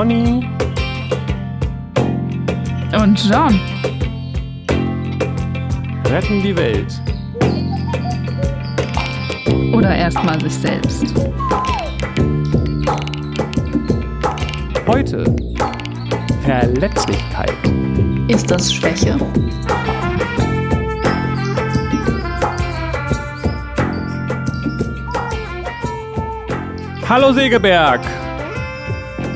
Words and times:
Conny 0.00 0.48
und 2.98 3.22
John 3.28 3.60
retten 6.06 6.42
die 6.42 6.56
Welt. 6.56 7.02
Oder 9.74 9.94
erstmal 9.94 10.40
sich 10.40 10.54
selbst. 10.54 11.04
Heute 14.86 15.22
Verletzlichkeit. 16.44 17.52
Ist 18.28 18.50
das 18.50 18.72
Schwäche? 18.72 19.18
Hallo 27.06 27.34
Segeberg. 27.34 28.00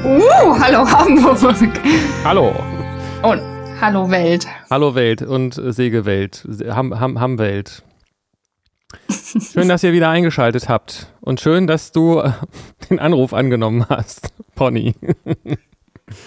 Uh, 0.05 0.59
hallo 0.61 0.87
Hamburg. 0.87 1.39
Hallo. 2.25 2.55
Und 3.23 3.41
hallo 3.81 4.11
Welt. 4.11 4.47
Hallo 4.69 4.95
Welt 4.95 5.23
und 5.23 5.55
Segewelt. 5.55 6.47
Ham, 6.69 7.01
Ham, 7.01 7.19
Hamwelt. 7.19 7.83
Schön, 9.09 9.69
dass 9.69 9.83
ihr 9.83 9.95
wieder 9.95 10.11
eingeschaltet 10.11 10.69
habt. 10.69 11.07
Und 11.23 11.41
schön, 11.41 11.67
dass 11.67 11.91
du 11.91 12.21
äh, 12.21 12.33
den 12.91 12.99
Anruf 12.99 13.33
angenommen 13.33 13.87
hast, 13.89 14.29
Pony. 14.55 14.95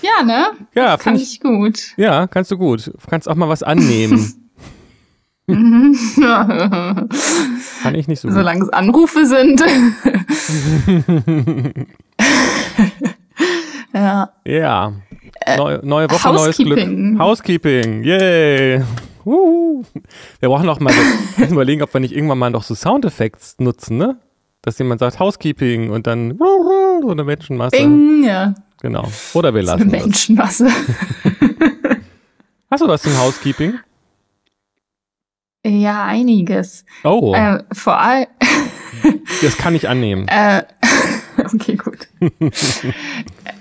Ja, 0.01 0.23
ne? 0.25 0.47
Ja, 0.73 0.95
das 0.95 1.03
kann 1.03 1.15
ich 1.15 1.39
gut. 1.39 1.93
Ja, 1.97 2.25
kannst 2.25 2.49
du 2.49 2.57
gut. 2.57 2.87
Du 2.87 2.93
kannst 3.07 3.29
auch 3.29 3.35
mal 3.35 3.47
was 3.47 3.61
annehmen. 3.61 4.33
Kann 5.47 5.95
ich 7.95 8.09
nicht 8.09 8.19
so 8.19 8.27
gut. 8.27 8.35
Solange 8.35 8.63
es 8.63 8.69
Anrufe 8.69 9.25
sind. 9.25 9.63
ja. 13.97 14.29
Ja. 14.45 14.93
Neu, 15.57 15.79
neue 15.83 16.09
Woche, 16.09 16.33
neues 16.33 16.57
Glück. 16.57 17.19
Housekeeping. 17.19 18.03
Yay. 18.03 18.81
Wuhu. 19.23 19.83
Wir 20.39 20.49
brauchen 20.49 20.65
noch 20.65 20.79
mal 20.79 20.93
so, 20.93 20.99
müssen 21.41 21.53
überlegen, 21.53 21.81
ob 21.83 21.93
wir 21.93 21.99
nicht 21.99 22.15
irgendwann 22.15 22.37
mal 22.39 22.49
noch 22.49 22.63
so 22.63 22.75
Soundeffekte 22.75 23.39
nutzen, 23.63 23.97
ne? 23.97 24.17
Dass 24.61 24.77
jemand 24.79 24.99
sagt 24.99 25.19
Housekeeping 25.19 25.91
und 25.91 26.07
dann 26.07 26.37
so 26.37 27.09
eine 27.09 27.23
Menschenmasse. 27.23 27.77
Bing, 27.77 28.23
ja. 28.23 28.55
Genau. 28.81 29.07
Oder 29.33 29.53
wir 29.53 29.63
So 29.65 29.71
eine 29.73 29.83
lassen. 29.85 29.91
Menschenmasse. 29.91 30.69
Hast 32.69 32.81
du 32.83 32.87
was 32.87 33.01
zum 33.01 33.17
Housekeeping? 33.17 33.79
Ja, 35.65 36.05
einiges. 36.05 36.85
Oh, 37.03 37.33
Äh, 37.35 37.63
vor 37.73 37.99
allem. 37.99 38.27
das 39.41 39.57
kann 39.57 39.75
ich 39.75 39.87
annehmen. 39.89 40.27
Äh, 40.27 40.63
okay, 41.53 41.75
gut. 41.75 42.07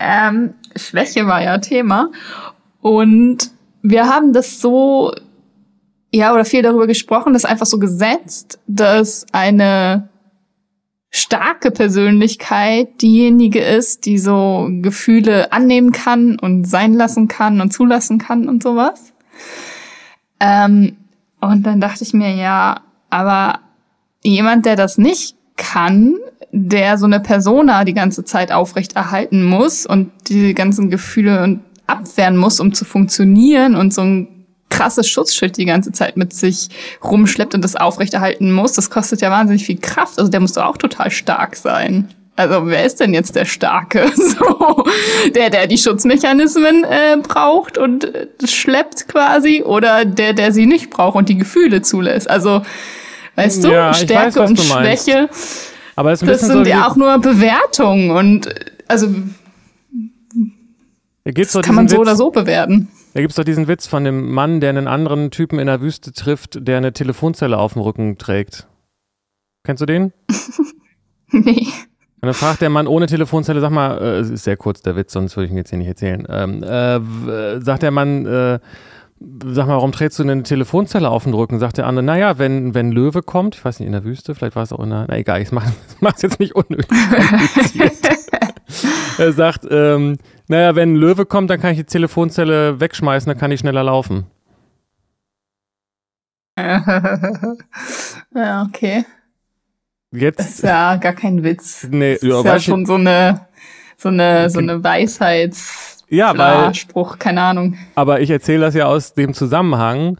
ähm, 0.00 0.55
Schwäche 0.75 1.27
war 1.27 1.42
ja 1.42 1.58
Thema. 1.58 2.11
Und 2.80 3.50
wir 3.83 4.06
haben 4.06 4.33
das 4.33 4.61
so, 4.61 5.12
ja, 6.12 6.33
oder 6.34 6.44
viel 6.44 6.62
darüber 6.62 6.86
gesprochen, 6.86 7.33
das 7.33 7.44
einfach 7.44 7.66
so 7.66 7.78
gesetzt, 7.78 8.58
dass 8.66 9.27
eine 9.33 10.08
starke 11.11 11.70
Persönlichkeit 11.70 13.00
diejenige 13.00 13.61
ist, 13.61 14.06
die 14.06 14.19
so 14.19 14.69
Gefühle 14.83 15.53
annehmen 15.53 15.92
kann 15.92 16.38
und 16.38 16.66
sein 16.66 16.94
lassen 16.94 17.28
kann 17.28 17.60
und 17.60 17.72
zulassen 17.72 18.19
kann 18.19 18.48
und 18.48 18.62
sowas. 18.62 19.12
Ähm, 20.41 20.97
und 21.41 21.64
dann 21.64 21.81
dachte 21.81 22.05
ich 22.05 22.12
mir, 22.12 22.34
ja, 22.34 22.83
aber 23.08 23.60
jemand, 24.22 24.66
der 24.66 24.77
das 24.77 24.98
nicht 24.98 25.36
kann, 25.56 26.16
der 26.56 26.97
so 26.97 27.05
eine 27.05 27.21
Persona 27.21 27.84
die 27.84 27.93
ganze 27.93 28.25
Zeit 28.25 28.50
aufrechterhalten 28.50 29.44
muss 29.44 29.84
und 29.84 30.11
die 30.28 30.55
ganzen 30.55 30.91
Gefühle 30.91 31.43
und 31.43 31.61
abwehren 31.87 32.37
muss, 32.37 32.61
um 32.61 32.72
zu 32.72 32.84
funktionieren 32.84 33.77
und 33.77 33.93
so 33.93 34.00
ein 34.03 34.28
krasses 34.71 35.09
Schutzschild 35.09 35.56
die 35.56 35.66
ganze 35.66 35.93
Zeit 35.93 36.16
mit 36.16 36.33
sich 36.33 36.69
rumschleppt 37.05 37.55
und 37.55 37.62
das 37.62 37.77
aufrechterhalten 37.77 38.53
muss, 38.53 38.72
das 38.72 38.91
kostet 38.91 39.21
ja 39.21 39.31
wahnsinnig 39.31 39.65
viel 39.65 39.78
Kraft. 39.78 40.19
Also 40.19 40.31
der 40.31 40.41
muss 40.41 40.55
doch 40.55 40.65
auch 40.65 40.78
total 40.78 41.11
stark 41.11 41.56
sein. 41.56 42.09
Also 42.37 42.66
wer 42.66 42.84
ist 42.84 43.00
denn 43.00 43.15
jetzt 43.15 43.37
der 43.37 43.45
Starke? 43.45 44.11
So, 44.16 44.84
der, 45.34 45.50
der 45.50 45.66
die 45.66 45.78
Schutzmechanismen 45.78 46.84
äh, 46.84 47.16
braucht 47.22 47.78
und 47.78 48.05
äh, 48.05 48.27
schleppt 48.45 49.09
quasi, 49.09 49.62
oder 49.62 50.05
der, 50.05 50.33
der 50.33 50.53
sie 50.53 50.66
nicht 50.66 50.91
braucht 50.91 51.16
und 51.16 51.28
die 51.28 51.39
Gefühle 51.39 51.81
zulässt. 51.81 52.28
Also, 52.28 52.62
weißt 53.37 53.65
du, 53.65 53.69
Ja, 53.69 53.95
Stärke 53.95 54.41
weiß, 54.41 54.50
und 54.50 54.59
du 54.59 54.65
meinst. 54.65 55.11
Aber 55.97 56.12
es 56.12 56.21
das 56.21 56.29
bisschen 56.29 56.49
sind 56.49 56.65
so 56.65 56.71
ja 56.71 56.87
auch 56.87 56.97
nur 56.97 57.19
Bewertungen 57.19 58.11
und 58.11 58.47
äh, 58.47 58.55
also 58.87 59.09
da 61.25 61.33
gibt's 61.33 61.55
doch 61.55 61.62
kann 61.62 61.75
man 61.75 61.89
so 61.89 61.97
Witz, 61.97 62.01
oder 62.03 62.15
so 62.15 62.31
bewerten. 62.31 62.89
Da 63.15 63.21
gibt's 63.21 63.34
doch 63.34 63.43
diesen 63.43 63.67
Witz 63.67 63.89
von 63.89 64.05
dem 64.05 64.31
Mann, 64.31 64.61
der 64.61 64.71
einen 64.71 64.87
anderen 64.87 65.33
Typen 65.33 65.59
in 65.59 65.67
der 65.67 65.81
Wüste 65.81 66.12
trifft, 66.12 66.59
der 66.69 66.77
eine 66.77 66.93
Telefonzelle 66.93 67.59
auf 67.59 67.73
dem 67.73 67.83
Rücken 67.83 68.17
trägt. 68.19 68.69
Kennst 69.65 69.83
du 69.83 69.87
den? 69.87 70.12
Nee. 71.33 71.67
Und 72.21 72.28
dann 72.28 72.34
fragt 72.34 72.61
der 72.61 72.71
Mann 72.71 72.87
ohne 72.87 73.09
Telefonzelle, 73.09 73.61
sag 73.61 73.71
mal, 73.71 73.99
äh, 73.99 74.19
es 74.21 74.31
ist 74.31 74.45
sehr 74.45 74.57
kurz 74.57 74.81
der 74.81 74.95
Witz, 74.95 75.13
sonst 75.13 75.37
würde 75.37 75.47
ich 75.47 75.51
ihn 75.51 75.57
jetzt 75.57 75.71
hier 75.71 75.78
nicht 75.78 75.89
erzählen. 75.89 76.25
Ähm, 76.31 76.63
äh, 76.63 76.97
äh, 76.97 77.61
sagt 77.61 77.83
der 77.83 77.91
Mann, 77.91 78.25
äh, 78.27 78.59
sag 79.19 79.66
mal, 79.66 79.77
warum 79.77 79.93
trägst 79.93 80.19
du 80.19 80.22
eine 80.22 80.43
Telefonzelle 80.43 81.09
auf 81.09 81.25
den 81.25 81.32
Rücken? 81.34 81.59
Sagt 81.59 81.78
der 81.78 81.87
andere, 81.87 82.04
naja, 82.04 82.38
wenn, 82.38 82.75
wenn 82.75 82.93
Löwe 82.93 83.22
kommt, 83.22 83.54
ich 83.54 83.65
weiß 83.65 83.81
nicht, 83.81 83.87
in 83.87 83.93
der 83.93 84.04
Wüste, 84.04 84.34
vielleicht 84.34 84.56
war 84.56 84.62
es 84.62 84.72
auch 84.72 84.81
in 84.81 84.91
der, 84.91 85.06
na 85.09 85.16
egal, 85.16 85.41
ich 85.41 85.53
mach, 85.53 85.65
mach's 86.00 86.22
jetzt 86.22 86.38
nicht 86.38 86.54
unnötig 86.54 86.87
er 89.19 89.32
sagt, 89.32 89.66
ähm, 89.71 90.19
naja, 90.49 90.77
wenn 90.77 90.93
ein 90.93 90.97
Löwe 90.97 91.25
kommt, 91.25 91.49
dann 91.50 91.60
kann 91.60 91.72
ich 91.72 91.78
die 91.78 91.84
Telefonzelle 91.84 92.78
wegschmeißen, 92.81 93.31
dann 93.31 93.38
kann 93.38 93.50
ich 93.50 93.60
schneller 93.60 93.84
laufen. 93.84 94.27
ja, 96.59 97.56
okay. 98.66 99.04
Das 100.10 100.21
Jetzt, 100.21 100.41
ist 100.41 100.62
ja 100.62 100.97
gar 100.97 101.12
kein 101.12 101.43
Witz. 101.43 101.87
nee, 101.91 102.15
Das 102.15 102.22
ja, 102.22 102.38
ist 102.38 102.44
ja 102.44 102.56
ich, 102.56 102.65
schon 102.65 102.87
so 102.87 102.94
eine, 102.94 103.47
so 103.97 104.09
eine, 104.09 104.48
so 104.50 104.59
eine 104.59 104.83
Weisheits, 104.83 105.96
ja, 106.09 106.33
bla, 106.33 106.67
weil, 106.67 106.75
Spruch, 106.75 107.19
keine 107.19 107.43
Ahnung. 107.43 107.77
Aber 107.94 108.21
ich 108.21 108.31
erzähle 108.31 108.61
das 108.61 108.75
ja 108.75 108.87
aus 108.87 109.15
dem 109.15 109.34
Zusammenhang, 109.34 110.19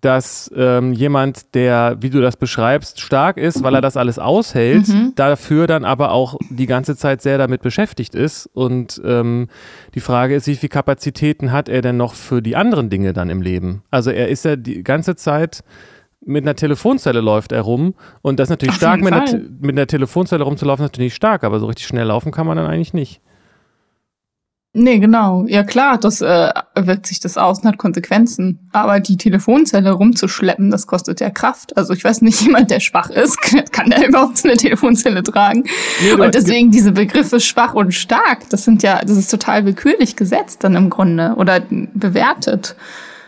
dass 0.00 0.50
ähm, 0.54 0.92
jemand, 0.92 1.54
der, 1.54 1.96
wie 2.00 2.10
du 2.10 2.20
das 2.20 2.36
beschreibst, 2.36 3.00
stark 3.00 3.38
ist, 3.38 3.62
weil 3.62 3.74
er 3.74 3.80
das 3.80 3.96
alles 3.96 4.18
aushält, 4.18 4.88
Mhm. 4.88 5.12
dafür 5.16 5.66
dann 5.66 5.86
aber 5.86 6.12
auch 6.12 6.36
die 6.50 6.66
ganze 6.66 6.94
Zeit 6.94 7.22
sehr 7.22 7.38
damit 7.38 7.62
beschäftigt 7.62 8.14
ist. 8.14 8.46
Und 8.52 9.00
ähm, 9.02 9.48
die 9.94 10.00
Frage 10.00 10.34
ist, 10.34 10.46
wie 10.46 10.56
viel 10.56 10.68
Kapazitäten 10.68 11.52
hat 11.52 11.70
er 11.70 11.80
denn 11.80 11.96
noch 11.96 12.12
für 12.12 12.42
die 12.42 12.54
anderen 12.54 12.90
Dinge 12.90 13.14
dann 13.14 13.30
im 13.30 13.40
Leben? 13.40 13.82
Also 13.90 14.10
er 14.10 14.28
ist 14.28 14.44
ja 14.44 14.56
die 14.56 14.84
ganze 14.84 15.16
Zeit 15.16 15.64
mit 16.26 16.44
einer 16.44 16.54
Telefonzelle 16.54 17.20
läuft 17.20 17.52
er 17.52 17.62
rum 17.62 17.94
und 18.22 18.38
das 18.38 18.46
ist 18.46 18.50
natürlich 18.50 18.72
Auf 18.72 18.76
stark, 18.78 19.00
mit 19.02 19.12
einer, 19.12 19.40
mit 19.60 19.76
einer 19.76 19.86
Telefonzelle 19.86 20.42
rumzulaufen, 20.44 20.84
ist 20.84 20.92
natürlich 20.92 21.14
stark, 21.14 21.44
aber 21.44 21.60
so 21.60 21.66
richtig 21.66 21.86
schnell 21.86 22.06
laufen 22.06 22.32
kann 22.32 22.46
man 22.46 22.56
dann 22.56 22.66
eigentlich 22.66 22.94
nicht. 22.94 23.20
Nee, 24.76 24.98
genau. 24.98 25.46
Ja 25.46 25.62
klar, 25.62 25.98
das 25.98 26.20
äh, 26.20 26.52
wirkt 26.74 27.06
sich 27.06 27.20
das 27.20 27.38
aus 27.38 27.60
und 27.60 27.68
hat 27.68 27.78
Konsequenzen. 27.78 28.58
Aber 28.72 28.98
die 28.98 29.16
Telefonzelle 29.16 29.92
rumzuschleppen, 29.92 30.72
das 30.72 30.88
kostet 30.88 31.20
ja 31.20 31.30
Kraft. 31.30 31.76
Also 31.76 31.92
ich 31.92 32.02
weiß 32.02 32.22
nicht, 32.22 32.40
jemand, 32.42 32.72
der 32.72 32.80
schwach 32.80 33.08
ist, 33.08 33.40
kann 33.72 33.90
der 33.90 34.08
überhaupt 34.08 34.38
so 34.38 34.48
eine 34.48 34.56
Telefonzelle 34.56 35.22
tragen. 35.22 35.62
Nee, 36.02 36.20
Und 36.20 36.34
deswegen 36.34 36.72
diese 36.72 36.90
Begriffe 36.90 37.38
schwach 37.38 37.74
und 37.74 37.94
stark, 37.94 38.50
das 38.50 38.64
sind 38.64 38.82
ja, 38.82 39.00
das 39.00 39.16
ist 39.16 39.30
total 39.30 39.64
willkürlich 39.64 40.16
gesetzt 40.16 40.64
dann 40.64 40.74
im 40.74 40.90
Grunde 40.90 41.34
oder 41.36 41.62
bewertet. 41.94 42.74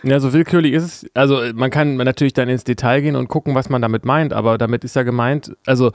Ja, 0.03 0.21
so 0.21 0.33
willkürlich 0.33 0.73
ist 0.73 0.85
es. 0.85 1.11
Also 1.15 1.43
man 1.55 1.71
kann 1.71 1.97
natürlich 1.97 2.33
dann 2.33 2.49
ins 2.49 2.65
Detail 2.65 3.01
gehen 3.01 3.17
und 3.17 3.29
gucken, 3.29 3.55
was 3.55 3.69
man 3.69 3.83
damit 3.83 4.05
meint, 4.05 4.33
aber 4.33 4.59
damit 4.59 4.85
ist 4.85 4.97
ja 4.97 5.05
gemeint, 5.05 5.57
also 5.65 5.93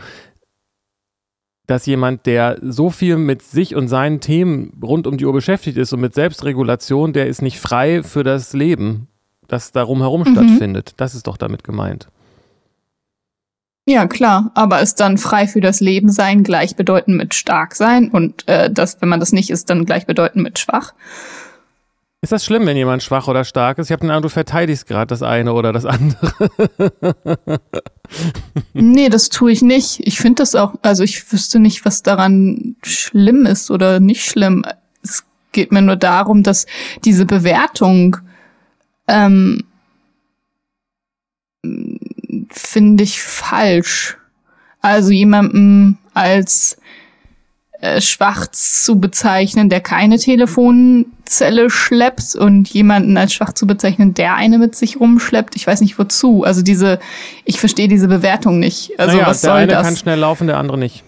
dass 1.72 1.86
jemand, 1.86 2.26
der 2.26 2.58
so 2.62 2.90
viel 2.90 3.16
mit 3.16 3.42
sich 3.42 3.76
und 3.76 3.88
seinen 3.88 4.20
Themen 4.20 4.78
rund 4.84 5.08
um 5.08 5.16
die 5.16 5.26
Uhr 5.26 5.32
beschäftigt 5.32 5.78
ist 5.78 5.94
und 5.94 6.02
mit 6.02 6.14
Selbstregulation, 6.14 7.14
der 7.14 7.28
ist 7.28 7.42
nicht 7.42 7.62
frei 7.62 8.04
für 8.04 8.26
das 8.26 8.52
Leben, 8.52 9.08
das 9.48 9.72
darum 9.72 10.00
herum 10.02 10.24
Mhm. 10.24 10.34
stattfindet. 10.34 10.94
Das 10.98 11.16
ist 11.16 11.28
doch 11.28 11.38
damit 11.38 11.64
gemeint. 11.64 12.10
Ja, 13.88 14.06
klar, 14.06 14.52
aber 14.54 14.82
ist 14.82 15.00
dann 15.00 15.18
frei 15.18 15.48
für 15.48 15.62
das 15.62 15.80
Leben 15.80 16.12
sein 16.12 16.44
gleichbedeutend 16.44 17.16
mit 17.16 17.34
stark 17.34 17.74
sein 17.74 18.10
und 18.12 18.46
äh, 18.50 18.70
das, 18.70 19.02
wenn 19.02 19.08
man 19.08 19.22
das 19.22 19.32
nicht 19.32 19.50
ist, 19.50 19.70
dann 19.70 19.86
gleichbedeutend 19.86 20.44
mit 20.44 20.60
schwach? 20.60 20.94
Ist 22.24 22.32
das 22.32 22.46
schlimm, 22.46 22.68
wenn 22.68 22.78
jemand 22.78 23.02
schwach 23.02 23.28
oder 23.28 23.44
stark 23.44 23.80
ist? 23.80 23.88
Ich 23.88 23.92
habe 23.92 24.02
den 24.02 24.12
Eindruck, 24.12 24.30
du 24.30 24.30
verteidigst 24.30 24.86
gerade 24.86 25.08
das 25.08 25.24
eine 25.24 25.54
oder 25.54 25.74
das 25.74 25.86
andere. 25.86 26.34
Nee, 28.74 29.10
das 29.10 29.30
tue 29.30 29.52
ich 29.52 29.62
nicht. 29.62 30.02
Ich 30.06 30.20
finde 30.20 30.44
das 30.44 30.54
auch, 30.54 30.76
also 30.82 31.04
ich 31.04 31.32
wüsste 31.32 31.60
nicht, 31.60 31.86
was 31.86 32.04
daran 32.04 32.76
schlimm 32.84 33.46
ist 33.46 33.72
oder 33.72 34.00
nicht 34.00 34.26
schlimm. 34.26 34.66
Es 35.02 35.24
geht 35.52 35.72
mir 35.72 35.82
nur 35.82 35.96
darum, 35.96 36.44
dass 36.44 36.68
diese 37.06 37.26
Bewertung 37.26 38.18
ähm, 39.08 39.64
finde 42.50 43.04
ich 43.04 43.22
falsch. 43.22 44.18
Also 44.82 45.12
jemandem 45.12 45.98
als 46.14 46.78
äh, 47.82 48.00
schwach 48.00 48.48
zu 48.52 49.00
bezeichnen, 49.00 49.68
der 49.68 49.82
keine 49.82 50.20
Telefonzelle 50.20 51.72
schleppt 51.72 52.36
und 52.36 52.70
jemanden 52.70 53.18
als 53.18 53.34
schwach 53.34 53.54
zu 53.54 53.66
bezeichnen, 53.66 54.14
der 54.14 54.36
eine 54.36 54.60
mit 54.60 54.76
sich 54.76 55.00
rumschleppt. 55.00 55.56
Ich 55.56 55.66
weiß 55.66 55.82
nicht 55.82 55.98
wozu. 55.98 56.44
Also 56.44 56.62
diese, 56.62 57.00
ich 57.44 57.60
verstehe 57.60 57.88
diese 57.88 58.08
Bewertung 58.08 58.60
nicht. 58.60 59.00
Also 59.00 59.18
naja, 59.18 59.28
was 59.28 59.42
der 59.42 59.50
soll 59.50 59.60
eine 59.62 59.72
das? 59.72 59.84
kann 59.84 59.98
schnell 59.98 60.20
laufen, 60.20 60.46
der 60.46 60.58
andere 60.58 60.78
nicht. 60.78 61.04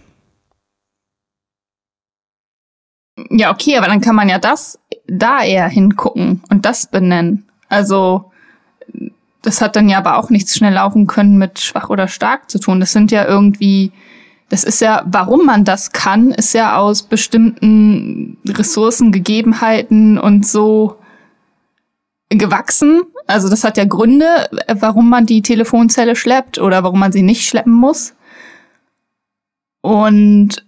Ja, 3.30 3.52
okay, 3.52 3.78
aber 3.78 3.86
dann 3.86 4.02
kann 4.02 4.16
man 4.16 4.28
ja 4.28 4.40
das 4.40 4.80
da 5.06 5.44
eher 5.44 5.68
hingucken 5.68 6.42
und 6.50 6.66
das 6.66 6.88
benennen. 6.88 7.48
Also 7.70 8.32
das 9.44 9.62
hat 9.62 9.76
dann 9.76 9.90
ja 9.90 10.00
aber 10.00 10.18
auch 10.18 10.32
nichts 10.32 10.58
schnell 10.58 10.74
laufen 10.74 11.06
können 11.06 11.38
mit 11.38 11.60
schwach 11.60 11.90
oder 11.90 12.08
stark 12.08 12.50
zu 12.50 12.60
tun. 12.60 12.80
Das 12.80 12.94
sind 12.94 13.12
ja 13.12 13.26
irgendwie, 13.26 13.92
das 14.50 14.64
ist 14.64 14.82
ja, 14.82 15.04
warum 15.06 15.46
man 15.46 15.64
das 15.64 15.92
kann, 15.92 16.32
ist 16.32 16.54
ja 16.54 16.78
aus 16.78 17.04
bestimmten 17.04 18.38
Ressourcen, 18.48 19.12
Gegebenheiten 19.12 20.18
und 20.20 20.46
so 20.46 20.98
gewachsen. 22.30 23.02
Also 23.28 23.50
das 23.50 23.64
hat 23.64 23.78
ja 23.78 23.86
Gründe, 23.86 24.50
warum 24.68 25.10
man 25.10 25.26
die 25.26 25.42
Telefonzelle 25.42 26.16
schleppt 26.16 26.60
oder 26.60 26.84
warum 26.84 27.00
man 27.00 27.12
sie 27.12 27.22
nicht 27.22 27.48
schleppen 27.48 27.74
muss. 27.74 28.14
Und 29.82 30.66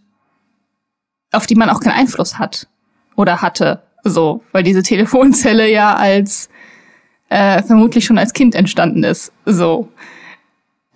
auf 1.31 1.47
die 1.47 1.55
man 1.55 1.69
auch 1.69 1.79
keinen 1.79 1.99
Einfluss 1.99 2.39
hat 2.39 2.67
oder 3.15 3.41
hatte. 3.41 3.83
So, 4.03 4.43
weil 4.51 4.63
diese 4.63 4.83
Telefonzelle 4.83 5.69
ja 5.69 5.95
als 5.95 6.49
äh, 7.29 7.61
vermutlich 7.63 8.05
schon 8.05 8.17
als 8.17 8.33
Kind 8.33 8.55
entstanden 8.55 9.03
ist. 9.03 9.31
So. 9.45 9.89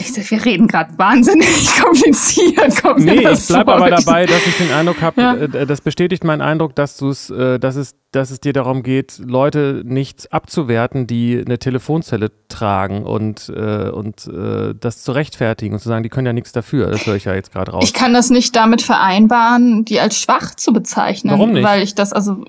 Ich 0.01 0.13
sag, 0.13 0.31
wir 0.31 0.45
reden 0.45 0.67
gerade 0.67 0.97
wahnsinnig 0.97 1.67
kompliziert. 1.83 2.81
Kommt 2.81 2.99
Nee, 2.99 3.15
ich 3.29 3.47
bleib 3.47 3.65
vor. 3.65 3.75
aber 3.75 3.89
dabei, 3.89 4.25
dass 4.25 4.45
ich 4.47 4.57
den 4.57 4.71
Eindruck 4.71 5.01
habe, 5.01 5.21
Ja. 5.21 5.35
äh, 5.35 5.65
das 5.67 5.81
bestätigt 5.81 6.23
meinen 6.23 6.41
Eindruck, 6.41 6.73
dass 6.75 6.95
du 6.97 7.09
es, 7.09 7.29
äh, 7.29 7.59
dass 7.59 7.75
es, 7.75 7.95
dass 8.11 8.31
es 8.31 8.39
dir 8.39 8.53
darum 8.53 8.81
geht, 8.81 9.19
Leute 9.19 9.81
nicht 9.85 10.31
abzuwerten, 10.31 11.05
die 11.05 11.43
eine 11.45 11.59
Telefonzelle 11.59 12.31
tragen 12.47 13.03
und, 13.03 13.49
äh, 13.49 13.89
und 13.89 14.25
äh, 14.27 14.73
das 14.79 15.03
zu 15.03 15.11
rechtfertigen 15.11 15.73
und 15.75 15.79
zu 15.81 15.89
sagen, 15.89 16.03
die 16.03 16.09
können 16.09 16.27
ja 16.27 16.33
nichts 16.33 16.53
dafür. 16.53 16.89
Das 16.89 17.05
höre 17.05 17.15
ich 17.15 17.25
ja 17.25 17.35
jetzt 17.35 17.51
gerade 17.51 17.71
raus. 17.71 17.83
Ich 17.83 17.93
kann 17.93 18.13
das 18.13 18.29
nicht 18.29 18.55
damit 18.55 18.81
vereinbaren, 18.81 19.83
die 19.83 19.99
als 19.99 20.17
schwach 20.17 20.55
zu 20.55 20.71
bezeichnen. 20.71 21.33
Warum 21.33 21.51
nicht? 21.51 21.63
Weil 21.65 21.83
ich 21.83 21.93
das, 21.93 22.13
also, 22.13 22.45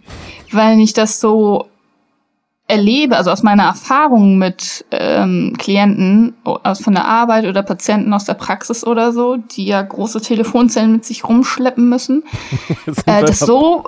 weil 0.53 0.79
ich 0.79 0.93
das 0.93 1.21
so 1.21 1.67
erlebe, 2.71 3.17
also 3.17 3.31
aus 3.31 3.43
meiner 3.43 3.65
Erfahrung 3.65 4.39
mit 4.39 4.85
ähm, 4.91 5.55
Klienten 5.59 6.35
aus 6.45 6.81
von 6.81 6.95
der 6.95 7.05
Arbeit 7.05 7.45
oder 7.45 7.63
Patienten 7.63 8.13
aus 8.15 8.25
der 8.25 8.35
Praxis 8.35 8.87
oder 8.87 9.13
so, 9.13 9.37
die 9.37 9.67
ja 9.67 9.83
große 9.83 10.21
Telefonzellen 10.21 10.93
mit 10.93 11.05
sich 11.05 11.25
rumschleppen 11.25 11.89
müssen, 11.89 12.23
äh, 13.07 13.23
das 13.23 13.41
da- 13.41 13.47
so 13.47 13.85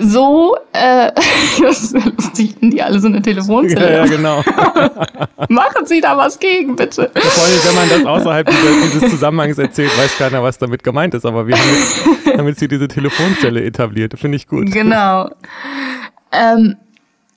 so 0.00 0.56
äh, 0.72 1.10
das 1.60 1.82
ist 1.82 1.94
ja 1.94 2.02
lustig, 2.16 2.54
die 2.60 2.80
alle 2.80 3.00
so 3.00 3.08
eine 3.08 3.16
ja, 3.16 3.22
Telefonzelle. 3.22 3.96
ja, 3.96 4.06
genau. 4.06 4.42
Machen 5.48 5.86
Sie 5.86 6.00
da 6.00 6.16
was 6.16 6.38
gegen, 6.38 6.76
bitte. 6.76 7.10
Vor 7.14 7.44
allem, 7.44 7.58
wenn 7.64 7.74
man 7.74 7.88
das 7.88 8.06
außerhalb 8.06 8.48
dieser, 8.48 8.72
dieses 8.82 9.10
Zusammenhangs 9.10 9.58
erzählt, 9.58 9.96
weiß 9.98 10.18
keiner, 10.18 10.42
was 10.42 10.58
damit 10.58 10.84
gemeint 10.84 11.14
ist. 11.14 11.26
Aber 11.26 11.46
wir 11.46 11.56
haben 11.56 11.68
jetzt, 11.68 12.38
haben 12.38 12.46
jetzt 12.46 12.58
hier 12.60 12.68
diese 12.68 12.86
Telefonzelle 12.86 13.64
etabliert. 13.64 14.14
Finde 14.18 14.36
ich 14.36 14.46
gut. 14.46 14.70
Genau. 14.70 15.30
Ähm, 16.30 16.76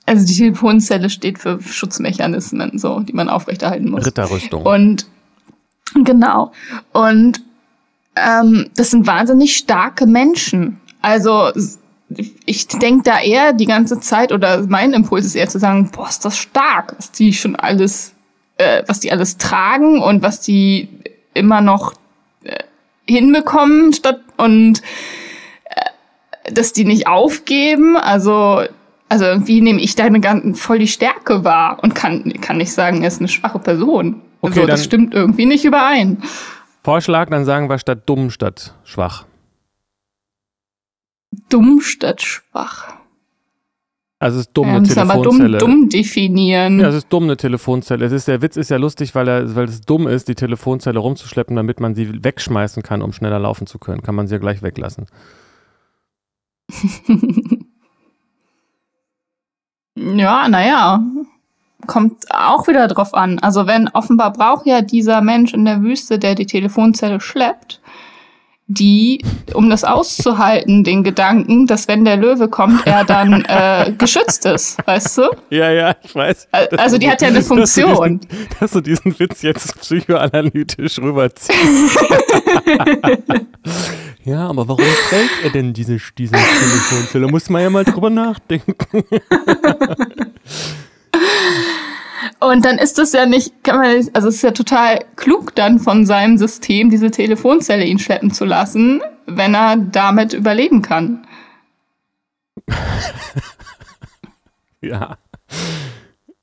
also 0.06 0.26
die 0.26 0.34
Telefonzelle 0.34 1.10
steht 1.10 1.38
für 1.38 1.60
Schutzmechanismen, 1.62 2.78
so, 2.78 3.00
die 3.00 3.12
man 3.12 3.28
aufrechterhalten 3.28 3.90
muss. 3.90 4.06
Ritterrüstung. 4.06 4.62
Und 4.64 5.06
genau. 6.04 6.52
Und 6.92 7.42
ähm, 8.16 8.70
das 8.76 8.90
sind 8.90 9.06
wahnsinnig 9.06 9.56
starke 9.56 10.06
Menschen. 10.06 10.80
Also 11.00 11.50
ich 12.44 12.66
denke 12.68 13.04
da 13.04 13.20
eher 13.20 13.52
die 13.52 13.66
ganze 13.66 14.00
Zeit, 14.00 14.32
oder 14.32 14.66
mein 14.66 14.92
Impuls 14.92 15.24
ist 15.24 15.34
eher 15.34 15.48
zu 15.48 15.58
sagen, 15.58 15.90
boah, 15.90 16.08
ist 16.08 16.24
das 16.24 16.36
stark, 16.36 16.94
was 16.96 17.12
die 17.12 17.32
schon 17.32 17.56
alles, 17.56 18.12
äh, 18.58 18.82
was 18.86 19.00
die 19.00 19.12
alles 19.12 19.38
tragen 19.38 20.02
und 20.02 20.22
was 20.22 20.40
die 20.40 20.88
immer 21.34 21.60
noch 21.60 21.94
äh, 22.44 22.64
hinbekommen 23.06 23.92
statt 23.92 24.20
und 24.36 24.82
äh, 25.64 26.52
dass 26.52 26.72
die 26.72 26.84
nicht 26.84 27.06
aufgeben. 27.06 27.96
Also 27.96 28.62
also 29.12 29.26
irgendwie 29.26 29.60
nehme 29.60 29.78
ich 29.78 29.94
deine 29.94 30.20
ganzen 30.20 30.54
voll 30.54 30.78
die 30.78 30.88
Stärke 30.88 31.44
wahr 31.44 31.78
und 31.82 31.94
kann, 31.94 32.32
kann 32.40 32.56
nicht 32.56 32.72
sagen, 32.72 33.02
er 33.02 33.08
ist 33.08 33.18
eine 33.18 33.28
schwache 33.28 33.58
Person. 33.58 34.22
Okay, 34.40 34.60
so, 34.62 34.66
das 34.66 34.84
stimmt 34.84 35.12
irgendwie 35.12 35.44
nicht 35.44 35.66
überein. 35.66 36.22
Vorschlag, 36.82 37.28
dann 37.28 37.44
sagen 37.44 37.68
wir 37.68 37.78
statt 37.78 38.04
dumm 38.06 38.30
statt 38.30 38.74
schwach. 38.84 39.26
Dumm 41.50 41.82
statt 41.82 42.22
schwach. 42.22 42.94
Also 44.18 44.38
es 44.38 44.46
ist 44.46 44.52
dumm, 44.54 44.68
Ja, 44.68 44.72
eine 44.76 44.80
müssen 44.80 44.98
aber 44.98 45.12
Telefonzelle. 45.12 45.58
dumm, 45.58 45.70
dumm 45.72 45.88
definieren. 45.90 46.80
Ja, 46.80 46.88
es 46.88 46.94
ist 46.94 47.08
dumm, 47.12 47.24
eine 47.24 47.36
Telefonzelle. 47.36 48.06
Es 48.06 48.12
ist, 48.12 48.28
der 48.28 48.40
Witz 48.40 48.56
ist 48.56 48.70
ja 48.70 48.78
lustig, 48.78 49.14
weil, 49.14 49.28
er, 49.28 49.54
weil 49.54 49.66
es 49.66 49.82
dumm 49.82 50.08
ist, 50.08 50.26
die 50.28 50.34
Telefonzelle 50.34 50.98
rumzuschleppen, 50.98 51.54
damit 51.54 51.80
man 51.80 51.94
sie 51.94 52.24
wegschmeißen 52.24 52.82
kann, 52.82 53.02
um 53.02 53.12
schneller 53.12 53.40
laufen 53.40 53.66
zu 53.66 53.78
können. 53.78 54.00
Kann 54.02 54.14
man 54.14 54.26
sie 54.26 54.36
ja 54.36 54.38
gleich 54.38 54.62
weglassen. 54.62 55.04
Ja, 59.94 60.48
naja. 60.48 61.02
Kommt 61.86 62.26
auch 62.30 62.68
wieder 62.68 62.86
drauf 62.86 63.12
an. 63.12 63.40
Also 63.40 63.66
wenn 63.66 63.88
offenbar 63.88 64.32
braucht 64.32 64.66
ja 64.66 64.82
dieser 64.82 65.20
Mensch 65.20 65.52
in 65.52 65.64
der 65.64 65.82
Wüste, 65.82 66.18
der 66.18 66.34
die 66.34 66.46
Telefonzelle 66.46 67.20
schleppt, 67.20 67.80
die, 68.68 69.22
um 69.54 69.68
das 69.68 69.84
auszuhalten, 69.84 70.82
den 70.84 71.02
Gedanken, 71.04 71.66
dass 71.66 71.88
wenn 71.88 72.04
der 72.04 72.16
Löwe 72.16 72.48
kommt, 72.48 72.86
er 72.86 73.04
dann 73.04 73.44
äh, 73.48 73.92
geschützt 73.98 74.46
ist, 74.46 74.78
weißt 74.86 75.18
du? 75.18 75.22
Ja, 75.50 75.70
ja, 75.70 75.94
ich 76.02 76.14
weiß. 76.14 76.48
Al- 76.52 76.68
Also 76.78 76.96
die 76.96 77.10
hat 77.10 77.20
ja 77.20 77.28
eine 77.28 77.38
Dass 77.40 77.48
du 77.48 77.56
diesen- 77.56 77.84
Funktion. 77.96 78.20
Dass 78.60 78.70
du 78.70 78.80
diesen 78.80 79.18
Witz 79.18 79.42
jetzt 79.42 79.78
psychoanalytisch 79.80 80.98
rüberziehst. 81.00 81.98
ja, 84.24 84.48
aber 84.48 84.66
warum 84.68 84.84
trägt 85.08 85.44
er 85.44 85.50
denn 85.50 85.72
diese, 85.72 85.98
diese 86.16 86.34
Telefonzelle? 86.34 87.26
Muss 87.28 87.50
man 87.50 87.62
ja 87.62 87.68
mal 87.70 87.84
drüber 87.84 88.08
nachdenken. 88.10 88.74
Und 92.40 92.64
dann 92.64 92.78
ist 92.78 92.98
das 92.98 93.12
ja 93.12 93.26
nicht, 93.26 93.64
kann 93.64 93.78
man, 93.78 94.08
also 94.12 94.28
es 94.28 94.36
ist 94.36 94.42
ja 94.42 94.50
total 94.52 95.00
klug 95.16 95.54
dann 95.54 95.78
von 95.78 96.06
seinem 96.06 96.38
System, 96.38 96.90
diese 96.90 97.10
Telefonzelle 97.10 97.84
ihn 97.84 97.98
schleppen 97.98 98.32
zu 98.32 98.44
lassen, 98.44 99.02
wenn 99.26 99.54
er 99.54 99.76
damit 99.76 100.32
überleben 100.32 100.82
kann. 100.82 101.26
Ja. 104.82 105.16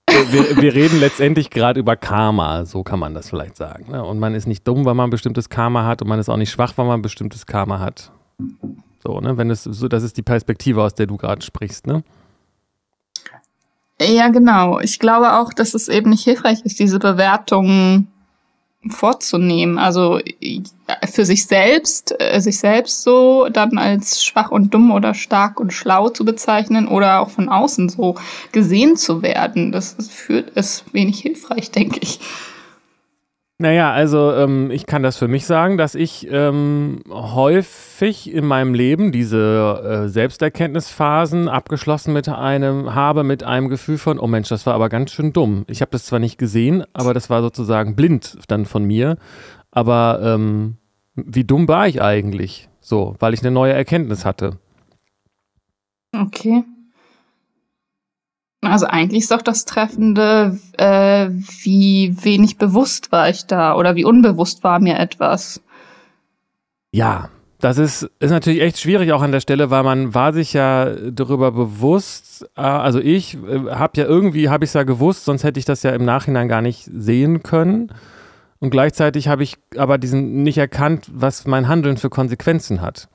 Wir, 0.07 0.62
wir 0.62 0.74
reden 0.74 1.00
letztendlich 1.00 1.50
gerade 1.50 1.79
über 1.79 1.95
Karma, 1.95 2.65
so 2.65 2.83
kann 2.83 3.00
man 3.00 3.13
das 3.13 3.29
vielleicht 3.29 3.57
sagen. 3.57 3.91
Ne? 3.91 4.03
Und 4.03 4.17
man 4.17 4.33
ist 4.33 4.48
nicht 4.48 4.67
dumm, 4.67 4.86
weil 4.86 4.95
man 4.95 5.07
ein 5.07 5.12
bestimmtes 5.12 5.50
Karma 5.50 5.86
hat 5.86 6.01
und 6.01 6.07
man 6.07 6.19
ist 6.19 6.29
auch 6.29 6.38
nicht 6.38 6.50
schwach, 6.50 6.74
weil 6.77 6.86
man 6.86 7.00
ein 7.00 7.03
bestimmtes 7.03 7.45
Karma 7.45 7.79
hat. 7.79 8.12
So, 9.03 9.19
ne? 9.19 9.38
Wenn 9.38 9.51
es 9.51 9.63
so, 9.63 9.88
das 9.88 10.03
ist 10.03 10.17
die 10.17 10.24
Perspektive, 10.24 10.81
aus 10.81 10.95
der 10.95 11.05
du 11.05 11.17
gerade 11.17 11.41
sprichst, 11.41 11.86
ne? 11.86 12.03
Ja, 14.01 14.29
genau. 14.29 14.79
Ich 14.79 15.00
glaube 15.00 15.34
auch, 15.34 15.53
dass 15.53 15.74
es 15.74 15.89
eben 15.89 16.10
nicht 16.10 16.24
hilfreich 16.24 16.62
ist, 16.63 16.79
diese 16.79 17.00
Bewertungen 17.00 18.08
vorzunehmen. 18.88 19.77
Also 19.77 20.20
äh, 20.20 20.62
für 21.12 21.25
sich 21.25 21.46
selbst, 21.46 22.15
äh, 22.20 22.39
sich 22.39 22.60
selbst 22.60 23.03
so 23.03 23.50
dann 23.50 23.77
als 23.77 24.24
schwach 24.24 24.51
und 24.51 24.74
dumm 24.74 24.91
oder 24.91 25.13
stark 25.13 25.60
und 25.60 25.74
schlau 25.74 26.10
zu 26.10 26.24
bezeichnen 26.24 26.88
oder 26.88 27.20
auch 27.20 27.29
von 27.29 27.50
außen 27.50 27.89
so 27.89 28.15
gesehen 28.51 28.96
zu 28.96 29.22
werden. 29.22 29.72
Das 29.72 29.96
führt 30.10 30.51
ist 30.51 30.86
wenig 30.94 31.20
hilfreich, 31.20 31.72
denke 31.75 32.00
ich. 32.01 32.20
Naja, 33.61 33.91
also 33.91 34.31
ähm, 34.33 34.71
ich 34.71 34.85
kann 34.85 35.03
das 35.03 35.17
für 35.17 35.27
mich 35.27 35.45
sagen, 35.45 35.77
dass 35.77 35.93
ich 35.93 36.25
ähm, 36.31 37.01
häufig 37.09 38.33
in 38.33 38.45
meinem 38.45 38.73
Leben 38.73 39.11
diese 39.11 40.05
äh, 40.05 40.07
Selbsterkenntnisphasen 40.07 41.49
abgeschlossen 41.49 42.13
mit 42.13 42.29
einem 42.29 42.95
habe, 42.95 43.25
mit 43.25 43.43
einem 43.43 43.67
Gefühl 43.67 43.97
von, 43.97 44.17
oh 44.17 44.27
Mensch, 44.27 44.47
das 44.47 44.65
war 44.65 44.75
aber 44.75 44.87
ganz 44.87 45.11
schön 45.11 45.33
dumm. 45.33 45.65
Ich 45.67 45.81
habe 45.81 45.91
das 45.91 46.05
zwar 46.05 46.19
nicht 46.19 46.37
gesehen, 46.37 46.85
aber 46.93 47.13
das 47.13 47.29
war 47.29 47.41
sozusagen 47.41 47.97
blind 47.97 48.37
dann 48.47 48.65
von 48.65 48.85
mir. 48.85 49.17
Aber 49.71 50.21
ähm, 50.23 50.77
wie 51.15 51.43
dumm 51.43 51.67
war 51.67 51.85
ich 51.85 52.01
eigentlich? 52.01 52.69
So, 52.79 53.17
weil 53.19 53.33
ich 53.33 53.41
eine 53.41 53.51
neue 53.51 53.73
Erkenntnis 53.73 54.23
hatte. 54.23 54.57
Okay. 56.15 56.63
Also 58.61 58.87
eigentlich 58.87 59.23
ist 59.23 59.31
doch 59.31 59.41
das 59.41 59.65
Treffende, 59.65 60.59
äh, 60.77 61.29
wie 61.63 62.15
wenig 62.21 62.57
bewusst 62.57 63.11
war 63.11 63.29
ich 63.29 63.45
da 63.45 63.75
oder 63.75 63.95
wie 63.95 64.03
unbewusst 64.03 64.63
war 64.63 64.79
mir 64.79 64.99
etwas. 64.99 65.61
Ja, 66.91 67.29
das 67.59 67.77
ist, 67.77 68.09
ist 68.19 68.31
natürlich 68.31 68.61
echt 68.61 68.79
schwierig 68.79 69.11
auch 69.11 69.21
an 69.21 69.31
der 69.31 69.41
Stelle, 69.41 69.69
weil 69.69 69.83
man 69.83 70.13
war 70.13 70.33
sich 70.33 70.53
ja 70.53 70.93
darüber 71.11 71.51
bewusst, 71.51 72.49
äh, 72.55 72.61
also 72.61 72.99
ich 72.99 73.35
äh, 73.35 73.71
habe 73.71 73.99
ja 73.99 74.05
irgendwie, 74.05 74.49
habe 74.49 74.63
ich 74.63 74.69
es 74.69 74.73
ja 74.73 74.83
gewusst, 74.83 75.25
sonst 75.25 75.43
hätte 75.43 75.59
ich 75.59 75.65
das 75.65 75.83
ja 75.83 75.91
im 75.91 76.03
Nachhinein 76.03 76.47
gar 76.47 76.61
nicht 76.61 76.89
sehen 76.91 77.43
können. 77.43 77.93
Und 78.59 78.71
gleichzeitig 78.71 79.29
habe 79.29 79.43
ich 79.43 79.57
aber 79.77 79.97
diesen 79.97 80.43
nicht 80.43 80.57
erkannt, 80.57 81.09
was 81.13 81.47
mein 81.47 81.69
Handeln 81.69 81.95
für 81.95 82.09
Konsequenzen 82.09 82.81
hat. 82.81 83.07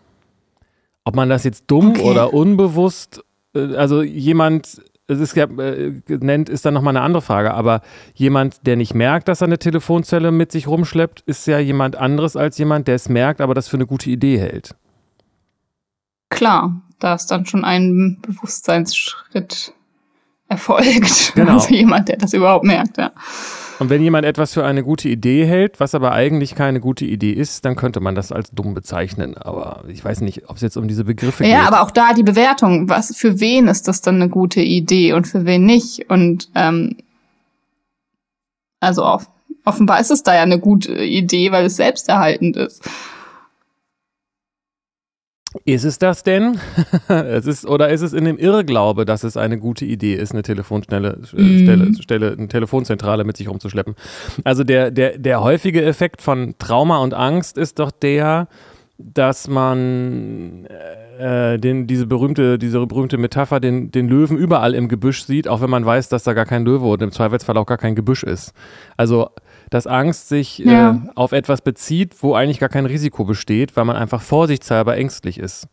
Ob 1.04 1.16
man 1.16 1.28
das 1.28 1.44
jetzt 1.44 1.64
dumm 1.66 1.90
okay. 1.90 2.02
oder 2.02 2.32
unbewusst, 2.32 3.22
äh, 3.54 3.76
also 3.76 4.02
jemand, 4.02 4.82
es 5.06 5.20
ist 5.20 5.37
ja, 5.37 5.44
äh, 5.44 5.92
nennt, 6.08 6.49
ist 6.49 6.64
dann 6.64 6.75
nochmal 6.75 6.96
eine 6.96 7.04
andere 7.04 7.23
Frage, 7.23 7.52
aber 7.52 7.82
jemand, 8.14 8.66
der 8.66 8.76
nicht 8.76 8.94
merkt, 8.94 9.28
dass 9.28 9.42
er 9.42 9.49
eine 9.49 9.58
Telefonzelle 9.58 10.32
mit 10.32 10.50
sich 10.52 10.66
rumschleppt, 10.66 11.20
ist 11.26 11.46
ja 11.46 11.58
jemand 11.58 11.96
anderes 11.96 12.37
als 12.37 12.56
jemand, 12.58 12.88
der 12.88 12.94
es 12.94 13.08
merkt, 13.08 13.40
aber 13.40 13.54
das 13.54 13.68
für 13.68 13.76
eine 13.76 13.87
gute 13.87 14.11
Idee 14.11 14.38
hält. 14.38 14.75
Klar, 16.30 16.80
da 16.99 17.14
ist 17.14 17.26
dann 17.26 17.46
schon 17.46 17.64
ein 17.64 18.18
Bewusstseinsschritt 18.23 19.75
erfolgt. 20.49 21.32
Genau. 21.34 21.52
Also 21.54 21.75
jemand, 21.75 22.08
der 22.08 22.16
das 22.16 22.32
überhaupt 22.32 22.64
merkt, 22.64 22.96
ja. 22.96 23.12
Und 23.78 23.90
wenn 23.90 24.02
jemand 24.02 24.25
etwas 24.25 24.54
für 24.54 24.64
eine 24.64 24.83
gute 24.83 25.09
Idee 25.09 25.47
hält, 25.47 25.81
was 25.81 25.95
aber 25.95 26.12
eigentlich 26.12 26.54
keine 26.54 26.81
gute 26.81 27.04
Idee 27.04 27.33
ist, 27.33 27.64
dann 27.64 27.76
könnte 27.76 28.00
man 28.00 28.14
das 28.14 28.31
als 28.31 28.50
dumm 28.50 28.75
bezeichnen. 28.75 29.37
Aber 29.37 29.85
ich 29.88 30.04
weiß 30.04 30.21
nicht, 30.21 30.49
ob 30.49 30.57
es 30.57 30.62
jetzt 30.62 30.76
um 30.76 30.87
diese 30.87 31.04
Begriffe 31.04 31.45
ja, 31.45 31.50
geht. 31.50 31.59
Ja, 31.59 31.66
aber 31.66 31.83
auch 31.83 31.90
da 31.90 32.14
die 32.14 32.23
Bewertung. 32.23 32.88
Was, 32.88 33.16
für 33.16 33.40
wen 33.40 33.69
ist 33.69 33.88
das 33.88 34.00
dann 34.00 34.16
eine 34.16 34.28
gute 34.28 34.61
Idee 34.61 35.12
und 35.12 35.26
für 35.26 35.45
wen 35.45 35.64
nicht? 35.64 36.09
Und 36.09 36.49
ähm, 36.54 36.97
also 38.81 39.04
off 39.04 39.28
offenbar 39.64 39.99
ist 40.00 40.11
es 40.11 40.23
da 40.23 40.35
ja 40.35 40.43
eine 40.43 40.59
gute 40.59 40.93
Idee, 40.93 41.50
weil 41.50 41.66
es 41.66 41.76
selbsterhaltend 41.76 42.57
ist. 42.57 42.83
Ist 45.64 45.84
es 45.84 45.99
das 45.99 46.23
denn? 46.23 46.58
es 47.08 47.46
ist, 47.46 47.66
oder 47.66 47.90
ist 47.90 48.02
es 48.02 48.12
in 48.12 48.25
dem 48.25 48.38
Irrglaube, 48.38 49.04
dass 49.04 49.23
es 49.23 49.37
eine 49.37 49.58
gute 49.58 49.84
Idee 49.84 50.14
ist, 50.14 50.32
eine 50.32 50.42
Telefonstelle, 50.42 51.18
äh, 51.37 51.40
mm. 51.40 51.58
Stelle, 51.62 52.02
Stelle, 52.02 52.32
eine 52.32 52.49
Telefonzentrale 52.49 53.25
mit 53.25 53.37
sich 53.37 53.49
rumzuschleppen? 53.49 53.94
Also 54.42 54.64
der, 54.64 54.90
der, 54.90 55.18
der 55.18 55.42
häufige 55.42 55.84
Effekt 55.84 56.23
von 56.23 56.54
Trauma 56.58 56.99
und 56.99 57.14
Angst 57.14 57.56
ist 57.56 57.78
doch 57.78 57.92
der, 57.92 58.49
dass 58.99 59.49
man 59.49 60.66
äh, 61.18 61.58
den, 61.58 61.87
diese, 61.87 62.06
berühmte, 62.06 62.58
diese 62.58 62.84
berühmte 62.87 63.18
Metapher, 63.18 63.61
den, 63.61 63.90
den 63.90 64.08
Löwen 64.08 64.37
überall 64.37 64.75
im 64.75 64.88
Gebüsch 64.88 65.25
sieht, 65.25 65.49
auch 65.49 65.61
wenn 65.61 65.70
man 65.70 65.84
weiß, 65.84 66.08
dass 66.08 66.25
da 66.25 66.32
gar 66.32 66.46
kein 66.46 66.64
Löwe 66.64 66.87
und 66.87 67.02
im 67.02 67.12
Zweifelsfall 67.12 67.56
auch 67.56 67.66
gar 67.66 67.78
kein 67.78 67.94
Gebüsch 67.94 68.23
ist. 68.23 68.52
Also 68.96 69.30
dass 69.75 69.88
Angst 69.88 70.28
sich 70.28 70.64
äh, 70.64 70.71
ja. 70.71 70.90
äh, 70.93 71.11
auf 71.16 71.33
etwas 71.33 71.61
bezieht, 71.61 72.23
wo 72.23 72.35
eigentlich 72.35 72.61
gar 72.61 72.69
kein 72.69 72.87
Risiko 72.87 73.25
besteht, 73.25 73.76
weil 73.76 73.85
man 73.85 73.97
einfach 73.97 74.23
vorsichtshalber 74.23 74.97
ängstlich 74.97 75.37
ist. 75.37 75.66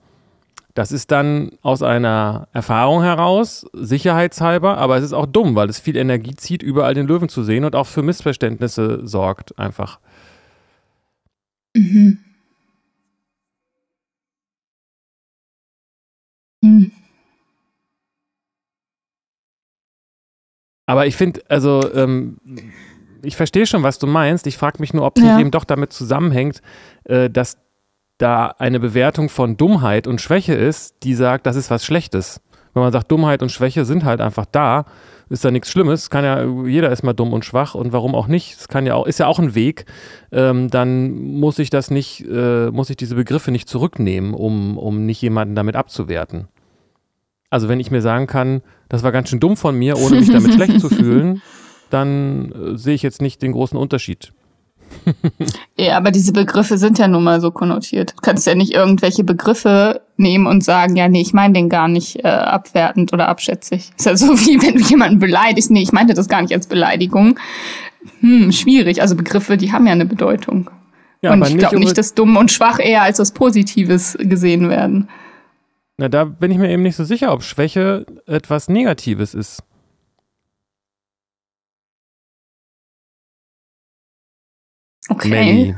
Das 0.74 0.92
ist 0.92 1.12
dann 1.12 1.52
aus 1.62 1.84
einer 1.84 2.48
Erfahrung 2.52 3.04
heraus, 3.04 3.68
sicherheitshalber, 3.74 4.80
aber 4.80 4.98
es 4.98 5.04
ist 5.04 5.14
auch 5.14 5.28
dumm, 5.28 5.54
weil 5.54 5.70
es 5.70 5.80
viel 5.80 5.98
Energie 5.98 6.36
zieht, 6.36 6.64
überall 6.64 6.96
den 6.96 7.06
Löwen 7.06 7.30
zu 7.30 7.44
sehen 7.44 7.64
und 7.64 7.76
auch 7.76 7.86
für 7.86 8.02
Missverständnisse 8.02 9.06
sorgt, 9.08 9.60
einfach. 9.60 10.00
Mhm. 11.76 12.18
Mhm. 16.64 16.92
Aber 20.88 21.06
ich 21.06 21.16
finde, 21.16 21.42
also 21.48 21.94
ähm, 21.94 22.38
ich 23.24 23.36
verstehe 23.36 23.66
schon, 23.66 23.84
was 23.84 24.00
du 24.00 24.08
meinst. 24.08 24.48
Ich 24.48 24.58
frage 24.58 24.78
mich 24.80 24.94
nur, 24.94 25.06
ob 25.06 25.18
es 25.18 25.24
ja. 25.24 25.34
nicht 25.34 25.42
eben 25.42 25.52
doch 25.52 25.66
damit 25.66 25.94
zusammenhängt, 25.94 26.62
äh, 27.06 27.30
dass 27.30 27.58
da 28.18 28.48
eine 28.60 28.80
Bewertung 28.80 29.30
von 29.30 29.58
Dummheit 29.58 30.08
und 30.08 30.22
Schwäche 30.22 30.54
ist, 30.54 31.04
die 31.04 31.16
sagt, 31.16 31.46
das 31.46 31.56
ist 31.56 31.72
was 31.72 31.86
Schlechtes. 31.86 32.42
Wenn 32.74 32.84
man 32.84 32.92
sagt, 32.92 33.12
Dummheit 33.12 33.42
und 33.42 33.52
Schwäche 33.52 33.84
sind 33.84 34.06
halt 34.06 34.22
einfach 34.22 34.46
da, 34.46 34.86
ist 35.30 35.44
da 35.44 35.52
nichts 35.52 35.70
Schlimmes. 35.72 36.10
Kann 36.10 36.24
ja, 36.24 36.46
jeder 36.66 36.92
ist 36.92 37.04
mal 37.04 37.14
dumm 37.14 37.34
und 37.34 37.46
schwach 37.46 37.74
und 37.76 37.92
warum 37.92 38.16
auch 38.16 38.28
nicht? 38.28 38.60
Es 38.60 38.68
kann 38.68 38.86
ja 38.86 38.96
auch, 38.96 39.08
ist 39.08 39.20
ja 39.20 39.28
auch 39.28 39.40
ein 39.40 39.56
Weg. 39.56 39.86
Ähm, 40.32 40.70
dann 40.70 41.12
muss 41.12 41.60
ich 41.60 41.70
das 41.70 41.90
nicht, 41.90 42.26
äh, 42.30 42.70
muss 42.70 42.90
ich 42.90 42.98
diese 42.98 43.16
Begriffe 43.16 43.52
nicht 43.52 43.68
zurücknehmen, 43.68 44.34
um, 44.34 44.78
um 44.78 45.06
nicht 45.06 45.22
jemanden 45.22 45.56
damit 45.56 45.76
abzuwerten. 45.76 46.48
Also 47.50 47.68
wenn 47.68 47.80
ich 47.80 47.92
mir 47.92 48.02
sagen 48.02 48.28
kann, 48.28 48.62
das 48.88 49.04
war 49.04 49.12
ganz 49.12 49.30
schön 49.30 49.40
dumm 49.40 49.58
von 49.58 49.78
mir, 49.78 49.98
ohne 49.98 50.18
mich 50.18 50.32
damit 50.32 50.54
schlecht 50.56 50.80
zu 50.80 50.90
fühlen, 50.90 51.42
dann 51.94 52.52
äh, 52.52 52.78
sehe 52.78 52.96
ich 52.96 53.04
jetzt 53.04 53.22
nicht 53.22 53.42
den 53.42 53.52
großen 53.52 53.78
Unterschied. 53.78 54.34
ja, 55.78 55.98
aber 55.98 56.12
diese 56.12 56.34
Begriffe 56.34 56.78
sind 56.78 57.00
ja 57.00 57.08
nun 57.08 57.24
mal 57.24 57.40
so 57.42 57.52
konnotiert. 57.52 58.12
Du 58.12 58.22
kannst 58.22 58.46
ja 58.46 58.56
nicht 58.56 58.74
irgendwelche 58.74 59.24
Begriffe 59.24 60.02
nehmen 60.18 60.48
und 60.48 60.64
sagen, 60.64 60.96
ja, 60.96 61.08
nee, 61.08 61.22
ich 61.22 61.34
meine 61.34 61.54
den 61.54 61.70
gar 61.70 61.88
nicht 61.88 62.24
äh, 62.24 62.28
abwertend 62.28 63.14
oder 63.14 63.28
abschätzig. 63.28 63.92
Ist 63.98 64.06
ja 64.06 64.16
so 64.18 64.28
wie 64.40 64.62
wenn 64.62 64.76
du 64.76 64.84
jemanden 64.84 65.20
beleidigst. 65.20 65.72
Nee, 65.72 65.82
ich 65.82 65.92
meinte 65.92 66.14
das 66.14 66.28
gar 66.28 66.42
nicht 66.42 66.54
als 66.54 66.68
Beleidigung. 66.68 67.40
Hm, 68.20 68.52
schwierig. 68.52 69.02
Also 69.02 69.16
Begriffe, 69.16 69.58
die 69.58 69.72
haben 69.72 69.86
ja 69.86 69.94
eine 69.94 70.06
Bedeutung. 70.06 70.70
Ja, 71.22 71.34
und 71.34 71.48
ich 71.48 71.58
glaube 71.58 71.80
nicht, 71.80 71.98
dass 71.98 72.16
dumm 72.16 72.36
und 72.36 72.52
schwach 72.52 72.80
eher 72.80 73.04
als 73.04 73.20
was 73.20 73.32
Positives 73.32 74.18
gesehen 74.20 74.70
werden. 74.70 75.08
Na, 75.98 76.10
da 76.10 76.24
bin 76.24 76.50
ich 76.50 76.58
mir 76.58 76.70
eben 76.70 76.82
nicht 76.82 76.96
so 76.96 77.04
sicher, 77.04 77.32
ob 77.32 77.44
Schwäche 77.44 78.08
etwas 78.26 78.70
Negatives 78.70 79.36
ist. 79.36 79.62
Okay. 85.12 85.30
Melly. 85.30 85.76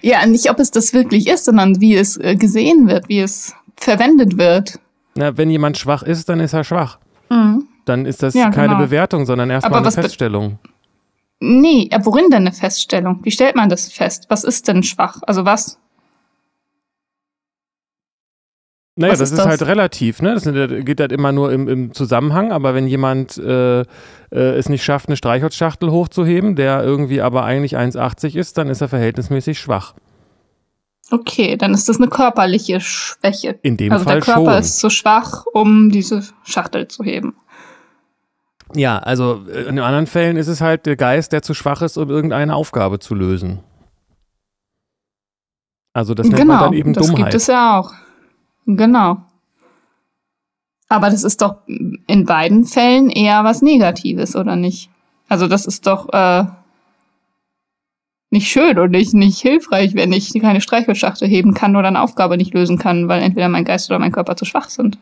Ja, 0.00 0.24
nicht 0.26 0.48
ob 0.50 0.60
es 0.60 0.70
das 0.70 0.92
wirklich 0.92 1.28
ist, 1.28 1.44
sondern 1.44 1.80
wie 1.80 1.96
es 1.96 2.16
äh, 2.16 2.36
gesehen 2.36 2.88
wird, 2.88 3.08
wie 3.08 3.20
es 3.20 3.54
verwendet 3.76 4.38
wird. 4.38 4.78
Na, 5.16 5.36
wenn 5.36 5.50
jemand 5.50 5.76
schwach 5.76 6.02
ist, 6.02 6.28
dann 6.28 6.38
ist 6.40 6.52
er 6.52 6.62
schwach. 6.64 6.98
Mhm. 7.30 7.66
Dann 7.84 8.06
ist 8.06 8.22
das 8.22 8.34
ja, 8.34 8.50
keine 8.50 8.74
genau. 8.74 8.84
Bewertung, 8.84 9.26
sondern 9.26 9.50
erstmal 9.50 9.80
eine 9.80 9.90
Feststellung. 9.90 10.58
Nee, 11.40 11.90
worin 12.02 12.30
denn 12.30 12.42
eine 12.42 12.52
Feststellung? 12.52 13.18
Wie 13.24 13.32
stellt 13.32 13.56
man 13.56 13.68
das 13.68 13.90
fest? 13.92 14.26
Was 14.28 14.44
ist 14.44 14.68
denn 14.68 14.84
schwach? 14.84 15.18
Also 15.26 15.44
was? 15.44 15.78
Naja, 18.94 19.14
das 19.14 19.30
ist, 19.30 19.38
das? 19.38 19.46
halt 19.46 19.62
relativ, 19.62 20.20
ne? 20.20 20.34
Das 20.34 20.44
geht 20.44 21.00
halt 21.00 21.12
immer 21.12 21.32
nur 21.32 21.50
im, 21.50 21.66
im 21.66 21.94
Zusammenhang, 21.94 22.52
aber 22.52 22.74
wenn 22.74 22.86
jemand 22.86 23.38
äh, 23.38 23.80
äh, 23.80 23.84
es 24.30 24.68
nicht 24.68 24.84
schafft, 24.84 25.08
eine 25.08 25.16
Streichholzschachtel 25.16 25.90
hochzuheben, 25.90 26.56
der 26.56 26.82
irgendwie 26.82 27.22
aber 27.22 27.44
eigentlich 27.44 27.78
1,80 27.78 28.36
ist, 28.36 28.58
dann 28.58 28.68
ist 28.68 28.82
er 28.82 28.88
verhältnismäßig 28.88 29.58
schwach. 29.58 29.94
Okay, 31.10 31.56
dann 31.56 31.72
ist 31.72 31.88
das 31.88 31.98
eine 31.98 32.08
körperliche 32.08 32.80
Schwäche. 32.80 33.58
In 33.62 33.78
dem 33.78 33.92
also 33.92 34.04
Fall 34.04 34.22
schon. 34.22 34.32
Also 34.32 34.32
der 34.32 34.34
Körper 34.34 34.52
schon. 34.52 34.60
ist 34.60 34.78
zu 34.78 34.90
schwach, 34.90 35.46
um 35.52 35.90
diese 35.90 36.22
Schachtel 36.44 36.88
zu 36.88 37.02
heben. 37.02 37.34
Ja, 38.74 38.98
also 38.98 39.42
äh, 39.50 39.68
in 39.68 39.78
anderen 39.78 40.06
Fällen 40.06 40.36
ist 40.36 40.48
es 40.48 40.60
halt 40.60 40.84
der 40.84 40.96
Geist, 40.96 41.32
der 41.32 41.42
zu 41.42 41.54
schwach 41.54 41.80
ist, 41.80 41.96
um 41.96 42.10
irgendeine 42.10 42.54
Aufgabe 42.54 42.98
zu 42.98 43.14
lösen. 43.14 43.60
Also 45.94 46.14
das 46.14 46.26
nennt 46.26 46.38
genau, 46.38 46.54
man 46.54 46.64
dann 46.64 46.72
eben 46.72 46.92
das 46.92 47.06
Dummheit. 47.06 47.26
Das 47.26 47.32
gibt 47.32 47.42
es 47.42 47.46
ja 47.48 47.78
auch. 47.78 47.92
Genau. 48.66 49.18
Aber 50.88 51.08
das 51.10 51.24
ist 51.24 51.40
doch 51.40 51.56
in 51.66 52.26
beiden 52.26 52.64
Fällen 52.64 53.08
eher 53.08 53.44
was 53.44 53.62
Negatives, 53.62 54.36
oder 54.36 54.56
nicht? 54.56 54.90
Also 55.28 55.48
das 55.48 55.64
ist 55.64 55.86
doch 55.86 56.12
äh, 56.12 56.44
nicht 58.30 58.48
schön 58.48 58.78
und 58.78 58.90
nicht, 58.90 59.14
nicht 59.14 59.38
hilfreich, 59.40 59.94
wenn 59.94 60.12
ich 60.12 60.32
keine 60.34 60.60
Streichholzschachtel 60.60 61.28
heben 61.28 61.54
kann 61.54 61.76
oder 61.76 61.88
eine 61.88 62.00
Aufgabe 62.00 62.36
nicht 62.36 62.52
lösen 62.52 62.78
kann, 62.78 63.08
weil 63.08 63.22
entweder 63.22 63.48
mein 63.48 63.64
Geist 63.64 63.90
oder 63.90 63.98
mein 63.98 64.12
Körper 64.12 64.36
zu 64.36 64.44
schwach 64.44 64.68
sind. 64.68 64.98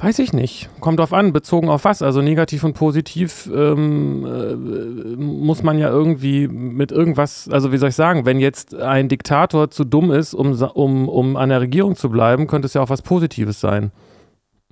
Weiß 0.00 0.20
ich 0.20 0.32
nicht. 0.32 0.68
Kommt 0.78 1.00
drauf 1.00 1.12
an, 1.12 1.32
bezogen 1.32 1.68
auf 1.68 1.84
was. 1.84 2.02
Also 2.02 2.22
negativ 2.22 2.62
und 2.62 2.74
positiv 2.74 3.50
ähm, 3.52 4.24
äh, 4.24 5.16
muss 5.16 5.64
man 5.64 5.76
ja 5.78 5.88
irgendwie 5.88 6.46
mit 6.46 6.92
irgendwas, 6.92 7.48
also 7.50 7.72
wie 7.72 7.78
soll 7.78 7.88
ich 7.88 7.96
sagen, 7.96 8.24
wenn 8.24 8.38
jetzt 8.38 8.76
ein 8.76 9.08
Diktator 9.08 9.70
zu 9.70 9.84
dumm 9.84 10.12
ist, 10.12 10.34
um, 10.34 10.52
um, 10.52 11.08
um 11.08 11.36
an 11.36 11.48
der 11.48 11.60
Regierung 11.60 11.96
zu 11.96 12.10
bleiben, 12.10 12.46
könnte 12.46 12.66
es 12.66 12.74
ja 12.74 12.80
auch 12.80 12.90
was 12.90 13.02
Positives 13.02 13.60
sein. 13.60 13.90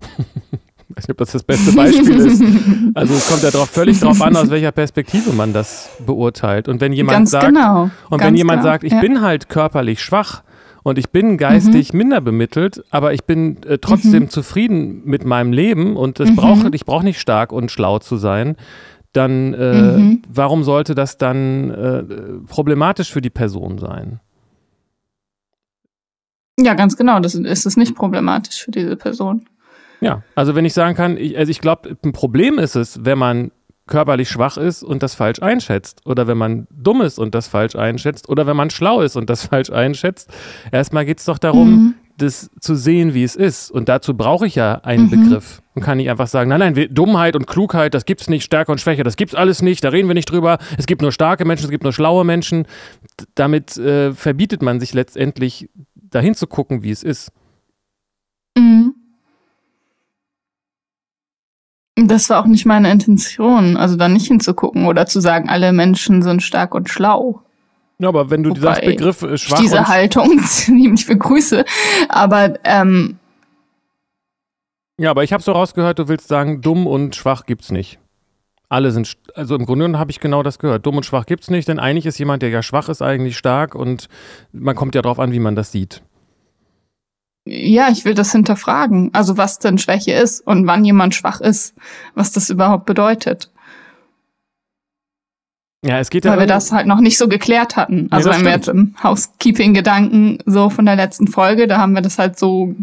ich 0.01 0.09
weiß 0.97 1.09
nicht, 1.09 1.11
ob 1.11 1.19
das 1.19 1.33
das 1.33 1.43
beste 1.43 1.73
Beispiel 1.73 2.19
ist. 2.19 2.43
Also 2.95 3.13
es 3.13 3.29
kommt 3.29 3.43
ja 3.43 3.51
drauf, 3.51 3.69
völlig 3.69 4.01
drauf 4.01 4.23
an, 4.23 4.35
aus 4.37 4.49
welcher 4.49 4.73
Perspektive 4.73 5.33
man 5.33 5.53
das 5.53 5.91
beurteilt. 6.07 6.67
Und 6.67 6.81
wenn 6.81 6.95
jemand 6.95 7.17
Ganz 7.17 7.31
sagt, 7.33 7.47
genau. 7.47 7.91
und 8.09 8.19
Ganz 8.19 8.23
wenn 8.23 8.37
jemand 8.37 8.61
genau. 8.61 8.73
sagt, 8.73 8.85
ich 8.85 8.93
ja. 8.93 9.01
bin 9.01 9.21
halt 9.21 9.51
körperlich 9.51 10.03
schwach, 10.03 10.43
und 10.87 10.99
ich 10.99 11.11
bin 11.11 11.37
geistig 11.37 11.93
mhm. 11.93 11.99
minder 11.99 12.21
bemittelt, 12.21 12.85
aber 12.91 13.13
ich 13.13 13.25
bin 13.25 13.61
äh, 13.65 13.79
trotzdem 13.79 14.23
mhm. 14.23 14.31
zufrieden 14.31 15.03
mit 15.05 15.25
meinem 15.25 15.53
Leben 15.53 15.97
und 15.97 16.21
mhm. 16.21 16.37
brauche, 16.37 16.71
ich 16.73 16.85
brauche 16.85 17.03
nicht 17.03 17.19
stark 17.19 17.51
und 17.51 17.73
schlau 17.73 17.99
zu 17.99 18.19
sein, 18.19 18.55
dann 19.13 19.53
äh, 19.55 19.97
mhm. 19.99 20.23
warum 20.33 20.63
sollte 20.63 20.95
das 20.95 21.19
dann 21.19 21.71
äh, 21.71 22.05
problematisch 22.47 23.11
für 23.11 23.21
die 23.21 23.31
Person 23.31 23.79
sein? 23.79 24.21
Ja, 26.57 26.75
ganz 26.75 26.97
genau, 26.97 27.19
das 27.19 27.35
ist 27.35 27.67
es 27.67 27.77
nicht 27.77 27.97
problematisch 27.97 28.63
für 28.63 28.71
diese 28.71 28.95
Person. 28.95 29.45
Ja, 30.01 30.23
also 30.37 30.55
wenn 30.55 30.65
ich 30.65 30.73
sagen 30.73 30.95
kann, 30.95 31.17
ich, 31.17 31.37
also 31.37 31.51
ich 31.51 31.61
glaube, 31.61 31.97
ein 32.05 32.13
Problem 32.13 32.61
ist 32.61 32.77
es, 32.77 33.05
wenn 33.05 33.19
man 33.19 33.51
körperlich 33.87 34.29
schwach 34.29 34.57
ist 34.57 34.83
und 34.83 35.03
das 35.03 35.15
falsch 35.15 35.41
einschätzt. 35.41 36.01
Oder 36.05 36.27
wenn 36.27 36.39
man 36.39 36.67
dumm 36.71 37.03
ist 37.03 37.19
und 37.19 37.35
das 37.35 37.49
falsch 37.49 37.77
einschätzt. 37.77 38.29
Oder 38.29 38.47
wenn 38.47 38.57
man 38.57 38.71
schlau 38.71 39.01
ist 39.01 39.17
und 39.17 39.31
das 39.31 39.47
falsch 39.49 39.71
einschätzt. 39.71 40.31
Erstmal 40.73 41.05
geht 41.05 41.19
es 41.19 41.25
doch 41.25 41.39
darum, 41.39 41.71
mhm. 41.71 41.95
das 42.19 42.51
zu 42.61 42.75
sehen, 42.75 43.15
wie 43.15 43.23
es 43.23 43.37
ist. 43.37 43.71
Und 43.71 43.89
dazu 43.89 44.15
brauche 44.15 44.47
ich 44.47 44.57
ja 44.57 44.81
einen 44.83 45.07
mhm. 45.07 45.11
Begriff. 45.11 45.63
Und 45.75 45.83
kann 45.83 45.99
nicht 45.99 46.11
einfach 46.11 46.27
sagen, 46.27 46.49
nein, 46.49 46.61
nein, 46.75 46.89
Dummheit 46.91 47.37
und 47.37 47.47
Klugheit, 47.47 47.95
das 47.95 48.07
gibt's 48.07 48.31
nicht, 48.31 48.45
Stärke 48.45 48.73
und 48.73 48.81
Schwäche, 48.81 49.03
das 49.03 49.17
gibt's 49.17 49.35
alles 49.35 49.61
nicht, 49.61 49.85
da 49.85 49.91
reden 49.91 50.09
wir 50.09 50.15
nicht 50.15 50.31
drüber. 50.31 50.57
Es 50.79 50.87
gibt 50.87 51.03
nur 51.03 51.13
starke 51.13 51.45
Menschen, 51.45 51.65
es 51.65 51.71
gibt 51.71 51.85
nur 51.85 51.93
schlaue 51.93 52.25
Menschen. 52.25 52.67
Damit 53.35 53.77
äh, 53.77 54.13
verbietet 54.15 54.63
man 54.63 54.81
sich 54.81 54.95
letztendlich, 54.95 55.69
dahin 55.95 56.35
zu 56.35 56.47
gucken, 56.47 56.83
wie 56.83 56.91
es 56.91 57.03
ist. 57.03 57.31
Mhm. 58.57 58.95
Das 61.97 62.29
war 62.29 62.43
auch 62.43 62.47
nicht 62.47 62.67
meine 62.67 62.91
Intention, 62.91 63.77
also 63.79 63.97
da 63.97 64.09
nicht 64.09 64.27
hinzugucken 64.27 64.87
oder 64.87 65.07
zu 65.07 65.21
sagen, 65.21 65.49
alle 65.49 65.73
Menschen 65.73 66.21
sind 66.21 66.43
stark 66.43 66.75
und 66.75 66.91
schlau. 66.91 67.43
Ja, 67.99 68.09
aber 68.09 68.31
wenn 68.31 68.43
du 68.43 68.51
Wobei 68.51 68.61
sagst 68.61 68.83
Begriff 68.83 69.23
äh, 69.23 69.39
schwach 69.39 69.59
diese 69.59 69.89
Haltung 69.89 70.39
ziemlich 70.45 71.07
begrüße, 71.07 71.65
aber 72.11 72.59
ähm, 72.65 73.19
ja, 74.99 75.11
aber 75.11 75.25
ich 75.25 75.33
habe 75.33 75.43
so 75.43 75.53
rausgehört, 75.53 75.99
du 75.99 76.09
willst 76.09 76.29
sagen, 76.29 76.63
dumm 76.63 76.87
und 76.87 77.15
schwach 77.15 77.45
gibt's 77.45 77.71
nicht. 77.71 77.99
Alle 78.69 78.91
sind, 78.91 79.17
also 79.35 79.55
im 79.55 79.65
Grunde 79.65 79.85
genommen 79.85 80.01
habe 80.01 80.11
ich 80.11 80.21
genau 80.21 80.43
das 80.43 80.59
gehört. 80.59 80.85
Dumm 80.87 80.97
und 80.97 81.07
schwach 81.07 81.27
gibt's 81.27 81.51
nicht, 81.51 81.69
denn 81.69 81.79
eigentlich 81.79 82.07
ist 82.07 82.19
jemand, 82.19 82.43
der 82.43 82.49
ja 82.49 82.63
schwach 82.63 82.89
ist, 82.89 83.03
eigentlich 83.03 83.37
stark 83.37 83.75
und 83.75 84.09
man 84.53 84.75
kommt 84.75 84.95
ja 84.95 85.03
drauf 85.03 85.21
an, 85.21 85.33
wie 85.33 85.39
man 85.39 85.55
das 85.55 85.71
sieht. 85.71 86.03
Ja, 87.47 87.89
ich 87.91 88.05
will 88.05 88.15
das 88.15 88.33
hinterfragen. 88.33 89.11
Also 89.13 89.37
was 89.37 89.61
denn 89.61 89.79
Schwäche 89.79 90.13
ist 90.13 90.41
und 90.41 90.67
wann 90.67 90.85
jemand 90.85 91.15
schwach 91.15 91.41
ist, 91.41 91.75
was 92.15 92.33
das 92.33 92.51
überhaupt 92.51 92.87
bedeutet. 92.87 93.53
Ja, 95.85 96.01
es 96.01 96.11
geht 96.11 96.25
ja. 96.25 96.33
Weil 96.33 96.41
wir 96.41 96.47
das 96.47 96.73
halt 96.73 96.89
noch 96.89 97.01
nicht 97.01 97.17
so 97.17 97.29
geklärt 97.29 97.77
hatten. 97.77 98.09
Also 98.11 98.31
ja, 98.31 98.37
wenn 98.37 98.45
wir 98.45 98.51
jetzt 98.51 98.69
im 98.69 98.97
Housekeeping-Gedanken 99.01 100.39
so 100.45 100.71
von 100.71 100.87
der 100.87 100.97
letzten 100.97 101.29
Folge, 101.29 101.69
da 101.69 101.79
haben 101.79 101.93
wir 101.93 102.03
das 102.03 102.19
halt 102.19 102.37
so 102.37 102.75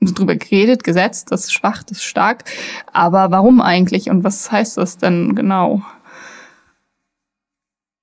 drüber 0.00 0.36
geredet, 0.36 0.84
gesetzt, 0.84 1.32
das 1.32 1.44
ist 1.44 1.52
schwach, 1.52 1.82
das 1.82 1.98
ist 1.98 2.04
stark. 2.04 2.44
Aber 2.92 3.32
warum 3.32 3.60
eigentlich 3.60 4.10
und 4.10 4.22
was 4.22 4.52
heißt 4.52 4.76
das 4.76 4.98
denn 4.98 5.34
genau? 5.34 5.82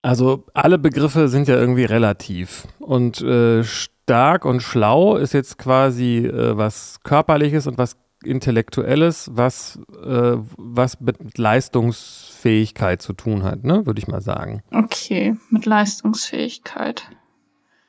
Also 0.01 0.45
alle 0.53 0.77
Begriffe 0.77 1.29
sind 1.29 1.47
ja 1.47 1.55
irgendwie 1.55 1.85
relativ. 1.85 2.67
Und 2.79 3.21
äh, 3.21 3.63
stark 4.09 4.43
und 4.43 4.61
schlau 4.63 5.17
ist 5.17 5.33
jetzt 5.35 5.59
quasi 5.59 6.25
äh, 6.25 6.57
was 6.57 6.99
Körperliches 7.03 7.67
und 7.67 7.77
was 7.77 7.95
Intellektuelles, 8.23 9.29
was, 9.31 9.79
äh, 10.03 10.35
was 10.57 10.99
mit 10.99 11.37
Leistungsfähigkeit 11.37 13.03
zu 13.03 13.13
tun 13.13 13.43
hat, 13.43 13.63
ne? 13.63 13.85
würde 13.85 13.99
ich 13.99 14.07
mal 14.07 14.21
sagen. 14.21 14.63
Okay, 14.71 15.37
mit 15.51 15.67
Leistungsfähigkeit. 15.67 17.07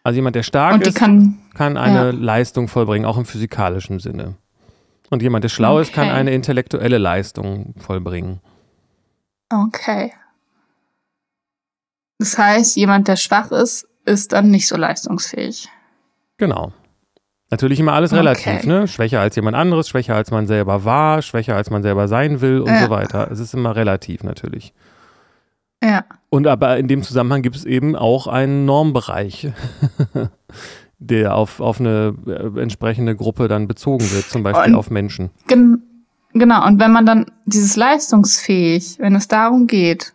Also 0.04 0.16
jemand, 0.16 0.36
der 0.36 0.42
stark 0.42 0.86
ist, 0.86 0.94
kann, 0.94 1.38
kann 1.54 1.78
eine 1.78 2.04
ja. 2.04 2.10
Leistung 2.10 2.68
vollbringen, 2.68 3.06
auch 3.06 3.16
im 3.16 3.24
physikalischen 3.24 3.98
Sinne. 3.98 4.36
Und 5.08 5.22
jemand, 5.22 5.44
der 5.44 5.48
schlau 5.48 5.76
okay. 5.76 5.82
ist, 5.82 5.94
kann 5.94 6.10
eine 6.10 6.32
intellektuelle 6.32 6.98
Leistung 6.98 7.74
vollbringen. 7.78 8.40
Okay. 9.48 10.12
Das 12.18 12.36
heißt, 12.36 12.76
jemand, 12.76 13.08
der 13.08 13.16
schwach 13.16 13.50
ist, 13.52 13.88
ist 14.04 14.32
dann 14.32 14.50
nicht 14.50 14.68
so 14.68 14.76
leistungsfähig. 14.76 15.70
Genau. 16.40 16.72
Natürlich 17.50 17.80
immer 17.80 17.92
alles 17.92 18.12
relativ, 18.12 18.46
okay. 18.46 18.66
ne? 18.66 18.88
Schwächer 18.88 19.20
als 19.20 19.36
jemand 19.36 19.56
anderes, 19.56 19.88
schwächer 19.88 20.14
als 20.14 20.30
man 20.30 20.46
selber 20.46 20.84
war, 20.84 21.20
schwächer 21.20 21.54
als 21.54 21.68
man 21.68 21.82
selber 21.82 22.08
sein 22.08 22.40
will 22.40 22.60
und 22.60 22.68
ja. 22.68 22.84
so 22.84 22.90
weiter. 22.90 23.30
Es 23.30 23.40
ist 23.40 23.52
immer 23.54 23.76
relativ 23.76 24.24
natürlich. 24.24 24.72
Ja. 25.82 26.04
Und 26.30 26.46
aber 26.46 26.78
in 26.78 26.88
dem 26.88 27.02
Zusammenhang 27.02 27.42
gibt 27.42 27.56
es 27.56 27.64
eben 27.64 27.94
auch 27.94 28.26
einen 28.26 28.64
Normbereich, 28.64 29.52
der 30.98 31.34
auf, 31.34 31.60
auf 31.60 31.78
eine 31.78 32.14
äh, 32.26 32.60
entsprechende 32.60 33.14
Gruppe 33.14 33.48
dann 33.48 33.68
bezogen 33.68 34.10
wird, 34.12 34.30
zum 34.30 34.42
Beispiel 34.42 34.72
und 34.72 34.78
auf 34.78 34.90
Menschen. 34.90 35.30
Gen 35.46 35.82
genau, 36.32 36.66
und 36.66 36.80
wenn 36.80 36.92
man 36.92 37.04
dann 37.04 37.26
dieses 37.44 37.76
leistungsfähig, 37.76 38.98
wenn 38.98 39.14
es 39.14 39.28
darum 39.28 39.66
geht, 39.66 40.14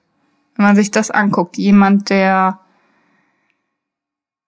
wenn 0.56 0.66
man 0.66 0.76
sich 0.76 0.90
das 0.90 1.12
anguckt, 1.12 1.58
jemand, 1.58 2.10
der 2.10 2.60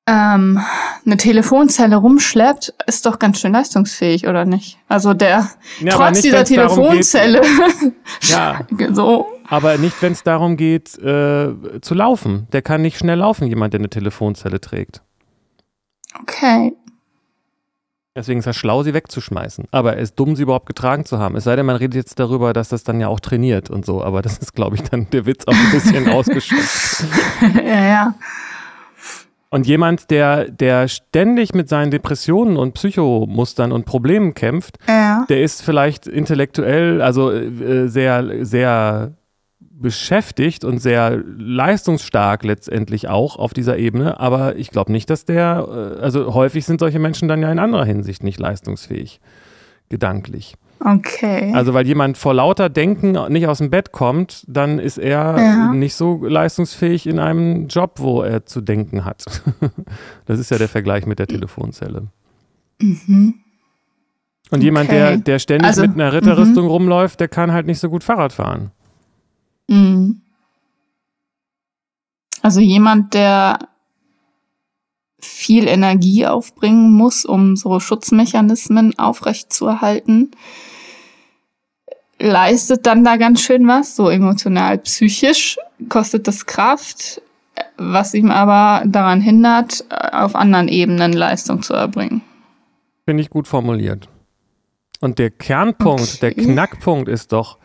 ähm, 0.08 0.60
eine 1.06 1.18
Telefonzelle 1.18 1.98
rumschleppt, 1.98 2.74
ist 2.88 3.06
doch 3.06 3.20
ganz 3.20 3.42
schön 3.42 3.52
leistungsfähig, 3.52 4.28
oder 4.28 4.46
nicht? 4.46 4.78
Also 4.88 5.14
der 5.14 5.50
ja, 5.82 5.92
trotz 5.92 6.12
nicht, 6.12 6.24
dieser 6.24 6.46
Telefonzelle. 6.46 7.42
Geht, 7.42 7.94
ja. 8.30 8.62
so. 8.94 9.28
Aber 9.50 9.78
nicht, 9.78 10.02
wenn 10.02 10.14
es 10.14 10.24
darum 10.24 10.58
geht, 10.58 10.98
äh, 10.98 11.54
zu 11.82 11.94
laufen. 11.94 12.48
Der 12.54 12.62
kann 12.62 12.82
nicht 12.82 12.98
schnell 12.98 13.20
laufen, 13.20 13.48
jemand, 13.48 13.74
der 13.74 13.82
eine 13.82 13.90
Telefonzelle 13.90 14.62
trägt. 14.62 15.02
Okay. 16.22 16.74
Deswegen 18.16 18.40
ist 18.40 18.48
er 18.48 18.54
schlau, 18.54 18.82
sie 18.82 18.94
wegzuschmeißen. 18.94 19.66
Aber 19.72 19.96
er 19.96 20.02
ist 20.02 20.16
dumm, 20.16 20.36
sie 20.36 20.44
überhaupt 20.44 20.66
getragen 20.66 21.06
zu 21.06 21.20
haben. 21.20 21.36
Es 21.36 21.44
sei 21.44 21.56
denn, 21.56 21.66
man 21.66 21.76
redet 21.76 21.96
jetzt 21.96 22.20
darüber, 22.20 22.52
dass 22.52 22.70
das 22.70 22.84
dann 22.84 23.00
ja 23.00 23.10
auch 23.10 23.20
trainiert 23.20 23.70
und 23.70 23.86
so. 23.86 24.04
Aber 24.04 24.22
das 24.22 24.38
ist, 24.40 24.56
glaube 24.56 24.76
ich, 24.76 24.84
dann 24.84 25.10
der 25.12 25.26
Witz 25.26 25.46
auch 25.46 25.54
ein 25.54 25.72
bisschen 25.72 26.10
ausgeschöpft. 26.12 27.06
ja, 27.64 27.88
ja. 27.88 28.16
Und 29.50 29.66
jemand, 29.66 30.12
der, 30.12 30.50
der 30.50 30.88
ständig 30.88 31.54
mit 31.54 31.70
seinen 31.70 31.90
Depressionen 31.90 32.58
und 32.58 32.74
Psychomustern 32.74 33.72
und 33.72 33.86
Problemen 33.86 34.34
kämpft, 34.34 34.78
ja. 34.88 35.26
der 35.30 35.42
ist 35.42 35.62
vielleicht 35.62 36.06
intellektuell, 36.06 37.02
also 37.02 37.32
äh, 37.32 37.88
sehr, 37.88 38.46
sehr 38.46 39.14
beschäftigt 39.80 40.66
und 40.66 40.80
sehr 40.80 41.22
leistungsstark 41.38 42.44
letztendlich 42.44 43.08
auch 43.08 43.38
auf 43.38 43.54
dieser 43.54 43.78
Ebene. 43.78 44.20
Aber 44.20 44.56
ich 44.56 44.72
glaube 44.72 44.92
nicht, 44.92 45.10
dass 45.10 45.24
der, 45.24 45.96
äh, 45.98 46.02
also 46.02 46.34
häufig 46.34 46.66
sind 46.66 46.80
solche 46.80 47.00
Menschen 47.00 47.28
dann 47.28 47.42
ja 47.42 47.52
in 47.52 47.60
anderer 47.60 47.86
Hinsicht 47.86 48.24
nicht 48.24 48.40
leistungsfähig, 48.40 49.22
gedanklich. 49.90 50.56
Okay. 50.80 51.52
Also 51.54 51.74
weil 51.74 51.88
jemand 51.88 52.18
vor 52.18 52.34
lauter 52.34 52.70
Denken 52.70 53.18
nicht 53.32 53.48
aus 53.48 53.58
dem 53.58 53.70
Bett 53.70 53.92
kommt, 53.92 54.44
dann 54.48 54.80
ist 54.80 54.98
er 54.98 55.38
ja. 55.38 55.74
nicht 55.74 55.96
so 55.96 56.24
leistungsfähig 56.24 57.08
in 57.08 57.20
einem 57.20 57.68
Job, 57.68 57.94
wo 57.98 58.22
er 58.22 58.46
zu 58.46 58.62
denken 58.62 59.04
hat. 59.04 59.26
das 60.26 60.40
ist 60.40 60.52
ja 60.52 60.58
der 60.58 60.70
Vergleich 60.70 61.06
mit 61.06 61.20
der 61.20 61.28
Telefonzelle. 61.28 62.08
Mhm. 62.80 63.36
Und 64.50 64.64
jemand, 64.64 64.90
okay. 64.90 64.98
der, 64.98 65.18
der 65.18 65.40
ständig 65.40 65.68
also, 65.68 65.82
mit 65.82 65.94
einer 65.94 66.14
Ritterrüstung 66.14 66.66
mhm. 66.66 66.72
rumläuft, 66.72 67.20
der 67.20 67.28
kann 67.28 67.52
halt 67.52 67.68
nicht 67.68 67.80
so 67.80 67.90
gut 67.90 68.04
Fahrrad 68.04 68.32
fahren. 68.32 68.72
Mhm. 69.68 70.22
Also 72.42 72.62
jemand, 72.62 73.14
der 73.14 73.60
viel 75.20 75.68
Energie 75.68 76.26
aufbringen 76.26 76.94
muss, 76.94 77.26
um 77.26 77.56
so 77.56 77.80
Schutzmechanismen 77.80 78.98
aufrechtzuerhalten, 78.98 80.32
leistet 82.20 82.86
dann 82.86 83.04
da 83.04 83.18
ganz 83.18 83.42
schön 83.42 83.68
was, 83.68 83.96
so 83.96 84.10
emotional, 84.10 84.78
psychisch 84.80 85.58
kostet 85.90 86.28
das 86.28 86.46
Kraft, 86.46 87.22
was 87.78 88.14
ihm 88.14 88.32
aber 88.32 88.86
daran 88.88 89.22
hindert, 89.22 89.86
auf 89.90 90.36
anderen 90.36 90.68
Ebenen 90.68 91.14
Leistung 91.14 91.62
zu 91.62 91.74
erbringen. 91.74 92.22
Finde 93.06 93.22
ich 93.22 93.30
gut 93.30 93.48
formuliert. 93.48 94.10
Und 95.00 95.20
der 95.20 95.30
Kernpunkt, 95.30 96.02
okay. 96.02 96.18
der 96.22 96.34
Knackpunkt 96.34 97.08
ist 97.08 97.32
doch 97.32 97.58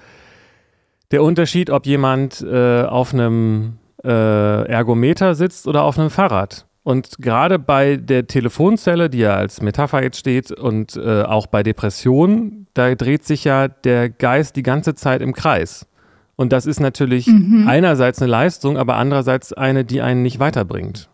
der 1.11 1.23
Unterschied, 1.23 1.71
ob 1.71 1.87
jemand 1.87 2.43
äh, 2.43 2.83
auf 2.85 3.15
einem 3.15 3.79
äh, 4.05 4.67
Ergometer 4.67 5.35
sitzt 5.35 5.67
oder 5.67 5.85
auf 5.85 5.99
einem 5.99 6.11
Fahrrad. 6.11 6.67
Und 6.85 7.19
gerade 7.19 7.59
bei 7.59 7.97
der 7.97 8.27
Telefonzelle, 8.27 9.09
die 9.09 9.19
ja 9.19 9.35
als 9.35 9.63
Metapher 9.63 10.03
jetzt 10.03 10.19
steht, 10.19 10.51
und 10.51 10.97
äh, 10.97 11.23
auch 11.23 11.47
bei 11.47 11.63
Depressionen, 11.63 12.67
da 12.75 12.95
dreht 12.95 13.25
sich 13.25 13.45
ja 13.45 13.69
der 13.69 14.11
Geist 14.11 14.57
die 14.57 14.65
ganze 14.65 14.95
Zeit 14.95 15.23
im 15.23 15.33
Kreis. 15.33 15.87
Und 16.35 16.53
das 16.53 16.67
ist 16.67 16.81
natürlich 16.81 17.29
mhm. 17.29 17.67
einerseits 17.69 18.21
eine 18.21 18.31
Leistung, 18.31 18.77
aber 18.77 18.97
andererseits 18.97 19.53
eine, 19.53 19.85
die 19.85 20.01
einen 20.01 20.23
nicht 20.23 20.41
weiterbringt. 20.41 21.09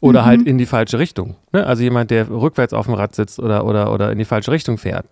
Oder 0.00 0.22
mhm. 0.22 0.26
halt 0.26 0.42
in 0.42 0.56
die 0.56 0.66
falsche 0.66 0.98
Richtung. 0.98 1.36
Ne? 1.52 1.66
Also 1.66 1.82
jemand, 1.82 2.10
der 2.10 2.30
rückwärts 2.30 2.72
auf 2.72 2.86
dem 2.86 2.94
Rad 2.94 3.14
sitzt 3.14 3.40
oder, 3.40 3.66
oder, 3.66 3.92
oder 3.92 4.12
in 4.12 4.18
die 4.18 4.24
falsche 4.24 4.52
Richtung 4.52 4.78
fährt. 4.78 5.06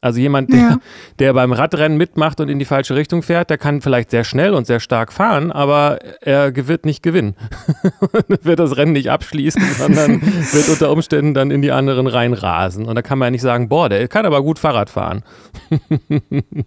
Also 0.00 0.20
jemand, 0.20 0.52
der, 0.52 0.60
ja. 0.60 0.76
der 1.18 1.32
beim 1.32 1.52
Radrennen 1.52 1.98
mitmacht 1.98 2.40
und 2.40 2.48
in 2.48 2.58
die 2.58 2.64
falsche 2.64 2.94
Richtung 2.94 3.22
fährt, 3.22 3.50
der 3.50 3.58
kann 3.58 3.80
vielleicht 3.80 4.10
sehr 4.10 4.24
schnell 4.24 4.54
und 4.54 4.66
sehr 4.66 4.78
stark 4.80 5.12
fahren, 5.12 5.50
aber 5.50 5.98
er 6.20 6.54
wird 6.68 6.86
nicht 6.86 7.02
gewinnen. 7.02 7.34
wird 8.28 8.58
das 8.58 8.76
Rennen 8.76 8.92
nicht 8.92 9.10
abschließen, 9.10 9.62
sondern 9.78 10.22
wird 10.22 10.68
unter 10.68 10.92
Umständen 10.92 11.34
dann 11.34 11.50
in 11.50 11.62
die 11.62 11.72
anderen 11.72 12.06
reinrasen. 12.06 12.86
Und 12.86 12.94
da 12.94 13.02
kann 13.02 13.18
man 13.18 13.26
ja 13.26 13.30
nicht 13.32 13.42
sagen, 13.42 13.68
boah, 13.68 13.88
der 13.88 14.06
kann 14.08 14.24
aber 14.26 14.42
gut 14.42 14.58
Fahrrad 14.58 14.90
fahren. 14.90 15.24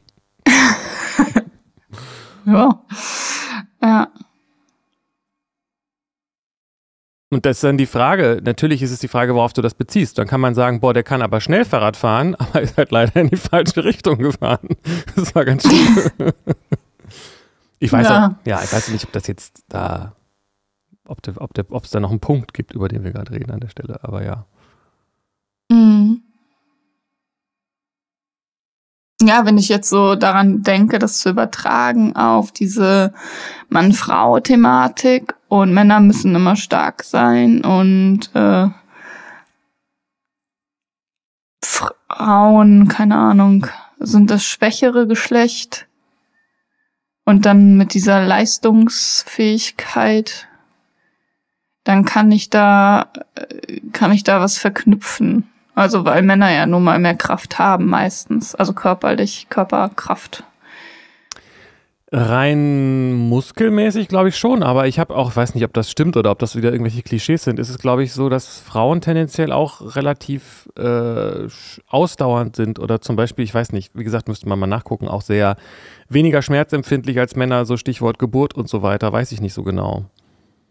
ja. 2.45 2.83
Ja. 3.81 4.07
Und 7.33 7.45
das 7.45 7.57
ist 7.57 7.63
dann 7.63 7.77
die 7.77 7.85
Frage, 7.85 8.41
natürlich 8.43 8.81
ist 8.81 8.91
es 8.91 8.99
die 8.99 9.07
Frage, 9.07 9.33
worauf 9.33 9.53
du 9.53 9.61
das 9.61 9.73
beziehst. 9.73 10.17
Dann 10.17 10.27
kann 10.27 10.41
man 10.41 10.53
sagen, 10.53 10.81
boah, 10.81 10.93
der 10.93 11.03
kann 11.03 11.21
aber 11.21 11.39
schnell 11.39 11.63
Fahrrad 11.63 11.95
fahren, 11.95 12.35
aber 12.39 12.61
ist 12.61 12.77
halt 12.77 12.91
leider 12.91 13.21
in 13.21 13.29
die 13.29 13.37
falsche 13.37 13.83
Richtung 13.83 14.17
gefahren. 14.17 14.67
Das 15.15 15.33
war 15.33 15.45
ganz 15.45 15.63
schön. 15.63 16.03
ich 17.79 17.91
weiß 17.91 18.07
ja. 18.07 18.27
Auch, 18.27 18.45
ja, 18.45 18.61
ich 18.61 18.71
weiß 18.71 18.89
nicht, 18.89 19.05
ob 19.05 19.13
das 19.13 19.27
jetzt 19.27 19.63
da, 19.69 20.13
ob 21.07 21.25
es 21.25 21.37
ob 21.69 21.89
da 21.89 21.99
noch 22.01 22.11
einen 22.11 22.19
Punkt 22.19 22.53
gibt, 22.53 22.73
über 22.73 22.89
den 22.89 23.05
wir 23.05 23.11
gerade 23.11 23.31
reden 23.31 23.51
an 23.51 23.61
der 23.61 23.69
Stelle, 23.69 24.03
aber 24.03 24.25
ja. 24.25 24.45
Mhm. 25.71 26.23
Ja, 29.23 29.45
wenn 29.45 29.57
ich 29.57 29.69
jetzt 29.69 29.89
so 29.89 30.15
daran 30.15 30.63
denke, 30.63 30.97
das 30.97 31.19
zu 31.19 31.29
übertragen 31.29 32.15
auf 32.15 32.51
diese 32.51 33.13
Mann-Frau-Thematik 33.69 35.35
und 35.47 35.73
Männer 35.73 35.99
müssen 35.99 36.33
immer 36.33 36.55
stark 36.55 37.03
sein 37.03 37.63
und 37.63 38.31
äh, 38.33 38.67
Frauen, 41.63 42.87
keine 42.87 43.15
Ahnung, 43.15 43.67
sind 43.99 44.31
das 44.31 44.43
schwächere 44.43 45.05
Geschlecht 45.05 45.87
und 47.25 47.45
dann 47.45 47.77
mit 47.77 47.93
dieser 47.93 48.25
Leistungsfähigkeit, 48.25 50.47
dann 51.83 52.05
kann 52.05 52.31
ich 52.31 52.49
da, 52.49 53.11
äh, 53.35 53.81
kann 53.91 54.11
ich 54.11 54.23
da 54.23 54.41
was 54.41 54.57
verknüpfen. 54.57 55.47
Also 55.81 56.05
weil 56.05 56.21
Männer 56.21 56.51
ja 56.51 56.67
nun 56.67 56.83
mal 56.83 56.99
mehr 56.99 57.15
Kraft 57.15 57.57
haben 57.57 57.87
meistens, 57.87 58.53
also 58.53 58.73
körperlich, 58.73 59.47
Körperkraft. 59.49 60.43
Rein 62.11 63.13
muskelmäßig 63.13 64.07
glaube 64.07 64.29
ich 64.29 64.37
schon, 64.37 64.61
aber 64.61 64.85
ich 64.85 64.99
habe 64.99 65.15
auch, 65.15 65.35
weiß 65.35 65.55
nicht, 65.55 65.63
ob 65.63 65.73
das 65.73 65.89
stimmt 65.89 66.17
oder 66.17 66.29
ob 66.29 66.37
das 66.37 66.55
wieder 66.55 66.71
irgendwelche 66.71 67.01
Klischees 67.01 67.45
sind, 67.45 67.57
ist 67.57 67.69
es 67.69 67.79
glaube 67.79 68.03
ich 68.03 68.13
so, 68.13 68.29
dass 68.29 68.59
Frauen 68.59 69.01
tendenziell 69.01 69.51
auch 69.51 69.95
relativ 69.95 70.69
äh, 70.77 71.47
ausdauernd 71.87 72.55
sind 72.55 72.77
oder 72.77 73.01
zum 73.01 73.15
Beispiel, 73.15 73.43
ich 73.43 73.53
weiß 73.55 73.71
nicht, 73.71 73.97
wie 73.97 74.03
gesagt, 74.03 74.27
müsste 74.27 74.47
man 74.47 74.59
mal 74.59 74.67
nachgucken, 74.67 75.07
auch 75.07 75.23
sehr 75.23 75.55
weniger 76.09 76.43
schmerzempfindlich 76.43 77.17
als 77.17 77.35
Männer, 77.35 77.65
so 77.65 77.75
Stichwort 77.75 78.19
Geburt 78.19 78.53
und 78.53 78.69
so 78.69 78.83
weiter, 78.83 79.11
weiß 79.11 79.31
ich 79.31 79.41
nicht 79.41 79.55
so 79.55 79.63
genau. 79.63 80.05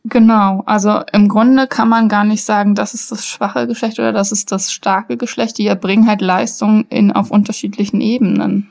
Genau, 0.04 0.62
also 0.64 1.02
im 1.12 1.28
Grunde 1.28 1.66
kann 1.66 1.88
man 1.88 2.08
gar 2.08 2.24
nicht 2.24 2.44
sagen, 2.44 2.74
das 2.74 2.94
ist 2.94 3.12
das 3.12 3.26
schwache 3.26 3.66
Geschlecht 3.66 3.98
oder 3.98 4.12
das 4.12 4.32
ist 4.32 4.50
das 4.50 4.72
starke 4.72 5.18
Geschlecht. 5.18 5.58
Die 5.58 5.66
erbringen 5.66 6.06
halt 6.06 6.22
Leistung 6.22 6.86
in, 6.88 7.12
auf 7.12 7.30
unterschiedlichen 7.30 8.00
Ebenen. 8.00 8.68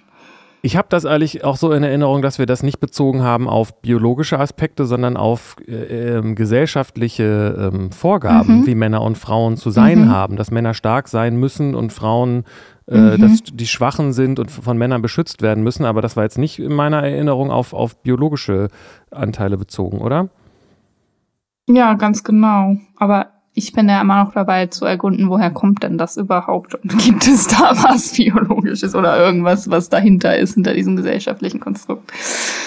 Ich 0.61 0.75
habe 0.75 0.87
das 0.89 1.05
eigentlich 1.05 1.45
auch 1.45 1.55
so 1.55 1.71
in 1.71 1.83
Erinnerung, 1.83 2.21
dass 2.21 2.37
wir 2.37 2.45
das 2.45 2.63
nicht 2.63 2.79
bezogen 2.79 3.23
haben 3.23 3.47
auf 3.47 3.81
biologische 3.81 4.39
Aspekte, 4.39 4.85
sondern 4.85 5.15
auf 5.15 5.55
äh, 5.67 6.17
äh, 6.17 6.33
gesellschaftliche 6.33 7.71
äh, 7.73 7.93
Vorgaben, 7.93 8.61
mhm. 8.61 8.67
wie 8.67 8.75
Männer 8.75 9.01
und 9.01 9.17
Frauen 9.17 9.55
zu 9.55 9.69
sein 9.69 10.05
mhm. 10.05 10.09
haben, 10.09 10.35
dass 10.35 10.51
Männer 10.51 10.73
stark 10.73 11.07
sein 11.07 11.37
müssen 11.37 11.75
und 11.75 11.93
Frauen, 11.93 12.43
äh, 12.87 12.97
mhm. 12.97 13.21
dass 13.21 13.43
die 13.43 13.67
Schwachen 13.67 14.11
sind 14.11 14.37
und 14.39 14.51
von 14.51 14.77
Männern 14.77 15.01
beschützt 15.01 15.41
werden 15.41 15.63
müssen. 15.63 15.85
Aber 15.85 16.01
das 16.01 16.17
war 16.17 16.23
jetzt 16.23 16.37
nicht 16.37 16.59
in 16.59 16.73
meiner 16.73 17.03
Erinnerung 17.03 17.51
auf, 17.51 17.73
auf 17.73 18.01
biologische 18.01 18.67
Anteile 19.11 19.57
bezogen, 19.57 19.99
oder? 19.99 20.27
Ja, 21.69 21.93
ganz 21.93 22.23
genau. 22.23 22.77
Aber 22.97 23.27
ich 23.53 23.73
bin 23.73 23.89
ja 23.89 24.01
immer 24.01 24.23
noch 24.23 24.33
dabei 24.33 24.67
zu 24.67 24.85
ergründen, 24.85 25.29
woher 25.29 25.51
kommt 25.51 25.83
denn 25.83 25.97
das 25.97 26.17
überhaupt 26.17 26.75
und 26.75 26.97
gibt 27.03 27.27
es 27.27 27.47
da 27.47 27.73
was 27.75 28.13
Biologisches 28.13 28.95
oder 28.95 29.19
irgendwas, 29.19 29.69
was 29.69 29.89
dahinter 29.89 30.37
ist, 30.37 30.53
hinter 30.53 30.73
diesem 30.73 30.95
gesellschaftlichen 30.95 31.59
Konstrukt. 31.59 32.11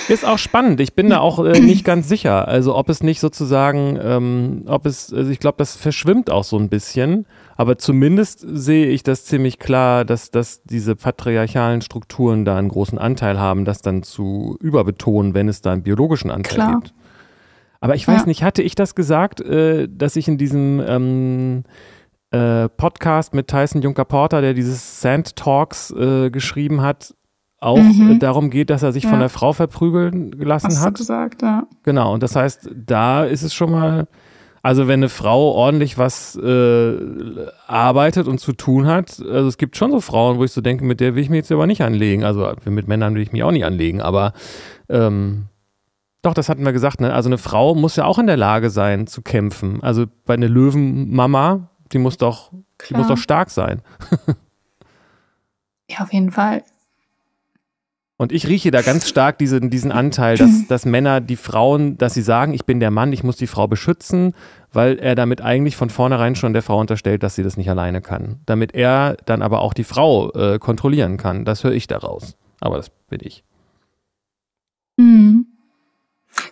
Ist 0.08 0.24
auch 0.24 0.38
spannend. 0.38 0.80
Ich 0.80 0.94
bin 0.94 1.08
da 1.08 1.18
auch 1.18 1.44
äh, 1.44 1.60
nicht 1.60 1.84
ganz 1.84 2.08
sicher. 2.08 2.46
Also 2.46 2.76
ob 2.76 2.88
es 2.90 3.02
nicht 3.02 3.20
sozusagen, 3.20 3.98
ähm, 4.02 4.62
ob 4.66 4.86
es, 4.86 5.12
also 5.12 5.30
ich 5.30 5.40
glaube, 5.40 5.56
das 5.58 5.76
verschwimmt 5.76 6.30
auch 6.30 6.44
so 6.44 6.58
ein 6.58 6.68
bisschen. 6.68 7.26
Aber 7.56 7.78
zumindest 7.78 8.44
sehe 8.46 8.86
ich 8.86 9.02
das 9.02 9.24
ziemlich 9.24 9.58
klar, 9.58 10.04
dass, 10.04 10.30
dass 10.30 10.62
diese 10.64 10.96
patriarchalen 10.96 11.80
Strukturen 11.80 12.44
da 12.44 12.56
einen 12.56 12.68
großen 12.68 12.98
Anteil 12.98 13.38
haben, 13.38 13.64
das 13.64 13.82
dann 13.82 14.02
zu 14.02 14.56
überbetonen, 14.60 15.34
wenn 15.34 15.48
es 15.48 15.62
da 15.62 15.72
einen 15.72 15.82
biologischen 15.82 16.30
Anteil 16.30 16.54
klar. 16.54 16.80
gibt. 16.80 16.94
Aber 17.82 17.96
ich 17.96 18.06
weiß 18.06 18.20
ja. 18.20 18.26
nicht, 18.26 18.44
hatte 18.44 18.62
ich 18.62 18.76
das 18.76 18.94
gesagt, 18.94 19.40
äh, 19.40 19.88
dass 19.90 20.14
ich 20.14 20.28
in 20.28 20.38
diesem 20.38 20.80
ähm, 20.86 21.64
äh, 22.30 22.68
Podcast 22.68 23.34
mit 23.34 23.48
Tyson 23.48 23.82
Juncker-Porter, 23.82 24.40
der 24.40 24.54
dieses 24.54 25.00
Sand 25.00 25.34
Talks 25.34 25.90
äh, 25.90 26.30
geschrieben 26.30 26.80
hat, 26.80 27.12
auch 27.58 27.78
mhm. 27.78 28.20
darum 28.20 28.50
geht, 28.50 28.70
dass 28.70 28.84
er 28.84 28.92
sich 28.92 29.02
ja. 29.02 29.10
von 29.10 29.18
der 29.18 29.28
Frau 29.28 29.52
verprügeln 29.52 30.30
gelassen 30.38 30.68
Hast 30.68 30.80
hat. 30.80 30.94
Du 30.94 30.98
gesagt, 30.98 31.42
ja. 31.42 31.66
Genau, 31.82 32.14
und 32.14 32.22
das 32.22 32.36
heißt, 32.36 32.70
da 32.72 33.24
ist 33.24 33.42
es 33.42 33.52
schon 33.52 33.72
mal, 33.72 34.06
also 34.62 34.86
wenn 34.86 35.00
eine 35.00 35.08
Frau 35.08 35.50
ordentlich 35.50 35.98
was 35.98 36.36
äh, 36.36 36.96
arbeitet 37.66 38.28
und 38.28 38.38
zu 38.38 38.52
tun 38.52 38.86
hat, 38.86 39.20
also 39.20 39.48
es 39.48 39.58
gibt 39.58 39.76
schon 39.76 39.90
so 39.90 40.00
Frauen, 40.00 40.38
wo 40.38 40.44
ich 40.44 40.52
so 40.52 40.60
denke, 40.60 40.84
mit 40.84 41.00
der 41.00 41.16
will 41.16 41.22
ich 41.24 41.30
mich 41.30 41.38
jetzt 41.38 41.50
aber 41.50 41.66
nicht 41.66 41.82
anlegen. 41.82 42.22
Also 42.22 42.48
mit 42.64 42.86
Männern 42.86 43.16
will 43.16 43.22
ich 43.22 43.32
mich 43.32 43.42
auch 43.42 43.50
nicht 43.50 43.64
anlegen, 43.64 44.00
aber 44.00 44.34
ähm, 44.88 45.48
doch, 46.22 46.34
das 46.34 46.48
hatten 46.48 46.64
wir 46.64 46.72
gesagt. 46.72 47.00
Ne? 47.00 47.12
Also 47.12 47.28
eine 47.28 47.38
Frau 47.38 47.74
muss 47.74 47.96
ja 47.96 48.04
auch 48.04 48.18
in 48.18 48.26
der 48.26 48.36
Lage 48.36 48.70
sein 48.70 49.06
zu 49.06 49.22
kämpfen. 49.22 49.82
Also 49.82 50.06
bei 50.24 50.34
einer 50.34 50.48
Löwenmama, 50.48 51.68
die 51.92 51.98
muss 51.98 52.16
doch, 52.16 52.52
die 52.88 52.94
muss 52.94 53.08
doch 53.08 53.18
stark 53.18 53.50
sein. 53.50 53.82
ja, 55.90 55.98
auf 55.98 56.12
jeden 56.12 56.30
Fall. 56.30 56.62
Und 58.18 58.30
ich 58.30 58.46
rieche 58.46 58.70
da 58.70 58.82
ganz 58.82 59.08
stark 59.08 59.38
diesen, 59.38 59.68
diesen 59.68 59.90
Anteil, 59.90 60.36
dass, 60.36 60.66
dass 60.68 60.84
Männer 60.84 61.20
die 61.20 61.34
Frauen, 61.34 61.98
dass 61.98 62.14
sie 62.14 62.22
sagen, 62.22 62.54
ich 62.54 62.64
bin 62.64 62.78
der 62.78 62.92
Mann, 62.92 63.12
ich 63.12 63.24
muss 63.24 63.36
die 63.36 63.48
Frau 63.48 63.66
beschützen, 63.66 64.34
weil 64.72 65.00
er 65.00 65.16
damit 65.16 65.40
eigentlich 65.40 65.74
von 65.74 65.90
vornherein 65.90 66.36
schon 66.36 66.52
der 66.52 66.62
Frau 66.62 66.78
unterstellt, 66.78 67.24
dass 67.24 67.34
sie 67.34 67.42
das 67.42 67.56
nicht 67.56 67.68
alleine 67.68 68.00
kann. 68.00 68.38
Damit 68.46 68.76
er 68.76 69.16
dann 69.24 69.42
aber 69.42 69.60
auch 69.60 69.74
die 69.74 69.82
Frau 69.82 70.30
äh, 70.34 70.60
kontrollieren 70.60 71.16
kann. 71.16 71.44
Das 71.44 71.64
höre 71.64 71.72
ich 71.72 71.88
daraus. 71.88 72.36
Aber 72.60 72.76
das 72.76 72.90
bin 73.08 73.18
ich. 73.24 73.42
Mhm. 74.96 75.41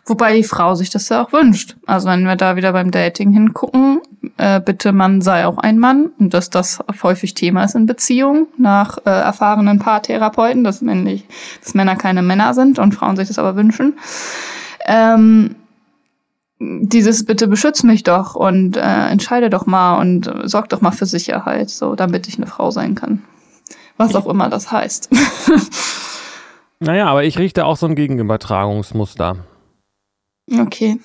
Wobei 0.07 0.35
die 0.35 0.45
Frau 0.45 0.75
sich 0.75 0.91
das 0.91 1.09
ja 1.09 1.25
auch 1.25 1.33
wünscht. 1.33 1.77
Also 1.87 2.09
wenn 2.09 2.25
wir 2.25 2.37
da 2.37 2.57
wieder 2.57 2.73
beim 2.73 2.91
Dating 2.91 3.33
hingucken, 3.33 4.01
äh, 4.37 4.61
bitte 4.61 4.93
Mann 4.93 5.21
sei 5.21 5.47
auch 5.47 5.59
ein 5.59 5.79
Mann 5.79 6.11
und 6.19 6.35
dass 6.35 6.51
das 6.51 6.81
häufig 7.03 7.35
Thema 7.35 7.65
ist 7.65 7.75
in 7.75 7.87
Beziehungen 7.87 8.47
nach 8.59 8.99
äh, 8.99 9.11
erfahrenen 9.11 9.79
Paartherapeuten, 9.79 10.65
dass, 10.65 10.83
männlich, 10.83 11.25
dass 11.63 11.75
Männer 11.75 11.97
keine 11.97 12.23
Männer 12.23 12.55
sind 12.55 12.79
und 12.79 12.95
Frauen 12.95 13.17
sich 13.17 13.29
das 13.29 13.39
aber 13.39 13.57
wünschen. 13.57 13.99
Ähm, 14.85 15.57
dieses 16.59 17.25
bitte 17.25 17.49
beschütz 17.49 17.83
mich 17.83 18.03
doch 18.03 18.35
und 18.35 18.77
äh, 18.77 19.09
entscheide 19.09 19.49
doch 19.49 19.65
mal 19.65 19.99
und 19.99 20.27
äh, 20.27 20.47
sorg 20.47 20.69
doch 20.69 20.83
mal 20.83 20.93
für 20.93 21.07
Sicherheit, 21.07 21.71
so 21.71 21.95
damit 21.95 22.29
ich 22.29 22.37
eine 22.37 22.47
Frau 22.47 22.71
sein 22.71 22.95
kann. 22.95 23.23
Was 23.97 24.15
auch 24.15 24.27
immer 24.27 24.49
das 24.49 24.71
heißt. 24.71 25.11
naja, 26.81 27.07
aber 27.07 27.25
ich 27.25 27.39
richte 27.39 27.65
auch 27.65 27.77
so 27.77 27.87
ein 27.87 27.95
Gegenübertragungsmuster. 27.95 29.37
Okay. 30.59 30.99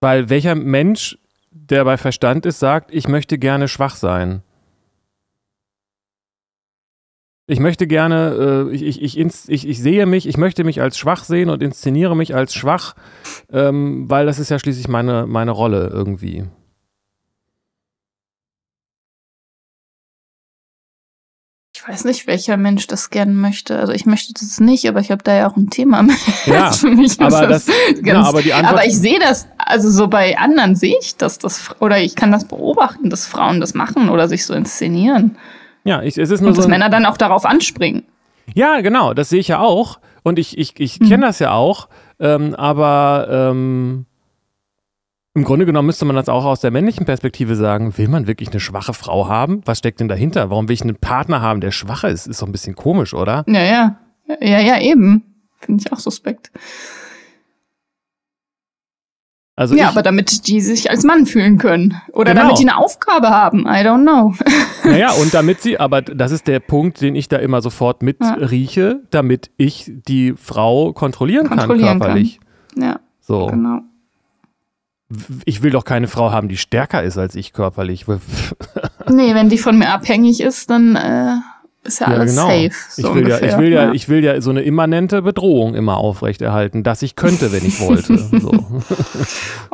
Weil 0.00 0.30
welcher 0.30 0.54
Mensch, 0.54 1.18
der 1.50 1.84
bei 1.84 1.96
Verstand 1.96 2.46
ist, 2.46 2.58
sagt, 2.58 2.92
ich 2.92 3.08
möchte 3.08 3.38
gerne 3.38 3.68
schwach 3.68 3.96
sein? 3.96 4.42
Ich 7.46 7.58
möchte 7.58 7.88
gerne, 7.88 8.68
äh, 8.70 8.74
ich, 8.74 9.02
ich, 9.02 9.18
ich, 9.18 9.68
ich, 9.68 9.82
sehe 9.82 10.06
mich, 10.06 10.28
ich 10.28 10.36
möchte 10.36 10.62
mich 10.62 10.80
als 10.80 10.96
schwach 10.96 11.24
sehen 11.24 11.50
und 11.50 11.62
inszeniere 11.62 12.14
mich 12.14 12.34
als 12.34 12.54
schwach, 12.54 12.94
ähm, 13.50 14.08
weil 14.08 14.26
das 14.26 14.38
ist 14.38 14.50
ja 14.50 14.58
schließlich 14.60 14.86
meine, 14.86 15.26
meine 15.26 15.50
Rolle 15.50 15.90
irgendwie. 15.92 16.46
Ich 21.82 21.88
weiß 21.88 22.04
nicht, 22.04 22.26
welcher 22.26 22.58
Mensch 22.58 22.86
das 22.88 23.08
gerne 23.08 23.32
möchte. 23.32 23.78
Also 23.78 23.94
ich 23.94 24.04
möchte 24.04 24.34
das 24.34 24.60
nicht, 24.60 24.86
aber 24.86 25.00
ich 25.00 25.10
habe 25.10 25.22
da 25.24 25.34
ja 25.34 25.50
auch 25.50 25.56
ein 25.56 25.70
Thema 25.70 26.02
mit. 26.02 26.16
Ja, 26.46 26.72
für 26.72 26.90
mich 26.90 27.18
aber, 27.18 27.46
das, 27.46 27.64
das 27.64 27.74
ganz, 28.02 28.06
ja, 28.06 28.22
aber, 28.22 28.42
die 28.42 28.52
Antwort 28.52 28.74
aber 28.74 28.86
ich 28.86 28.98
sehe 28.98 29.18
das, 29.18 29.48
also 29.56 29.90
so 29.90 30.08
bei 30.08 30.36
anderen 30.36 30.76
sehe 30.76 30.96
ich 31.00 31.16
das, 31.16 31.38
das, 31.38 31.70
oder 31.80 31.98
ich 31.98 32.16
kann 32.16 32.32
das 32.32 32.44
beobachten, 32.44 33.08
dass 33.08 33.26
Frauen 33.26 33.60
das 33.60 33.72
machen 33.72 34.10
oder 34.10 34.28
sich 34.28 34.44
so 34.44 34.52
inszenieren. 34.52 35.38
Ja, 35.84 36.02
ich, 36.02 36.18
es 36.18 36.30
ist 36.30 36.40
nur 36.40 36.50
Und 36.50 36.56
so. 36.56 36.62
Dass 36.62 36.68
Männer 36.68 36.90
dann 36.90 37.06
auch 37.06 37.16
darauf 37.16 37.46
anspringen. 37.46 38.02
Ja, 38.54 38.82
genau, 38.82 39.14
das 39.14 39.30
sehe 39.30 39.40
ich 39.40 39.48
ja 39.48 39.60
auch. 39.60 40.00
Und 40.22 40.38
ich, 40.38 40.58
ich, 40.58 40.78
ich 40.78 40.98
kenne 40.98 41.18
mhm. 41.18 41.22
das 41.22 41.38
ja 41.38 41.52
auch. 41.52 41.88
Ähm, 42.18 42.54
aber 42.54 43.28
ähm, 43.30 44.04
im 45.34 45.44
Grunde 45.44 45.64
genommen 45.64 45.86
müsste 45.86 46.04
man 46.04 46.16
das 46.16 46.28
auch 46.28 46.44
aus 46.44 46.60
der 46.60 46.72
männlichen 46.72 47.06
Perspektive 47.06 47.54
sagen. 47.54 47.96
Will 47.96 48.08
man 48.08 48.26
wirklich 48.26 48.50
eine 48.50 48.58
schwache 48.58 48.94
Frau 48.94 49.28
haben? 49.28 49.62
Was 49.64 49.78
steckt 49.78 50.00
denn 50.00 50.08
dahinter? 50.08 50.50
Warum 50.50 50.68
will 50.68 50.74
ich 50.74 50.82
einen 50.82 50.96
Partner 50.96 51.40
haben, 51.40 51.60
der 51.60 51.70
schwach 51.70 52.02
ist? 52.02 52.26
Ist 52.26 52.42
doch 52.42 52.48
ein 52.48 52.52
bisschen 52.52 52.74
komisch, 52.74 53.14
oder? 53.14 53.44
Ja, 53.46 53.62
ja. 53.62 53.96
Ja, 54.40 54.60
ja, 54.60 54.80
eben. 54.80 55.24
Finde 55.60 55.84
ich 55.84 55.92
auch 55.92 55.98
suspekt. 55.98 56.50
Also 59.54 59.76
ja, 59.76 59.88
aber 59.88 60.02
damit 60.02 60.48
die 60.48 60.60
sich 60.60 60.90
als 60.90 61.04
Mann 61.04 61.26
fühlen 61.26 61.58
können. 61.58 62.00
Oder 62.12 62.32
genau. 62.32 62.46
damit 62.46 62.58
die 62.58 62.68
eine 62.68 62.78
Aufgabe 62.78 63.28
haben. 63.28 63.66
I 63.66 63.84
don't 63.84 64.02
know. 64.02 64.34
Naja, 64.82 65.10
und 65.12 65.34
damit 65.34 65.60
sie, 65.60 65.78
aber 65.78 66.00
das 66.00 66.32
ist 66.32 66.46
der 66.46 66.58
Punkt, 66.58 67.02
den 67.02 67.14
ich 67.14 67.28
da 67.28 67.36
immer 67.36 67.60
sofort 67.60 68.02
mitrieche, 68.02 68.80
ja. 68.80 69.06
damit 69.10 69.50
ich 69.58 69.92
die 70.08 70.32
Frau 70.32 70.94
kontrollieren, 70.94 71.46
kontrollieren 71.46 71.98
kann 71.98 72.00
körperlich. 72.00 72.40
Kann. 72.74 72.82
Ja. 72.82 73.00
So. 73.20 73.46
Genau 73.48 73.82
ich 75.44 75.62
will 75.62 75.70
doch 75.70 75.84
keine 75.84 76.08
Frau 76.08 76.30
haben, 76.30 76.48
die 76.48 76.56
stärker 76.56 77.02
ist 77.02 77.18
als 77.18 77.34
ich 77.34 77.52
körperlich. 77.52 78.06
nee, 79.08 79.34
wenn 79.34 79.48
die 79.48 79.58
von 79.58 79.78
mir 79.78 79.90
abhängig 79.90 80.40
ist, 80.40 80.70
dann 80.70 80.96
äh, 80.96 81.36
ist 81.82 82.00
ja, 82.00 82.08
ja 82.08 82.14
alles 82.14 82.36
genau. 82.36 82.46
safe. 82.46 82.70
So 82.90 83.08
ich, 83.08 83.14
will 83.14 83.28
ja, 83.28 83.36
ich, 83.38 83.58
will 83.58 83.72
ja, 83.72 83.84
ja, 83.84 83.92
ich 83.92 84.08
will 84.08 84.24
ja 84.24 84.40
so 84.40 84.50
eine 84.50 84.62
immanente 84.62 85.22
Bedrohung 85.22 85.74
immer 85.74 85.96
aufrechterhalten, 85.96 86.82
dass 86.82 87.02
ich 87.02 87.16
könnte, 87.16 87.52
wenn 87.52 87.64
ich 87.64 87.80
wollte. 87.80 88.18
So. 88.40 88.52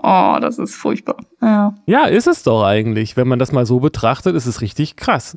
oh, 0.03 0.39
das 0.41 0.59
ist 0.59 0.75
furchtbar. 0.75 1.17
Ja. 1.43 1.75
ja, 1.87 2.07
ist 2.07 2.27
es 2.27 2.43
doch 2.43 2.65
eigentlich. 2.65 3.17
Wenn 3.17 3.29
man 3.29 3.39
das 3.39 3.53
mal 3.53 3.67
so 3.67 3.81
betrachtet, 3.81 4.35
ist 4.35 4.47
es 4.47 4.61
richtig 4.61 4.97
krass. 4.97 5.37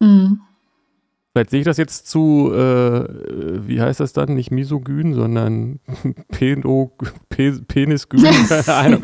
Mhm. 0.00 0.40
Vielleicht 1.32 1.50
sehe 1.50 1.60
ich 1.60 1.66
das 1.66 1.76
jetzt 1.76 2.08
zu, 2.08 2.50
äh, 2.52 3.04
wie 3.66 3.80
heißt 3.80 4.00
das 4.00 4.12
dann? 4.12 4.34
Nicht 4.34 4.50
misogyn, 4.50 5.14
sondern 5.14 5.80
Peno, 6.32 6.92
Pe, 7.28 7.52
Penisgyn, 7.66 8.22
keine 8.48 8.76
Ahnung. 8.76 9.02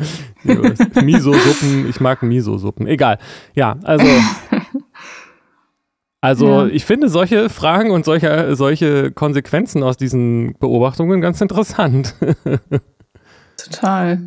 Miso-Suppen, 1.03 1.87
ich 1.89 1.99
mag 1.99 2.23
Miso-Suppen. 2.23 2.87
Egal. 2.87 3.19
Ja, 3.55 3.77
also. 3.83 4.05
Also 6.21 6.47
ja. 6.47 6.65
ich 6.65 6.85
finde 6.85 7.07
solche 7.07 7.49
Fragen 7.49 7.91
und 7.91 8.03
solche, 8.03 8.55
solche 8.55 9.11
Konsequenzen 9.11 9.83
aus 9.83 9.95
diesen 9.95 10.57
Beobachtungen 10.57 11.21
ganz 11.21 11.39
interessant. 11.39 12.15
Total. 13.57 14.19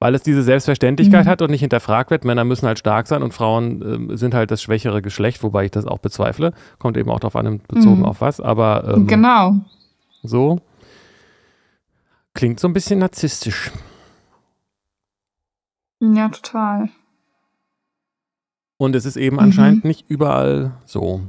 Weil 0.00 0.14
es 0.14 0.22
diese 0.22 0.42
Selbstverständlichkeit 0.42 1.26
mhm. 1.26 1.28
hat 1.28 1.42
und 1.42 1.50
nicht 1.50 1.60
hinterfragt 1.60 2.10
wird. 2.10 2.24
Männer 2.24 2.44
müssen 2.44 2.66
halt 2.66 2.78
stark 2.78 3.06
sein 3.06 3.22
und 3.22 3.34
Frauen 3.34 4.10
äh, 4.10 4.16
sind 4.16 4.34
halt 4.34 4.50
das 4.50 4.62
schwächere 4.62 5.02
Geschlecht, 5.02 5.42
wobei 5.42 5.66
ich 5.66 5.70
das 5.70 5.84
auch 5.84 5.98
bezweifle. 5.98 6.54
Kommt 6.78 6.96
eben 6.96 7.10
auch 7.10 7.20
darauf 7.20 7.36
an, 7.36 7.60
bezogen 7.68 7.98
mhm. 7.98 8.06
auf 8.06 8.22
was. 8.22 8.40
Aber 8.40 8.94
ähm, 8.96 9.06
genau. 9.06 9.56
So. 10.22 10.58
Klingt 12.32 12.58
so 12.58 12.66
ein 12.66 12.72
bisschen 12.72 13.00
narzisstisch. 13.00 13.70
Ja, 16.00 16.30
total. 16.30 16.88
Und 18.78 18.96
es 18.96 19.04
ist 19.04 19.16
eben 19.16 19.36
mhm. 19.36 19.42
anscheinend 19.42 19.84
nicht 19.84 20.08
überall 20.08 20.72
so. 20.86 21.20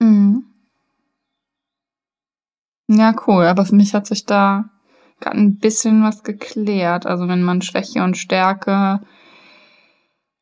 Mhm. 0.00 0.44
Ja, 2.88 3.14
cool. 3.26 3.44
Aber 3.44 3.64
für 3.64 3.76
mich 3.76 3.94
hat 3.94 4.08
sich 4.08 4.26
da 4.26 4.70
ein 5.26 5.56
bisschen 5.56 6.02
was 6.02 6.22
geklärt. 6.22 7.06
Also 7.06 7.28
wenn 7.28 7.42
man 7.42 7.62
Schwäche 7.62 8.02
und 8.02 8.16
Stärke 8.16 9.00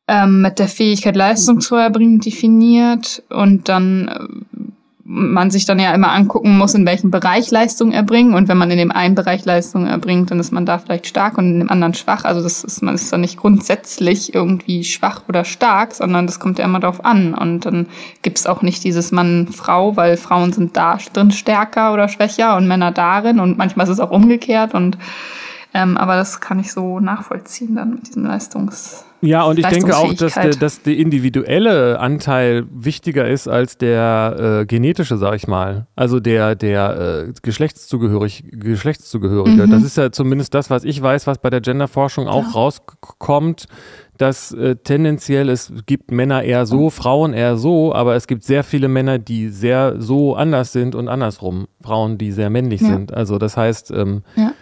ähm, 0.07 0.41
mit 0.41 0.59
der 0.59 0.67
Fähigkeit 0.67 1.15
Leistung 1.15 1.59
zu 1.59 1.75
erbringen 1.75 2.19
definiert 2.19 3.23
und 3.29 3.69
dann 3.69 4.07
äh, 4.07 4.56
man 5.09 5.49
sich 5.49 5.65
dann 5.65 5.79
ja 5.79 5.93
immer 5.93 6.11
angucken 6.11 6.57
muss, 6.57 6.73
in 6.73 6.85
welchem 6.85 7.11
Bereich 7.11 7.49
Leistung 7.49 7.93
erbringen. 7.93 8.33
Und 8.33 8.49
wenn 8.49 8.57
man 8.57 8.69
in 8.69 8.77
dem 8.77 8.91
einen 8.91 9.15
Bereich 9.15 9.45
Leistung 9.45 9.87
erbringt, 9.87 10.31
dann 10.31 10.39
ist 10.39 10.51
man 10.51 10.65
da 10.65 10.79
vielleicht 10.79 11.07
stark 11.07 11.37
und 11.37 11.49
in 11.49 11.59
dem 11.59 11.69
anderen 11.69 11.93
schwach. 11.93 12.25
Also 12.25 12.43
das 12.43 12.65
ist, 12.65 12.81
man 12.81 12.95
ist 12.95 13.11
dann 13.13 13.21
nicht 13.21 13.37
grundsätzlich 13.37 14.35
irgendwie 14.35 14.83
schwach 14.83 15.21
oder 15.29 15.45
stark, 15.45 15.93
sondern 15.93 16.27
das 16.27 16.41
kommt 16.41 16.59
ja 16.59 16.65
immer 16.65 16.81
darauf 16.81 17.05
an. 17.05 17.33
Und 17.33 17.65
dann 17.65 17.87
gibt 18.21 18.37
es 18.37 18.47
auch 18.47 18.61
nicht 18.61 18.83
dieses 18.83 19.13
Mann, 19.13 19.47
Frau, 19.47 19.95
weil 19.95 20.17
Frauen 20.17 20.51
sind 20.51 20.75
da 20.75 20.97
drin 21.13 21.31
stärker 21.31 21.93
oder 21.93 22.09
schwächer 22.09 22.57
und 22.57 22.67
Männer 22.67 22.91
darin. 22.91 23.39
Und 23.39 23.57
manchmal 23.57 23.85
ist 23.85 23.93
es 23.93 23.99
auch 24.01 24.11
umgekehrt. 24.11 24.73
Und 24.73 24.97
ähm, 25.77 25.97
aber 25.97 26.15
das 26.15 26.41
kann 26.41 26.59
ich 26.59 26.71
so 26.71 26.99
nachvollziehen 26.99 27.75
dann 27.75 27.91
mit 27.91 28.07
diesem 28.07 28.25
Leistungs 28.25 29.05
ja, 29.21 29.43
und 29.43 29.57
ich 29.57 29.65
denke 29.65 29.97
auch, 29.97 30.13
dass 30.13 30.35
der, 30.35 30.51
dass 30.51 30.83
der 30.83 30.95
individuelle 30.95 31.99
Anteil 31.99 32.65
wichtiger 32.71 33.27
ist 33.27 33.47
als 33.47 33.77
der 33.77 34.59
äh, 34.61 34.65
genetische, 34.65 35.17
sag 35.17 35.35
ich 35.35 35.47
mal. 35.47 35.87
Also 35.95 36.19
der, 36.19 36.55
der 36.55 37.25
äh, 37.27 37.33
Geschlechtszugehörig, 37.41 38.43
Geschlechtszugehörige. 38.51 39.65
Mhm. 39.65 39.71
Das 39.71 39.83
ist 39.83 39.97
ja 39.97 40.11
zumindest 40.11 40.53
das, 40.53 40.69
was 40.69 40.83
ich 40.83 41.01
weiß, 41.01 41.25
was 41.25 41.39
bei 41.39 41.49
der 41.49 41.61
Genderforschung 41.61 42.27
auch 42.27 42.43
ja. 42.43 42.51
rauskommt, 42.51 43.65
dass 44.19 44.51
äh, 44.51 44.75
tendenziell 44.75 45.49
es 45.49 45.73
gibt 45.87 46.11
Männer 46.11 46.43
eher 46.43 46.67
so, 46.67 46.91
Frauen 46.91 47.33
eher 47.33 47.57
so, 47.57 47.93
aber 47.95 48.15
es 48.15 48.27
gibt 48.27 48.43
sehr 48.43 48.63
viele 48.63 48.87
Männer, 48.87 49.17
die 49.17 49.49
sehr 49.49 49.95
so 49.99 50.35
anders 50.35 50.73
sind 50.73 50.93
und 50.93 51.07
andersrum. 51.07 51.67
Frauen, 51.81 52.19
die 52.19 52.31
sehr 52.31 52.51
männlich 52.51 52.81
ja. 52.81 52.89
sind. 52.89 53.13
Also 53.13 53.39
das 53.39 53.57
heißt, 53.57 53.91
ähm, 53.91 54.21
ja. 54.35 54.53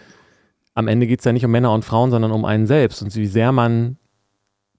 Am 0.76 0.88
Ende 0.88 1.06
geht 1.06 1.20
es 1.20 1.24
ja 1.24 1.32
nicht 1.32 1.44
um 1.44 1.50
Männer 1.50 1.72
und 1.72 1.84
Frauen, 1.84 2.10
sondern 2.10 2.30
um 2.30 2.44
einen 2.44 2.66
selbst 2.66 3.02
und 3.02 3.14
wie 3.16 3.26
sehr 3.26 3.50
man 3.50 3.96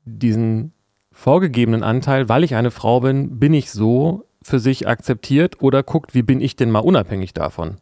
diesen 0.05 0.71
vorgegebenen 1.11 1.83
Anteil, 1.83 2.29
weil 2.29 2.43
ich 2.43 2.53
eine 2.53 2.69
Frau 2.69 2.99
bin, 3.01 3.39
bin 3.39 3.53
ich 3.53 3.71
so 3.71 4.25
für 4.43 4.59
sich 4.59 4.87
akzeptiert 4.87 5.61
oder 5.61 5.81
guckt, 5.81 6.13
wie 6.13 6.21
bin 6.21 6.39
ich 6.39 6.55
denn 6.55 6.69
mal 6.69 6.79
unabhängig 6.79 7.33
davon? 7.33 7.77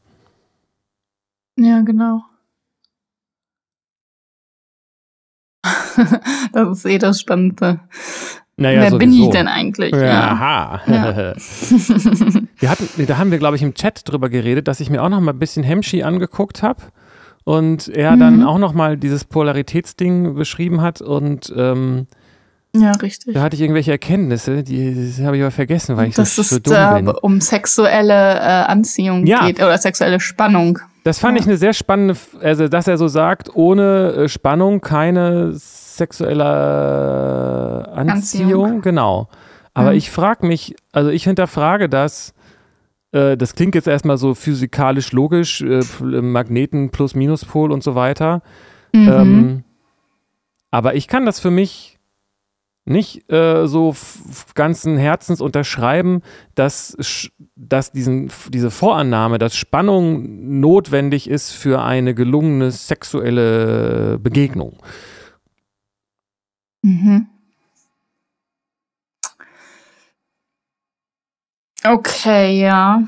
Ja, 1.58 1.82
genau. 1.82 2.22
das 6.54 6.78
ist 6.78 6.86
eh 6.86 6.98
das 6.98 7.20
Spannende. 7.20 7.82
Naja, 8.56 8.80
Wer 8.82 8.92
sowieso. 8.92 9.00
bin 9.00 9.12
ich 9.12 9.30
denn 9.32 9.50
eigentlich? 9.50 9.94
Ja. 9.94 10.32
Aha. 10.32 10.82
Ja. 10.88 11.36
wir 12.58 12.70
hatten, 12.70 13.06
da 13.06 13.18
haben 13.18 13.32
wir, 13.32 13.40
glaube 13.40 13.58
ich, 13.58 13.62
im 13.62 13.74
Chat 13.74 14.10
drüber 14.10 14.30
geredet, 14.30 14.70
dass 14.70 14.80
ich 14.80 14.90
mir 14.90 15.04
auch 15.04 15.10
noch 15.10 15.20
mal 15.20 15.34
ein 15.34 15.40
bisschen 15.40 15.64
Hemschi 15.64 16.04
angeguckt 16.04 16.64
habe 16.64 16.82
und 17.46 17.88
er 17.88 18.12
mhm. 18.16 18.20
dann 18.20 18.44
auch 18.44 18.58
nochmal 18.58 18.98
dieses 18.98 19.24
Polaritätsding 19.24 20.36
beschrieben 20.36 20.82
hat 20.82 21.00
und 21.02 21.54
ähm, 21.56 22.08
ja, 22.76 22.92
richtig. 22.92 23.34
Da 23.34 23.42
hatte 23.42 23.56
ich 23.56 23.62
irgendwelche 23.62 23.92
Erkenntnisse, 23.92 24.62
die, 24.62 24.94
die 24.94 25.26
habe 25.26 25.38
ich 25.38 25.44
aber 25.44 25.52
vergessen, 25.52 25.96
weil 25.96 26.10
ich 26.10 26.16
das 26.16 26.36
so, 26.36 26.44
so 26.44 26.60
dumm 26.60 26.74
da 26.74 26.96
bin. 26.96 27.08
um 27.08 27.40
sexuelle 27.40 28.14
äh, 28.14 28.66
Anziehung 28.66 29.26
ja. 29.26 29.46
geht 29.46 29.62
oder 29.62 29.78
sexuelle 29.78 30.20
Spannung. 30.20 30.80
Das 31.06 31.20
fand 31.20 31.38
ja. 31.38 31.44
ich 31.44 31.48
eine 31.48 31.56
sehr 31.56 31.72
spannende, 31.74 32.18
also 32.42 32.68
dass 32.68 32.88
er 32.88 32.98
so 32.98 33.08
sagt, 33.08 33.56
ohne 33.56 34.12
äh, 34.12 34.28
Spannung 34.28 34.82
keine 34.82 35.54
sexuelle 35.54 36.44
Anziehung, 37.94 38.66
Anziehung. 38.66 38.82
genau. 38.82 39.30
Aber 39.74 39.92
mhm. 39.92 39.98
ich 39.98 40.12
frage 40.12 40.46
mich, 40.46 40.76
also 40.92 41.12
ich 41.12 41.24
hinterfrage 41.24 41.88
das, 41.88 42.34
äh, 43.16 43.38
das 43.38 43.56
klingt 43.56 43.76
jetzt 43.76 43.88
erstmal 43.88 44.18
so 44.18 44.36
physikalisch 44.36 45.14
logisch, 45.14 45.62
äh, 45.62 45.82
Magneten 46.02 46.90
plus 46.90 47.16
Minuspol 47.16 47.72
und 47.72 47.82
so 47.82 47.96
weiter. 47.96 48.44
Mhm. 48.94 49.10
Ähm, 49.10 49.64
aber 50.70 50.96
ich 50.96 51.08
kann 51.08 51.26
das 51.26 51.40
für 51.40 51.52
mich 51.52 51.98
nicht 52.84 53.32
äh, 53.32 53.68
so 53.68 53.96
ganzen 54.54 54.98
Herzens 54.98 55.42
unterschreiben, 55.42 56.22
dass, 56.54 56.96
dass 57.56 57.92
diesen, 57.92 58.30
diese 58.50 58.70
Vorannahme, 58.70 59.40
dass 59.40 59.56
Spannung 59.56 60.60
notwendig 60.60 61.30
ist 61.30 61.52
für 61.52 61.82
eine 61.82 62.14
gelungene 62.14 62.70
sexuelle 62.70 64.20
Begegnung. 64.20 64.78
Mhm. 66.84 67.28
Okay, 71.88 72.62
ja. 72.62 73.04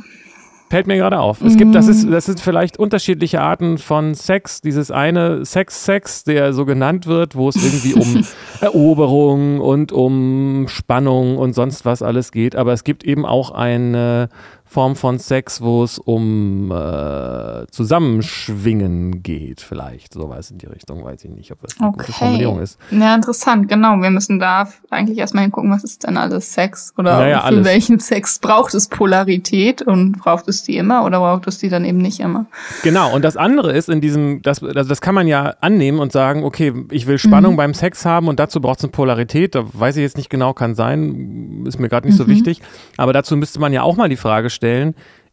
Fällt 0.69 0.85
mir 0.85 0.97
gerade 0.97 1.19
auf. 1.19 1.41
Es 1.41 1.55
gibt, 1.55 1.73
das 1.73 1.87
ist, 1.87 2.05
mhm. 2.05 2.11
das 2.11 2.25
sind 2.25 2.41
vielleicht 2.41 2.77
unterschiedliche 2.77 3.39
Arten 3.39 3.77
von 3.77 4.15
Sex. 4.15 4.59
Dieses 4.59 4.91
eine 4.91 5.45
Sex-Sex, 5.45 6.25
der 6.25 6.51
so 6.51 6.65
genannt 6.65 7.07
wird, 7.07 7.35
wo 7.35 7.47
es 7.47 7.55
irgendwie 7.55 7.93
um 7.93 8.25
Eroberung 8.61 9.61
und 9.61 9.93
um 9.93 10.65
Spannung 10.67 11.37
und 11.37 11.53
sonst 11.53 11.85
was 11.85 12.01
alles 12.01 12.33
geht. 12.33 12.57
Aber 12.57 12.73
es 12.73 12.83
gibt 12.83 13.05
eben 13.05 13.25
auch 13.25 13.51
eine 13.51 14.27
Form 14.67 14.95
von 14.95 15.17
Sex, 15.17 15.61
wo 15.61 15.83
es 15.83 15.97
um 15.97 16.71
äh, 16.71 17.65
Zusammenschwingen 17.71 19.23
geht, 19.23 19.61
vielleicht. 19.61 20.13
Sowas 20.13 20.51
in 20.51 20.57
die 20.57 20.65
Richtung, 20.65 21.03
weiß 21.03 21.23
ich 21.23 21.31
nicht, 21.31 21.51
ob 21.51 21.61
das 21.61 21.79
eine 21.79 21.89
okay. 21.89 21.97
gute 21.99 22.11
Formulierung 22.11 22.59
ist. 22.59 22.77
Ja, 22.91 23.15
interessant, 23.15 23.69
genau. 23.69 23.97
Wir 24.01 24.09
müssen 24.09 24.39
da 24.39 24.67
eigentlich 24.89 25.17
erstmal 25.17 25.43
hingucken, 25.43 25.71
was 25.71 25.83
ist 25.83 26.03
denn 26.03 26.17
alles 26.17 26.53
Sex? 26.53 26.93
Oder 26.97 27.17
naja, 27.17 27.39
für 27.39 27.45
alles. 27.45 27.65
welchen 27.65 27.99
Sex 27.99 28.39
braucht 28.39 28.73
es 28.73 28.89
Polarität 28.89 29.81
und 29.81 30.19
braucht 30.19 30.47
es 30.49 30.63
die 30.63 30.77
immer 30.77 31.05
oder 31.05 31.19
braucht 31.19 31.47
es 31.47 31.59
die 31.59 31.69
dann 31.69 31.85
eben 31.85 31.99
nicht 31.99 32.19
immer? 32.19 32.45
Genau, 32.83 33.15
und 33.15 33.23
das 33.23 33.37
andere 33.37 33.71
ist 33.71 33.87
in 33.87 34.01
diesem, 34.01 34.41
das, 34.41 34.61
also 34.61 34.89
das 34.89 34.99
kann 34.99 35.15
man 35.15 35.27
ja 35.27 35.55
annehmen 35.61 35.99
und 35.99 36.11
sagen, 36.11 36.43
okay, 36.43 36.73
ich 36.91 37.07
will 37.07 37.17
Spannung 37.17 37.53
mhm. 37.53 37.57
beim 37.57 37.73
Sex 37.73 38.05
haben 38.05 38.27
und 38.27 38.39
dazu 38.39 38.59
braucht 38.59 38.79
es 38.79 38.83
eine 38.83 38.91
Polarität. 38.91 39.55
Da 39.55 39.63
weiß 39.71 39.95
ich 39.95 40.01
jetzt 40.01 40.17
nicht 40.17 40.29
genau, 40.29 40.53
kann 40.53 40.75
sein, 40.75 41.63
ist 41.65 41.79
mir 41.79 41.87
gerade 41.87 42.07
nicht 42.07 42.19
mhm. 42.19 42.23
so 42.23 42.27
wichtig. 42.27 42.61
Aber 42.97 43.13
dazu 43.13 43.37
müsste 43.37 43.59
man 43.59 43.71
ja 43.71 43.83
auch 43.83 43.95
mal 43.95 44.09
die 44.09 44.17
Frage 44.17 44.49
stellen, 44.49 44.56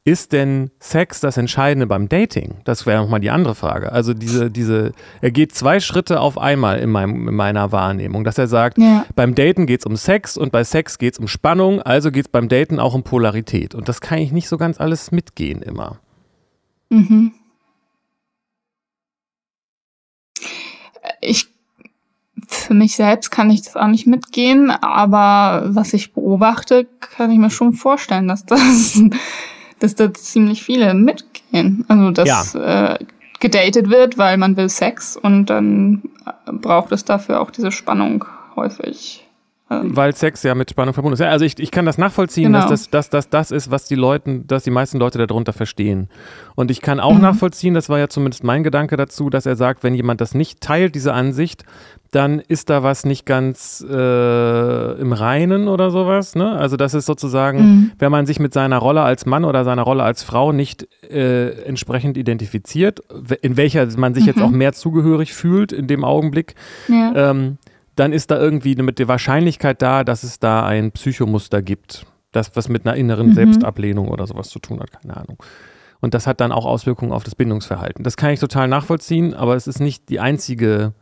ist 0.06 0.32
denn 0.32 0.70
Sex 0.80 1.20
das 1.20 1.38
Entscheidende 1.38 1.86
beim 1.86 2.10
Dating? 2.10 2.56
Das 2.64 2.84
wäre 2.84 3.02
nochmal 3.02 3.20
die 3.20 3.30
andere 3.30 3.54
Frage. 3.54 3.90
Also 3.90 4.12
diese, 4.12 4.50
diese, 4.50 4.92
er 5.22 5.30
geht 5.30 5.54
zwei 5.54 5.80
Schritte 5.80 6.20
auf 6.20 6.36
einmal 6.36 6.78
in, 6.78 6.90
meinem, 6.90 7.28
in 7.28 7.34
meiner 7.34 7.72
Wahrnehmung, 7.72 8.22
dass 8.22 8.36
er 8.36 8.46
sagt, 8.46 8.76
ja. 8.76 9.06
beim 9.16 9.34
Daten 9.34 9.64
geht 9.66 9.80
es 9.80 9.86
um 9.86 9.96
Sex 9.96 10.36
und 10.36 10.52
bei 10.52 10.62
Sex 10.62 10.98
geht 10.98 11.14
es 11.14 11.18
um 11.18 11.26
Spannung, 11.26 11.80
also 11.80 12.10
geht 12.10 12.26
es 12.26 12.30
beim 12.30 12.50
Daten 12.50 12.78
auch 12.78 12.92
um 12.94 13.02
Polarität. 13.02 13.74
Und 13.74 13.88
das 13.88 14.02
kann 14.02 14.18
ich 14.18 14.30
nicht 14.30 14.48
so 14.48 14.58
ganz 14.58 14.78
alles 14.78 15.10
mitgehen 15.10 15.62
immer. 15.62 16.00
Mhm. 16.90 17.32
Ich 21.22 21.53
für 22.54 22.74
mich 22.74 22.96
selbst 22.96 23.30
kann 23.30 23.50
ich 23.50 23.62
das 23.62 23.76
auch 23.76 23.86
nicht 23.86 24.06
mitgehen, 24.06 24.70
aber 24.70 25.64
was 25.66 25.92
ich 25.92 26.12
beobachte, 26.12 26.86
kann 27.00 27.30
ich 27.30 27.38
mir 27.38 27.50
schon 27.50 27.72
vorstellen, 27.72 28.28
dass 28.28 28.44
das, 28.44 29.00
dass 29.78 29.94
da 29.94 30.12
ziemlich 30.12 30.62
viele 30.62 30.94
mitgehen. 30.94 31.84
Also 31.88 32.10
dass 32.10 32.52
ja. 32.54 32.94
äh, 32.94 32.98
gedatet 33.40 33.90
wird, 33.90 34.16
weil 34.18 34.36
man 34.38 34.56
will 34.56 34.68
Sex 34.68 35.16
und 35.16 35.46
dann 35.46 36.02
braucht 36.46 36.92
es 36.92 37.04
dafür 37.04 37.40
auch 37.40 37.50
diese 37.50 37.72
Spannung 37.72 38.24
häufig. 38.56 39.23
Weil 39.68 40.14
Sex 40.14 40.42
ja 40.42 40.54
mit 40.54 40.68
Spannung 40.70 40.92
verbunden 40.92 41.14
ist. 41.14 41.20
Ja, 41.20 41.30
also 41.30 41.44
ich, 41.46 41.58
ich 41.58 41.70
kann 41.70 41.86
das 41.86 41.96
nachvollziehen, 41.96 42.52
Genau. 42.52 42.68
dass 42.68 42.88
das, 42.90 42.90
dass 42.90 43.08
das 43.08 43.30
das 43.30 43.50
ist, 43.50 43.70
was 43.70 43.86
die 43.86 43.94
Leuten, 43.94 44.46
dass 44.46 44.62
die 44.62 44.70
meisten 44.70 44.98
Leute 44.98 45.26
darunter 45.26 45.54
verstehen. 45.54 46.08
Und 46.54 46.70
ich 46.70 46.82
kann 46.82 47.00
auch 47.00 47.14
Mhm. 47.14 47.22
nachvollziehen, 47.22 47.72
das 47.74 47.88
war 47.88 47.98
ja 47.98 48.08
zumindest 48.08 48.44
mein 48.44 48.62
Gedanke 48.62 48.96
dazu, 48.98 49.30
dass 49.30 49.46
er 49.46 49.56
sagt, 49.56 49.82
wenn 49.82 49.94
jemand 49.94 50.20
das 50.20 50.34
nicht 50.34 50.60
teilt, 50.60 50.94
diese 50.94 51.14
Ansicht, 51.14 51.64
dann 52.10 52.38
ist 52.40 52.68
da 52.70 52.82
was 52.82 53.04
nicht 53.06 53.24
ganz 53.26 53.84
äh, 53.90 54.92
im 55.00 55.12
Reinen 55.12 55.66
oder 55.68 55.90
sowas. 55.90 56.34
Ne? 56.36 56.52
Also 56.52 56.76
das 56.76 56.94
ist 56.94 57.06
sozusagen, 57.06 57.58
Mhm. 57.58 57.92
wenn 57.98 58.12
man 58.12 58.26
sich 58.26 58.38
mit 58.38 58.52
seiner 58.52 58.78
Rolle 58.78 59.00
als 59.02 59.24
Mann 59.26 59.44
oder 59.44 59.64
seiner 59.64 59.82
Rolle 59.82 60.02
als 60.04 60.22
Frau 60.22 60.52
nicht 60.52 60.86
äh, 61.10 61.50
entsprechend 61.64 62.16
identifiziert, 62.16 63.00
in 63.42 63.56
welcher 63.56 63.86
man 63.96 64.14
sich 64.14 64.26
jetzt 64.26 64.36
Mhm. 64.36 64.42
auch 64.42 64.50
mehr 64.50 64.72
zugehörig 64.74 65.32
fühlt 65.34 65.72
in 65.72 65.86
dem 65.86 66.04
Augenblick, 66.04 66.54
Ja. 66.88 67.30
ähm, 67.30 67.58
dann 67.96 68.12
ist 68.12 68.30
da 68.30 68.38
irgendwie 68.38 68.74
mit 68.76 68.98
der 68.98 69.08
Wahrscheinlichkeit 69.08 69.80
da, 69.82 70.04
dass 70.04 70.22
es 70.24 70.38
da 70.38 70.64
ein 70.66 70.92
Psychomuster 70.92 71.62
gibt. 71.62 72.06
Das, 72.32 72.54
was 72.56 72.68
mit 72.68 72.86
einer 72.86 72.96
inneren 72.96 73.28
Mhm. 73.28 73.34
Selbstablehnung 73.34 74.08
oder 74.08 74.26
sowas 74.26 74.48
zu 74.48 74.58
tun 74.58 74.80
hat, 74.80 74.90
keine 74.92 75.16
Ahnung. 75.16 75.36
Und 76.00 76.14
das 76.14 76.26
hat 76.26 76.40
dann 76.40 76.50
auch 76.52 76.66
Auswirkungen 76.66 77.12
auf 77.12 77.22
das 77.24 77.34
Bindungsverhalten. 77.36 78.02
Das 78.04 78.16
kann 78.16 78.30
ich 78.30 78.40
total 78.40 78.66
nachvollziehen, 78.68 79.32
aber 79.34 79.54
es 79.54 79.66
ist 79.66 79.80
nicht 79.80 80.08
die 80.08 80.18
einzige 80.20 80.92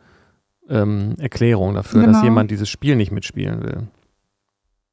ähm, 0.68 1.14
Erklärung 1.18 1.74
dafür, 1.74 2.02
dass 2.02 2.12
Genau. 2.16 2.24
jemand 2.24 2.50
dieses 2.50 2.68
Spiel 2.68 2.94
nicht 2.96 3.10
mitspielen 3.10 3.62
will. 3.62 3.88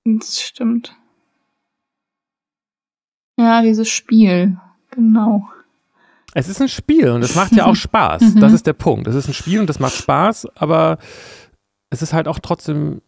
Das 0.05 0.41
stimmt. 0.41 0.95
Ja, 3.38 3.62
dieses 3.62 3.88
Spiel. 3.89 4.57
Genau. 4.91 5.47
Es 6.33 6.47
ist 6.49 6.62
ein 6.62 6.67
Spiel 6.69 7.09
und 7.09 7.23
es 7.23 7.35
macht 7.35 7.53
ja 7.53 7.65
auch 7.65 7.75
Spaß. 7.75 8.35
Mhm. 8.35 8.39
Das 8.39 8.53
ist 8.53 8.67
der 8.67 8.73
Punkt. 8.73 9.07
Es 9.07 9.15
ist 9.15 9.27
ein 9.27 9.33
Spiel 9.33 9.59
und 9.59 9.69
es 9.69 9.79
macht 9.79 9.93
Spaß, 9.95 10.47
aber 10.55 10.97
es 11.89 12.02
ist 12.02 12.13
halt 12.13 12.28
auch 12.28 12.39
trotzdem, 12.39 13.02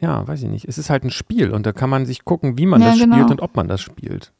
ja, 0.00 0.26
weiß 0.26 0.42
ich 0.42 0.48
nicht, 0.48 0.66
es 0.68 0.78
ist 0.78 0.90
halt 0.90 1.04
ein 1.04 1.10
Spiel 1.10 1.50
und 1.50 1.66
da 1.66 1.72
kann 1.72 1.90
man 1.90 2.06
sich 2.06 2.24
gucken, 2.24 2.58
wie 2.58 2.66
man 2.66 2.80
Ja, 2.80 2.90
das 2.90 2.98
genau. 2.98 3.16
spielt 3.16 3.30
und 3.30 3.40
ob 3.40 3.56
man 3.56 3.68
das 3.68 3.80
spielt. 3.80 4.32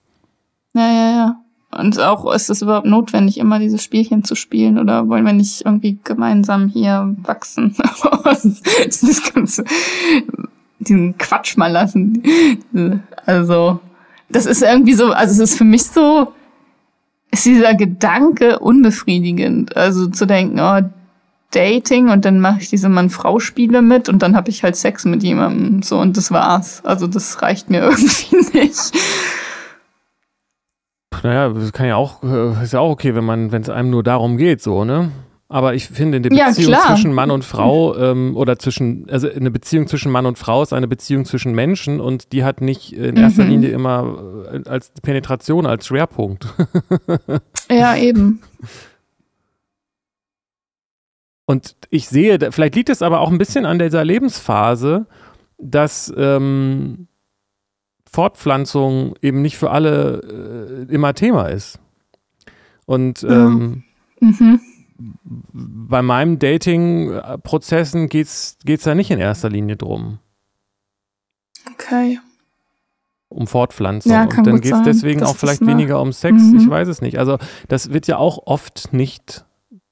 Ja, 0.74 0.92
ja, 0.92 1.10
ja. 1.10 1.36
Und 1.72 1.98
auch, 2.00 2.32
ist 2.32 2.48
es 2.48 2.62
überhaupt 2.62 2.86
notwendig, 2.86 3.38
immer 3.38 3.58
dieses 3.58 3.82
Spielchen 3.82 4.24
zu 4.24 4.34
spielen? 4.34 4.78
Oder 4.78 5.08
wollen 5.08 5.26
wir 5.26 5.32
nicht 5.32 5.64
irgendwie 5.64 5.98
gemeinsam 6.04 6.68
hier 6.68 7.14
wachsen? 7.22 7.74
dieses 8.84 9.32
ganze, 9.34 9.64
diesen 10.78 11.18
Quatsch 11.18 11.56
mal 11.56 11.70
lassen. 11.70 12.22
Also, 13.26 13.80
das 14.28 14.46
ist 14.46 14.62
irgendwie 14.62 14.94
so, 14.94 15.12
also 15.12 15.32
es 15.32 15.50
ist 15.50 15.58
für 15.58 15.64
mich 15.64 15.84
so, 15.84 16.32
ist 17.30 17.44
dieser 17.44 17.74
Gedanke 17.74 18.58
unbefriedigend. 18.58 19.76
Also 19.76 20.06
zu 20.06 20.26
denken, 20.26 20.60
oh, 20.60 20.80
Dating 21.52 22.10
und 22.10 22.24
dann 22.24 22.40
mache 22.40 22.60
ich 22.60 22.68
diese 22.70 22.88
Mann-Frau-Spiele 22.88 23.80
mit 23.82 24.08
und 24.08 24.20
dann 24.22 24.36
habe 24.36 24.50
ich 24.50 24.62
halt 24.62 24.76
Sex 24.76 25.04
mit 25.04 25.22
jemandem. 25.22 25.82
So, 25.82 25.98
und 25.98 26.16
das 26.16 26.30
war's. 26.30 26.84
Also 26.84 27.06
das 27.06 27.40
reicht 27.42 27.70
mir 27.70 27.82
irgendwie 27.90 28.58
nicht. 28.58 28.92
Naja, 31.22 31.48
das 31.48 31.72
kann 31.72 31.86
ja 31.86 31.96
auch, 31.96 32.22
äh, 32.22 32.62
ist 32.62 32.72
ja 32.72 32.80
auch 32.80 32.90
okay, 32.90 33.14
wenn 33.14 33.24
man, 33.24 33.50
wenn 33.50 33.62
es 33.62 33.68
einem 33.70 33.90
nur 33.90 34.02
darum 34.02 34.36
geht, 34.36 34.62
so, 34.62 34.84
ne? 34.84 35.10
Aber 35.48 35.74
ich 35.74 35.86
finde, 35.88 36.16
eine 36.18 36.36
Ja, 36.36 36.48
Beziehung 36.48 36.72
klar. 36.72 36.86
zwischen 36.88 37.12
Mann 37.14 37.30
und 37.30 37.44
Frau 37.44 37.96
ähm, 37.96 38.36
oder 38.36 38.58
zwischen, 38.58 39.08
also 39.08 39.28
eine 39.30 39.50
Beziehung 39.52 39.86
zwischen 39.86 40.10
Mann 40.10 40.26
und 40.26 40.38
Frau 40.38 40.62
ist 40.62 40.72
eine 40.72 40.88
Beziehung 40.88 41.24
zwischen 41.24 41.54
Menschen 41.54 42.00
und 42.00 42.32
die 42.32 42.42
hat 42.44 42.60
nicht 42.60 42.92
in 42.92 43.16
erster 43.16 43.44
Mhm. 43.44 43.50
Linie 43.50 43.68
immer 43.70 44.18
äh, 44.52 44.68
als 44.68 44.90
Penetration 45.02 45.66
als 45.66 45.86
Schwerpunkt. 45.86 46.46
Ja, 47.70 47.96
eben. 47.96 48.40
Und 51.46 51.76
ich 51.90 52.08
sehe, 52.08 52.50
vielleicht 52.52 52.74
liegt 52.74 52.88
es 52.88 53.02
aber 53.02 53.20
auch 53.20 53.30
ein 53.30 53.38
bisschen 53.38 53.64
an 53.66 53.78
dieser 53.78 54.04
Lebensphase, 54.04 55.06
dass 55.58 56.12
ähm, 56.16 57.06
Fortpflanzung 58.10 59.14
eben 59.22 59.42
nicht 59.42 59.56
für 59.56 59.70
alle 59.70 60.86
äh, 60.88 60.92
immer 60.92 61.14
Thema 61.14 61.46
ist. 61.48 61.78
Und 62.84 63.22
Ja. 63.22 63.46
ähm, 63.46 63.84
Mhm. 64.20 64.60
bei 65.52 66.00
meinen 66.00 66.38
Dating-Prozessen 66.38 68.08
geht 68.08 68.26
es 68.28 68.56
da 68.82 68.94
nicht 68.94 69.10
in 69.10 69.18
erster 69.18 69.50
Linie 69.50 69.76
drum, 69.76 70.18
Okay. 71.72 72.18
um 73.28 73.46
Fortpflanzung. 73.46 74.10
Ja, 74.10 74.22
Und 74.24 74.46
dann 74.46 74.60
geht 74.62 74.72
es 74.72 74.82
deswegen 74.84 75.22
auch 75.22 75.36
vielleicht 75.36 75.60
noch- 75.60 75.68
weniger 75.68 76.00
um 76.00 76.12
Sex. 76.12 76.42
Mhm. 76.42 76.56
Ich 76.60 76.70
weiß 76.70 76.88
es 76.88 77.02
nicht. 77.02 77.18
Also, 77.18 77.38
das 77.68 77.92
wird 77.92 78.06
ja 78.06 78.16
auch 78.16 78.46
oft 78.46 78.92
nicht 78.94 79.44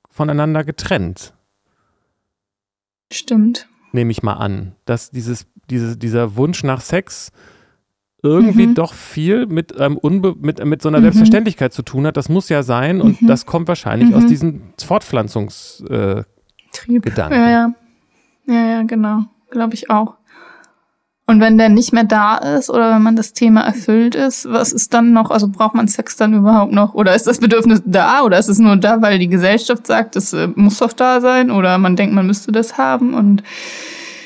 voneinander 0.08 0.64
getrennt. 0.64 1.34
Stimmt. 3.12 3.68
nehme 3.92 4.10
ich 4.10 4.22
mal 4.22 4.34
an, 4.34 4.74
dass 4.86 5.10
dieses, 5.10 5.46
diese, 5.70 5.96
dieser 5.96 6.36
Wunsch 6.36 6.64
nach 6.64 6.80
Sex 6.80 7.30
irgendwie 8.22 8.66
Mhm. 8.68 8.74
doch 8.74 8.92
viel 8.94 9.46
mit, 9.46 9.74
ähm, 9.78 9.98
unbe 9.98 10.34
mit, 10.40 10.64
mit 10.64 10.80
so 10.82 10.88
einer 10.88 10.98
Mhm. 10.98 11.02
Selbstverständlichkeit 11.04 11.72
zu 11.72 11.82
tun 11.82 12.06
hat. 12.06 12.16
Das 12.16 12.28
muss 12.28 12.48
ja 12.48 12.62
sein 12.62 13.00
und 13.00 13.20
Mhm. 13.22 13.26
das 13.26 13.44
kommt 13.46 13.68
wahrscheinlich 13.68 14.08
Mhm. 14.10 14.14
aus 14.16 14.26
diesem 14.26 14.62
Fortpflanzungs... 14.82 15.82
Äh, 15.88 16.24
Trieb. 16.72 17.02
Gedanken. 17.04 17.34
Ja, 17.34 17.50
ja. 17.50 17.74
Ja, 18.46 18.66
ja, 18.70 18.82
genau. 18.82 19.24
Glaube 19.50 19.74
ich 19.74 19.90
auch. 19.90 20.16
Und 21.26 21.40
wenn 21.40 21.56
der 21.56 21.70
nicht 21.70 21.92
mehr 21.94 22.04
da 22.04 22.36
ist 22.36 22.68
oder 22.68 22.94
wenn 22.94 23.02
man 23.02 23.16
das 23.16 23.32
Thema 23.32 23.62
erfüllt 23.62 24.14
ist, 24.14 24.46
was 24.50 24.72
ist 24.74 24.92
dann 24.92 25.12
noch? 25.14 25.30
Also 25.30 25.48
braucht 25.48 25.74
man 25.74 25.88
Sex 25.88 26.16
dann 26.16 26.34
überhaupt 26.34 26.72
noch? 26.72 26.92
Oder 26.92 27.14
ist 27.14 27.26
das 27.26 27.38
Bedürfnis 27.38 27.82
da? 27.86 28.22
Oder 28.22 28.38
ist 28.38 28.48
es 28.48 28.58
nur 28.58 28.76
da, 28.76 29.00
weil 29.00 29.18
die 29.18 29.28
Gesellschaft 29.28 29.86
sagt, 29.86 30.16
es 30.16 30.34
äh, 30.34 30.48
muss 30.54 30.78
doch 30.78 30.92
da 30.92 31.22
sein? 31.22 31.50
Oder 31.50 31.78
man 31.78 31.96
denkt, 31.96 32.14
man 32.14 32.26
müsste 32.26 32.52
das 32.52 32.76
haben? 32.76 33.14
Und 33.14 33.42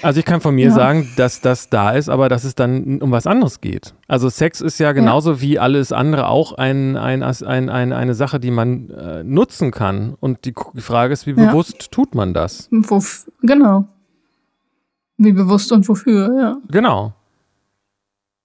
also 0.02 0.18
ich 0.20 0.26
kann 0.26 0.40
von 0.40 0.54
mir 0.56 0.66
Ja. 0.68 0.74
sagen, 0.74 1.08
dass 1.16 1.40
das 1.40 1.70
da 1.70 1.90
ist, 1.92 2.08
aber 2.08 2.28
dass 2.28 2.42
es 2.44 2.54
dann 2.56 3.00
um 3.00 3.10
was 3.12 3.26
anderes 3.28 3.60
geht. 3.60 3.94
Also 4.08 4.28
Sex 4.28 4.60
ist 4.60 4.78
ja 4.78 4.92
genauso 4.92 5.40
wie 5.40 5.58
alles 5.58 5.92
andere 5.92 6.28
auch 6.28 6.52
ein, 6.52 6.96
ein, 6.96 7.22
ein, 7.22 7.68
ein, 7.70 7.92
eine 7.92 8.14
Sache, 8.14 8.40
die 8.40 8.50
man 8.50 8.90
äh, 8.90 9.22
nutzen 9.24 9.70
kann. 9.70 10.14
Und 10.20 10.44
die, 10.44 10.54
Frage 10.80 11.12
ist, 11.12 11.26
wie 11.26 11.30
Ja. 11.32 11.46
bewusst 11.46 11.90
tut 11.92 12.14
man 12.16 12.34
das? 12.34 12.68
wof 12.70 13.26
genau. 13.42 13.86
Wie 15.18 15.32
bewusst 15.32 15.70
und 15.72 15.88
wofür, 15.88 16.30
ja. 16.40 16.56
Genau. 16.70 17.12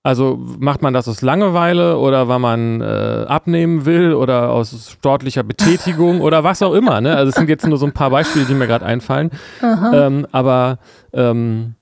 Also 0.05 0.37
macht 0.59 0.81
man 0.81 0.93
das 0.93 1.07
aus 1.07 1.21
Langeweile 1.21 1.97
oder 1.97 2.27
weil 2.27 2.39
man 2.39 2.81
äh, 2.81 3.25
abnehmen 3.25 3.85
will 3.85 4.13
oder 4.13 4.51
aus 4.51 4.91
sportlicher 4.91 5.43
Betätigung 5.43 6.19
oder 6.19 6.43
was 6.43 6.61
auch 6.61 6.73
immer. 6.73 6.99
Ne? 6.99 7.15
Also 7.15 7.29
es 7.29 7.35
sind 7.35 7.47
jetzt 7.47 7.65
nur 7.65 7.77
so 7.77 7.85
ein 7.85 7.93
paar 7.93 8.09
Beispiele, 8.09 8.43
die 8.43 8.53
mir 8.53 8.67
gerade 8.67 8.85
einfallen. 8.85 9.31
Ähm, 9.61 10.27
aber 10.33 10.79
ähm, 11.13 11.75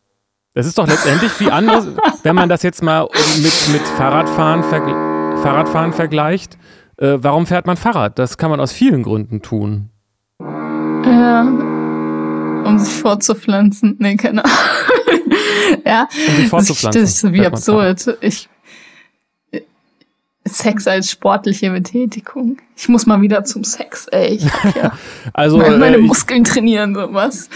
es 0.54 0.68
ist 0.68 0.78
doch 0.78 0.86
letztendlich 0.86 1.32
wie 1.40 1.50
anderes, 1.50 1.88
wenn 2.22 2.36
man 2.36 2.48
das 2.48 2.62
jetzt 2.62 2.84
mal 2.84 3.08
mit, 3.38 3.70
mit 3.74 3.82
Fahrradfahren, 3.98 4.64
vergl 4.64 4.94
Fahrradfahren 5.42 5.94
vergleicht. 5.94 6.60
Äh, 6.98 7.18
warum 7.22 7.48
fährt 7.48 7.66
man 7.66 7.78
Fahrrad? 7.78 8.20
Das 8.20 8.38
kann 8.38 8.52
man 8.52 8.60
aus 8.60 8.72
vielen 8.72 9.02
Gründen 9.02 9.42
tun. 9.42 9.90
Ja. 11.06 11.71
Um 12.64 12.80
sich 12.80 12.94
fortzupflanzen. 12.94 13.96
Nee, 14.00 14.16
keine 14.16 14.44
Ahnung. 14.46 14.56
ja. 15.86 16.08
Um 16.30 16.36
sich 16.36 16.48
fortzupflanzen, 16.48 17.02
Das 17.02 17.24
ist 17.24 17.34
wie 17.34 17.46
absurd. 17.46 18.18
Ich, 18.22 18.50
Sex 20.44 20.88
als 20.88 21.12
sportliche 21.12 21.70
Betätigung. 21.70 22.58
Ich 22.76 22.90
muss 22.90 23.06
mal 23.06 23.22
wieder 23.22 23.44
zum 23.44 23.64
Sex, 23.64 24.08
ey. 24.08 24.36
Ich 24.36 24.46
hab 24.52 24.76
ja 24.76 24.98
Also, 25.34 25.58
meine, 25.58 25.78
meine 25.78 25.98
äh, 25.98 26.02
Muskeln 26.02 26.44
trainieren, 26.44 26.96
sowas. 26.96 27.50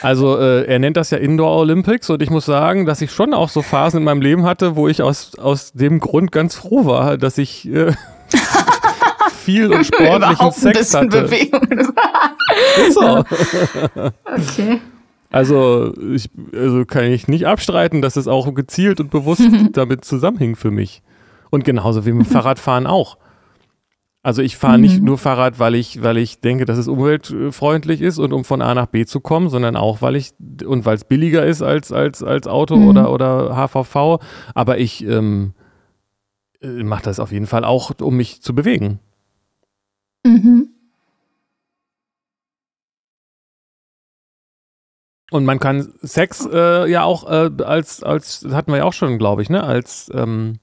Also 0.00 0.38
äh, 0.38 0.64
er 0.64 0.78
nennt 0.78 0.96
das 0.96 1.10
ja 1.10 1.18
Indoor 1.18 1.56
Olympics 1.58 2.10
und 2.10 2.22
ich 2.22 2.30
muss 2.30 2.44
sagen, 2.44 2.86
dass 2.86 3.00
ich 3.00 3.10
schon 3.10 3.32
auch 3.32 3.48
so 3.48 3.62
Phasen 3.62 3.98
in 3.98 4.04
meinem 4.04 4.20
Leben 4.20 4.44
hatte, 4.44 4.76
wo 4.76 4.88
ich 4.88 5.00
aus, 5.00 5.38
aus 5.38 5.72
dem 5.72 5.98
Grund 6.00 6.30
ganz 6.32 6.54
froh 6.54 6.84
war, 6.84 7.16
dass 7.16 7.38
ich 7.38 7.66
äh, 7.68 7.92
viel 9.44 9.72
und 9.72 9.84
sportlichen 9.86 10.50
Sex 10.52 10.78
bisschen 10.78 11.00
hatte. 11.12 11.22
Bewegung. 11.22 11.62
Ist 12.88 12.94
so. 12.94 13.24
okay. 14.24 14.80
Also, 15.30 15.92
ich, 16.12 16.30
also 16.54 16.84
kann 16.84 17.04
ich 17.04 17.26
nicht 17.28 17.46
abstreiten, 17.46 18.02
dass 18.02 18.16
es 18.16 18.28
auch 18.28 18.52
gezielt 18.54 19.00
und 19.00 19.10
bewusst 19.10 19.42
damit 19.72 20.04
zusammenhing 20.04 20.54
für 20.56 20.70
mich. 20.70 21.02
Und 21.50 21.64
genauso 21.64 22.06
wie 22.06 22.12
mit 22.12 22.26
Fahrradfahren 22.28 22.86
auch. 22.86 23.18
Also 24.22 24.40
ich 24.40 24.56
fahre 24.56 24.78
nicht 24.78 25.00
Mhm. 25.00 25.04
nur 25.04 25.18
Fahrrad, 25.18 25.58
weil 25.58 25.74
ich, 25.74 26.02
weil 26.02 26.16
ich 26.16 26.40
denke, 26.40 26.64
dass 26.64 26.78
es 26.78 26.88
umweltfreundlich 26.88 28.00
ist 28.00 28.18
und 28.18 28.32
um 28.32 28.44
von 28.44 28.62
A 28.62 28.74
nach 28.74 28.86
B 28.86 29.04
zu 29.04 29.20
kommen, 29.20 29.50
sondern 29.50 29.76
auch, 29.76 30.00
weil 30.00 30.16
ich 30.16 30.30
und 30.64 30.86
weil 30.86 30.94
es 30.94 31.04
billiger 31.04 31.44
ist 31.44 31.60
als, 31.60 31.92
als, 31.92 32.22
als 32.22 32.46
Auto 32.46 32.76
Mhm. 32.76 32.88
oder, 32.88 33.12
oder 33.12 33.54
HVV. 33.54 34.20
Aber 34.54 34.78
ich 34.78 35.04
ähm, 35.04 35.52
mache 36.62 37.02
das 37.02 37.20
auf 37.20 37.32
jeden 37.32 37.46
Fall 37.46 37.64
auch, 37.64 37.90
um 38.00 38.16
mich 38.16 38.40
zu 38.40 38.54
bewegen. 38.54 38.98
Mhm. 40.24 40.68
Und 45.30 45.44
man 45.44 45.58
kann 45.58 45.92
Sex 46.02 46.46
äh, 46.52 46.88
ja 46.88 47.02
auch 47.02 47.28
äh, 47.28 47.50
als, 47.64 48.02
als, 48.02 48.40
das 48.40 48.52
hatten 48.52 48.70
wir 48.70 48.78
ja 48.78 48.84
auch 48.84 48.92
schon, 48.92 49.18
glaube 49.18 49.42
ich, 49.42 49.50
ne, 49.50 49.64
als 49.64 50.10
ähm, 50.14 50.60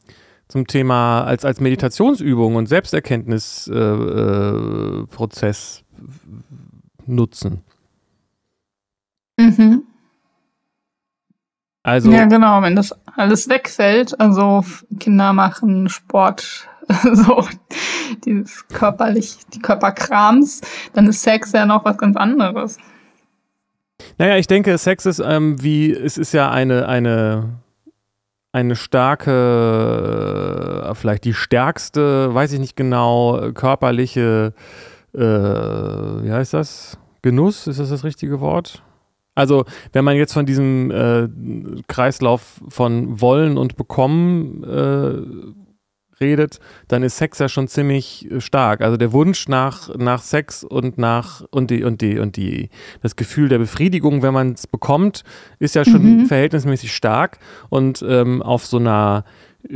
zum 0.47 0.67
Thema, 0.67 1.23
als, 1.23 1.45
als 1.45 1.59
Meditationsübung 1.59 2.55
und 2.55 2.67
Selbsterkenntnisprozess 2.67 3.69
äh, 3.69 5.07
Prozess 5.07 5.83
nutzen. 7.05 7.63
Mhm. 9.37 9.83
Also, 11.83 12.11
ja, 12.11 12.25
genau, 12.25 12.61
wenn 12.61 12.75
das 12.75 12.93
alles 13.17 13.49
wegfällt, 13.49 14.19
also 14.19 14.63
Kinder 14.99 15.33
machen 15.33 15.89
Sport, 15.89 16.69
so 17.13 17.45
dieses 18.25 18.67
körperlich, 18.67 19.37
die 19.53 19.59
Körperkrams, 19.59 20.61
dann 20.93 21.07
ist 21.07 21.21
Sex 21.21 21.51
ja 21.51 21.65
noch 21.65 21.85
was 21.85 21.97
ganz 21.97 22.15
anderes. 22.17 22.77
Naja, 24.17 24.37
ich 24.37 24.47
denke, 24.47 24.77
Sex 24.77 25.05
ist 25.05 25.19
ähm, 25.19 25.61
wie, 25.61 25.91
es 25.91 26.17
ist 26.17 26.33
ja 26.33 26.49
eine, 26.49 26.87
eine, 26.87 27.59
eine 28.51 28.75
starke, 28.75 29.31
äh, 30.89 30.95
vielleicht 30.95 31.23
die 31.25 31.33
stärkste, 31.33 32.33
weiß 32.33 32.53
ich 32.53 32.59
nicht 32.59 32.75
genau, 32.75 33.51
körperliche, 33.53 34.53
äh, 35.13 35.19
wie 35.19 36.31
heißt 36.31 36.53
das? 36.53 36.97
Genuss, 37.21 37.67
ist 37.67 37.79
das 37.79 37.89
das 37.89 38.03
richtige 38.03 38.41
Wort? 38.41 38.83
Also, 39.35 39.65
wenn 39.93 40.03
man 40.03 40.17
jetzt 40.17 40.33
von 40.33 40.45
diesem 40.45 40.91
äh, 40.91 41.29
Kreislauf 41.87 42.61
von 42.67 43.21
Wollen 43.21 43.57
und 43.57 43.77
Bekommen 43.77 44.63
äh, 44.63 45.21
redet, 46.21 46.59
dann 46.87 47.03
ist 47.03 47.17
Sex 47.17 47.39
ja 47.39 47.49
schon 47.49 47.67
ziemlich 47.67 48.29
äh, 48.31 48.39
stark. 48.39 48.81
Also 48.81 48.97
der 48.97 49.11
Wunsch 49.11 49.47
nach, 49.47 49.93
nach 49.95 50.21
Sex 50.21 50.63
und 50.63 50.97
nach 50.97 51.43
und 51.51 51.71
die 51.71 51.83
und 51.83 52.01
die 52.01 52.19
und 52.19 52.37
die 52.37 52.69
das 53.01 53.15
Gefühl 53.15 53.49
der 53.49 53.57
Befriedigung, 53.57 54.21
wenn 54.21 54.33
man 54.33 54.53
es 54.53 54.67
bekommt, 54.67 55.23
ist 55.59 55.75
ja 55.75 55.83
schon 55.83 56.21
mhm. 56.21 56.25
verhältnismäßig 56.27 56.93
stark 56.93 57.39
und 57.69 58.03
ähm, 58.07 58.41
auf 58.41 58.65
so 58.65 58.77
einer 58.77 59.25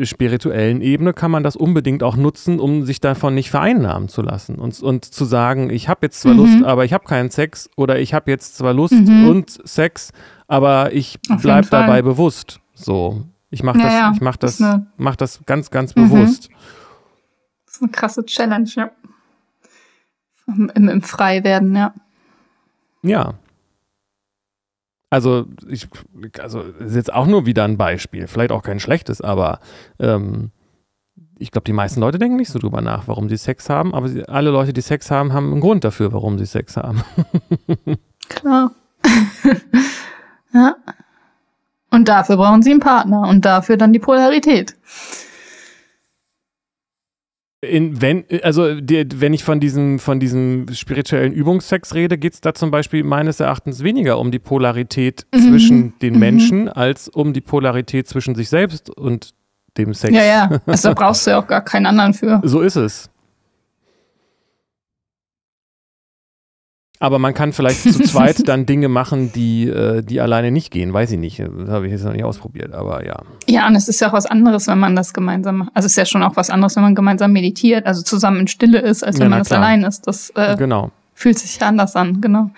spirituellen 0.04 0.82
Ebene 0.82 1.14
kann 1.14 1.32
man 1.32 1.44
das 1.44 1.56
unbedingt 1.56 2.04
auch 2.04 2.16
nutzen, 2.16 2.60
um 2.60 2.84
sich 2.86 3.02
davon 3.02 3.36
nicht 3.36 3.52
vereinnahmen 3.52 4.10
zu 4.10 4.22
lassen 4.22 4.56
und, 4.56 4.82
und 4.82 5.06
zu 5.06 5.26
sagen, 5.26 5.70
ich 5.70 5.90
habe 5.90 6.00
jetzt 6.04 6.22
zwar 6.22 6.34
mhm. 6.34 6.40
Lust, 6.40 6.64
aber 6.64 6.86
ich 6.86 6.94
habe 6.94 7.06
keinen 7.06 7.30
Sex 7.30 7.70
oder 7.76 8.00
ich 8.00 8.14
habe 8.14 8.32
jetzt 8.32 8.58
zwar 8.58 8.74
Lust 8.74 8.94
mhm. 8.94 9.28
und 9.28 9.68
Sex, 9.68 10.12
aber 10.48 10.94
ich 10.94 11.20
bleibe 11.42 11.68
dabei 11.70 12.02
bewusst. 12.02 12.60
So, 12.74 13.24
ich 13.56 13.64
mache 13.64 13.80
das, 13.80 13.94
ja, 13.94 14.12
ich 14.14 14.20
mach 14.20 14.36
das, 14.36 14.62
eine, 14.62 14.88
mach 14.98 15.16
das 15.16 15.40
ganz, 15.46 15.72
ganz 15.72 15.96
mhm. 15.96 16.10
bewusst. 16.10 16.50
Das 17.66 17.76
ist 17.76 17.82
eine 17.82 17.90
krasse 17.90 18.26
Challenge, 18.26 18.70
ja. 18.76 18.92
Im, 20.48 20.70
im 20.90 21.02
Freiwerden, 21.02 21.74
ja. 21.74 21.94
Ja. 23.02 23.36
Also, 25.10 25.46
ich, 25.70 25.88
also 26.38 26.60
ist 26.60 26.96
jetzt 26.96 27.14
auch 27.14 27.28
nur 27.28 27.46
wieder 27.46 27.64
ein 27.64 27.78
Beispiel, 27.78 28.28
vielleicht 28.28 28.52
auch 28.52 28.62
kein 28.62 28.82
schlechtes, 28.82 29.22
aber 29.22 29.62
ähm, 30.00 30.52
ich 31.40 31.52
glaube, 31.52 31.64
die 31.64 31.72
meisten 31.72 32.02
Leute 32.02 32.20
denken 32.20 32.36
nicht 32.36 32.52
so 32.52 32.60
drüber 32.60 32.82
nach, 32.82 33.08
warum 33.08 33.30
sie 33.30 33.38
Sex 33.38 33.70
haben, 33.70 33.96
aber 33.96 34.10
sie, 34.10 34.28
alle 34.28 34.50
Leute, 34.50 34.74
die 34.74 34.82
Sex 34.82 35.10
haben, 35.12 35.32
haben 35.32 35.54
einen 35.54 35.62
Grund 35.62 35.86
dafür, 35.86 36.12
warum 36.12 36.38
sie 36.38 36.46
Sex 36.46 36.76
haben. 36.76 37.04
Klar. 38.28 38.72
ja. 40.54 40.76
Und 41.96 42.10
dafür 42.10 42.36
brauchen 42.36 42.62
sie 42.62 42.72
einen 42.72 42.82
Partner 42.82 43.22
und 43.22 43.46
dafür 43.46 43.78
dann 43.78 43.94
die 43.94 44.00
Polarität. 44.00 44.76
In, 47.62 48.02
wenn, 48.02 48.26
also 48.44 48.82
die, 48.82 49.08
wenn 49.16 49.34
ich 49.34 49.46
von 49.46 49.62
diesem, 49.62 50.00
von 50.00 50.20
diesem 50.20 50.68
spirituellen 50.74 51.32
Übungssex 51.32 51.96
rede, 51.96 52.18
geht 52.18 52.34
es 52.34 52.42
da 52.42 52.54
zum 52.54 52.70
Beispiel 52.70 53.06
meines 53.06 53.40
Erachtens 53.40 53.82
weniger 53.82 54.20
um 54.20 54.30
die 54.30 54.40
Polarität 54.40 55.26
mhm. 55.34 55.40
zwischen 55.40 56.00
den 56.00 56.16
mhm. 56.16 56.20
Menschen 56.20 56.68
als 56.68 57.08
um 57.08 57.32
die 57.32 57.40
Polarität 57.40 58.10
zwischen 58.10 58.36
sich 58.36 58.50
selbst 58.50 58.90
und 58.90 59.30
dem 59.78 59.94
Sex. 59.94 60.14
Ja, 60.14 60.24
ja. 60.26 60.50
Also 60.66 60.90
da 60.90 60.94
brauchst 60.96 61.26
du 61.26 61.32
ja 61.32 61.40
auch 61.40 61.48
gar 61.48 61.64
keinen 61.64 61.86
anderen 61.86 62.14
für. 62.14 62.42
So 62.44 62.60
ist 62.60 62.76
es. 62.76 63.10
Aber 67.00 67.20
man 67.20 67.34
kann 67.34 67.52
vielleicht 67.52 67.82
zu 67.82 67.92
zweit 68.04 68.48
dann 68.48 68.66
Dinge 68.66 68.88
machen, 68.88 69.32
die, 69.34 69.68
äh, 69.68 70.02
die 70.02 70.22
alleine 70.22 70.52
nicht 70.52 70.72
gehen. 70.72 70.94
Weiß 70.94 71.12
ich 71.12 71.20
nicht. 71.20 71.40
Das 71.40 71.70
habe 71.70 71.86
ich 71.86 71.92
jetzt 71.92 72.06
noch 72.06 72.14
nicht 72.14 72.24
ausprobiert, 72.24 72.74
aber 72.74 73.06
ja. 73.06 73.22
Ja, 73.48 73.68
und 73.68 73.76
es 73.76 73.88
ist 73.88 74.00
ja 74.00 74.10
auch 74.10 74.14
was 74.14 74.26
anderes, 74.26 74.68
wenn 74.68 74.80
man 74.80 74.96
das 74.96 75.14
gemeinsam 75.14 75.58
macht. 75.58 75.72
Also 75.74 75.88
es 75.88 75.94
ist 75.94 75.98
ja 75.98 76.06
schon 76.06 76.24
auch 76.24 76.36
was 76.36 76.50
anderes, 76.50 76.76
wenn 76.76 76.84
man 76.84 76.96
gemeinsam 76.96 77.34
meditiert, 77.34 77.86
also 77.86 78.02
zusammen 78.02 78.42
in 78.42 78.48
Stille 78.48 78.80
ist, 78.80 79.04
als 79.04 79.18
wenn 79.18 79.26
ja, 79.26 79.30
man 79.30 79.40
das 79.40 79.52
allein 79.52 79.84
ist. 79.84 80.08
Das 80.08 80.32
äh, 80.36 80.56
genau. 80.58 80.92
fühlt 81.14 81.38
sich 81.38 81.62
anders 81.62 81.96
an, 81.96 82.22
genau. 82.22 82.52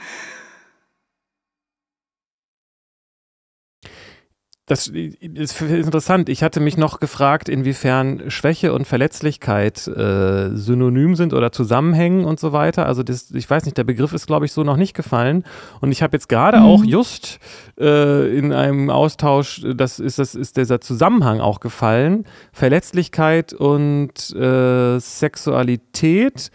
Das 4.70 4.88
ist 4.88 5.62
interessant. 5.62 6.28
Ich 6.28 6.44
hatte 6.44 6.60
mich 6.60 6.76
noch 6.76 7.00
gefragt, 7.00 7.48
inwiefern 7.48 8.30
Schwäche 8.30 8.74
und 8.74 8.86
Verletzlichkeit 8.86 9.88
äh, 9.88 10.50
synonym 10.58 11.16
sind 11.16 11.34
oder 11.34 11.54
zusammenhängen 11.54 12.26
und 12.26 12.38
so 12.38 12.52
weiter. 12.52 12.86
Also 12.86 13.02
das, 13.02 13.32
ich 13.32 13.50
weiß 13.50 13.64
nicht, 13.64 13.78
der 13.78 13.86
Begriff 13.86 14.12
ist, 14.12 14.28
glaube 14.28 14.46
ich, 14.46 14.52
so 14.52 14.66
noch 14.66 14.76
nicht 14.76 14.94
gefallen. 14.94 15.46
Und 15.80 15.94
ich 15.94 16.04
habe 16.04 16.18
jetzt 16.18 16.28
gerade 16.28 16.60
mhm. 16.60 16.66
auch 16.66 16.84
just 16.84 17.40
äh, 17.80 18.38
in 18.38 18.52
einem 18.52 18.90
Austausch, 18.90 19.66
das 19.74 20.02
ist, 20.02 20.20
das 20.20 20.36
ist 20.36 20.58
dieser 20.58 20.82
Zusammenhang 20.82 21.40
auch 21.40 21.62
gefallen. 21.62 22.26
Verletzlichkeit 22.52 23.54
und 23.54 24.36
äh, 24.36 25.00
Sexualität. 25.00 26.52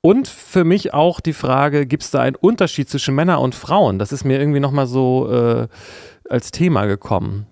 Und 0.00 0.28
für 0.28 0.62
mich 0.62 0.94
auch 0.94 1.18
die 1.18 1.32
Frage, 1.32 1.84
gibt 1.86 2.04
es 2.04 2.12
da 2.12 2.20
einen 2.20 2.36
Unterschied 2.36 2.88
zwischen 2.88 3.16
Männern 3.16 3.40
und 3.40 3.56
Frauen? 3.56 3.98
Das 3.98 4.12
ist 4.12 4.24
mir 4.24 4.38
irgendwie 4.38 4.60
nochmal 4.60 4.86
so 4.86 5.28
äh, 5.28 5.66
als 6.28 6.50
Thema 6.50 6.86
gekommen. 6.86 7.46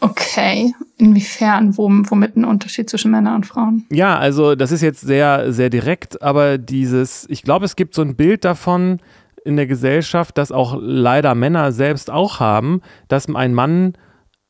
Okay, 0.00 0.72
inwiefern, 0.96 1.76
womit 1.76 2.36
ein 2.36 2.44
Unterschied 2.44 2.88
zwischen 2.88 3.10
Männern 3.10 3.34
und 3.36 3.46
Frauen? 3.46 3.84
Ja, 3.90 4.16
also 4.16 4.54
das 4.54 4.70
ist 4.70 4.80
jetzt 4.80 5.00
sehr, 5.00 5.52
sehr 5.52 5.70
direkt, 5.70 6.22
aber 6.22 6.56
dieses, 6.56 7.26
ich 7.28 7.42
glaube, 7.42 7.64
es 7.64 7.74
gibt 7.74 7.94
so 7.94 8.02
ein 8.02 8.14
Bild 8.14 8.44
davon 8.44 9.00
in 9.44 9.56
der 9.56 9.66
Gesellschaft, 9.66 10.38
das 10.38 10.52
auch 10.52 10.78
leider 10.80 11.34
Männer 11.34 11.72
selbst 11.72 12.10
auch 12.10 12.38
haben, 12.38 12.80
dass 13.08 13.28
ein 13.28 13.54
Mann 13.54 13.94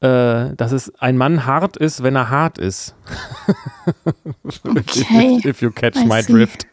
äh, 0.00 0.54
dass 0.54 0.70
es 0.70 0.94
ein 1.00 1.16
Mann 1.16 1.44
hart 1.44 1.76
ist, 1.76 2.04
wenn 2.04 2.14
er 2.14 2.30
hart 2.30 2.58
ist. 2.58 2.94
okay. 4.64 5.38
if, 5.38 5.44
if, 5.44 5.62
you 5.62 5.72
catch 5.72 5.96
I 5.96 6.06
my 6.06 6.22
see. 6.22 6.32
drift. 6.32 6.66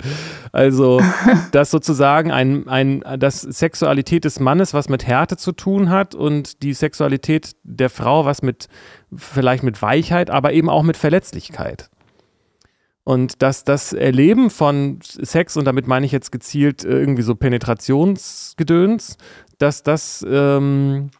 Also, 0.51 1.01
dass 1.51 1.71
sozusagen 1.71 2.31
ein, 2.31 2.67
ein, 2.67 3.03
dass 3.17 3.41
Sexualität 3.41 4.25
des 4.25 4.39
Mannes 4.39 4.75
was 4.75 4.89
mit 4.89 5.07
Härte 5.07 5.37
zu 5.37 5.53
tun 5.53 5.89
hat 5.89 6.13
und 6.13 6.61
die 6.61 6.73
Sexualität 6.73 7.55
der 7.63 7.89
Frau 7.89 8.25
was 8.25 8.43
mit, 8.43 8.67
vielleicht 9.15 9.63
mit 9.63 9.81
Weichheit, 9.81 10.29
aber 10.29 10.53
eben 10.53 10.69
auch 10.69 10.83
mit 10.83 10.95
Verletzlichkeit. 10.95 11.89
Und 13.05 13.43
dass 13.43 13.63
das 13.63 13.93
Erleben 13.93 14.49
von 14.49 14.99
Sex, 15.01 15.57
und 15.57 15.65
damit 15.65 15.87
meine 15.87 16.07
ich 16.07 16.11
jetzt 16.11 16.31
gezielt 16.31 16.83
irgendwie 16.83 17.21
so 17.21 17.35
Penetrationsgedöns, 17.35 19.17
dass 19.59 19.83
das 19.83 20.25
ähm, 20.27 21.11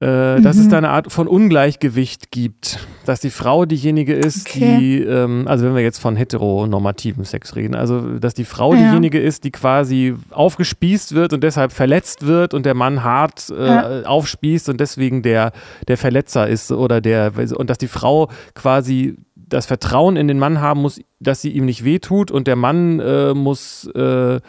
äh, 0.00 0.40
dass 0.40 0.56
es 0.56 0.64
mhm. 0.64 0.70
da 0.70 0.78
eine 0.78 0.88
Art 0.88 1.12
von 1.12 1.28
Ungleichgewicht 1.28 2.30
gibt, 2.30 2.78
dass 3.04 3.20
die 3.20 3.28
Frau 3.28 3.66
diejenige 3.66 4.14
ist, 4.14 4.48
okay. 4.48 4.78
die, 4.78 5.02
ähm, 5.02 5.46
also 5.46 5.66
wenn 5.66 5.74
wir 5.74 5.82
jetzt 5.82 5.98
von 5.98 6.16
heteronormativen 6.16 7.24
Sex 7.24 7.54
reden, 7.54 7.74
also 7.74 8.18
dass 8.18 8.32
die 8.32 8.46
Frau 8.46 8.72
ja. 8.72 8.80
diejenige 8.80 9.20
ist, 9.20 9.44
die 9.44 9.50
quasi 9.50 10.14
aufgespießt 10.30 11.14
wird 11.14 11.34
und 11.34 11.44
deshalb 11.44 11.72
verletzt 11.72 12.26
wird 12.26 12.54
und 12.54 12.64
der 12.64 12.72
Mann 12.72 13.04
hart 13.04 13.50
äh, 13.50 13.66
ja. 13.66 14.02
aufspießt 14.04 14.70
und 14.70 14.80
deswegen 14.80 15.20
der, 15.20 15.52
der 15.86 15.98
Verletzer 15.98 16.48
ist 16.48 16.72
oder 16.72 17.02
der, 17.02 17.32
und 17.54 17.68
dass 17.68 17.76
die 17.76 17.88
Frau 17.88 18.30
quasi 18.54 19.16
das 19.34 19.66
Vertrauen 19.66 20.16
in 20.16 20.28
den 20.28 20.38
Mann 20.38 20.62
haben 20.62 20.80
muss, 20.80 20.98
dass 21.18 21.42
sie 21.42 21.50
ihm 21.50 21.66
nicht 21.66 21.84
wehtut 21.84 22.30
und 22.30 22.46
der 22.46 22.56
Mann 22.56 23.00
äh, 23.00 23.34
muss 23.34 23.86
äh, 23.88 24.40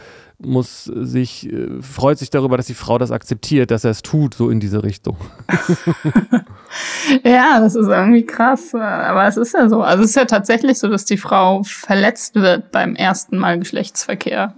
muss 0.44 0.86
sich, 0.86 1.52
äh, 1.52 1.82
freut 1.82 2.18
sich 2.18 2.30
darüber, 2.30 2.58
dass 2.58 2.68
die 2.68 2.74
Frau 2.74 2.98
das 2.98 3.12
akzeptiert, 3.12 3.72
dass 3.72 3.84
er 3.84 3.92
es 3.92 4.02
tut, 4.02 4.34
so 4.34 4.50
in 4.50 4.60
diese 4.60 4.84
Richtung. 4.84 5.18
ja, 7.24 7.60
das 7.60 7.76
ist 7.76 7.88
irgendwie 7.88 8.26
krass. 8.26 8.74
Aber 8.74 9.26
es 9.28 9.38
ist 9.38 9.54
ja 9.54 9.70
so. 9.70 9.82
Also 9.82 10.04
es 10.04 10.12
ist 10.12 10.16
ja 10.16 10.26
tatsächlich 10.26 10.80
so, 10.80 10.88
dass 10.88 11.06
die 11.06 11.18
Frau 11.18 11.64
verletzt 11.64 12.36
wird 12.36 12.72
beim 12.72 12.96
ersten 12.96 13.38
Mal 13.38 13.60
Geschlechtsverkehr. 13.60 14.56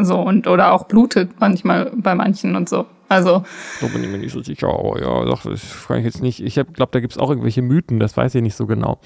So 0.00 0.20
und 0.20 0.46
oder 0.46 0.72
auch 0.72 0.84
blutet 0.84 1.30
manchmal 1.40 1.92
bei 1.94 2.14
manchen 2.14 2.56
und 2.56 2.68
so. 2.68 2.86
Also. 3.08 3.44
Da 3.80 3.86
bin 3.88 4.02
ich 4.02 4.10
mir 4.10 4.18
nicht 4.18 4.32
so 4.32 4.42
sicher, 4.42 4.68
aber 4.68 5.00
ja, 5.00 5.24
doch, 5.24 5.42
das 5.42 5.86
kann 5.86 5.98
ich 5.98 6.04
jetzt 6.04 6.22
nicht. 6.22 6.40
Ich 6.40 6.54
glaube, 6.54 6.92
da 6.92 7.00
gibt 7.00 7.12
es 7.12 7.18
auch 7.18 7.28
irgendwelche 7.28 7.62
Mythen, 7.62 8.00
das 8.00 8.16
weiß 8.16 8.34
ich 8.34 8.42
nicht 8.42 8.56
so 8.56 8.66
genau. 8.66 9.00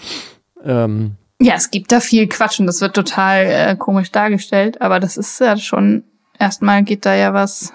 Ähm, 0.63 1.17
ja, 1.41 1.55
es 1.55 1.71
gibt 1.71 1.93
da 1.93 2.01
viel 2.01 2.29
Quatsch 2.29 2.61
und 2.61 2.67
das 2.67 2.81
wird 2.81 2.95
total 2.95 3.47
äh, 3.47 3.77
komisch 3.77 4.11
dargestellt, 4.11 4.81
aber 4.81 5.01
das 5.01 5.17
ist 5.17 5.39
ja 5.41 5.57
schon 5.57 6.05
erstmal 6.39 6.83
geht 6.83 7.07
da 7.07 7.15
ja 7.15 7.35
was. 7.35 7.73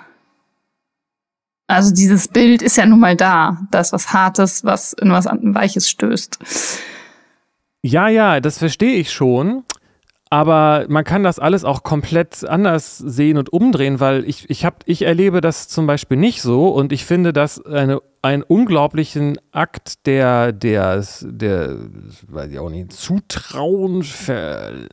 Also 1.68 1.93
dieses 1.93 2.28
Bild 2.28 2.62
ist 2.62 2.78
ja 2.78 2.86
nun 2.86 2.99
mal 2.99 3.16
da. 3.16 3.57
Das 3.72 3.93
was 3.93 4.14
Hartes, 4.14 4.66
was 4.66 4.93
in 4.93 5.12
was 5.12 5.26
Weiches 5.26 5.89
stößt. 5.89 6.39
Ja, 7.82 8.09
ja, 8.09 8.39
das 8.39 8.57
verstehe 8.57 8.95
ich 8.95 9.12
schon. 9.12 9.64
Aber 10.34 10.86
man 10.88 11.03
kann 11.03 11.24
das 11.24 11.39
alles 11.39 11.66
auch 11.66 11.84
komplett 11.84 12.47
anders 12.47 12.97
sehen 12.97 13.38
und 13.38 13.51
umdrehen, 13.51 13.99
weil 13.99 14.24
ich, 14.24 14.49
ich, 14.49 14.64
hab, 14.64 14.82
ich 14.86 15.01
erlebe 15.01 15.41
das 15.41 15.68
zum 15.68 15.88
Beispiel 15.88 16.16
nicht 16.16 16.41
so 16.41 16.70
und 16.70 16.93
ich 16.93 17.03
finde 17.03 17.34
das 17.34 17.62
eine, 17.66 17.99
einen 18.22 18.41
unglaublichen 18.41 19.38
Akt 19.51 20.07
der, 20.07 20.53
der, 20.53 21.03
der, 21.22 21.76
weiß 22.30 22.49
ich 22.49 22.59
auch 22.59 22.70
nicht, 22.70 22.93
Zutrauen, 22.93 24.05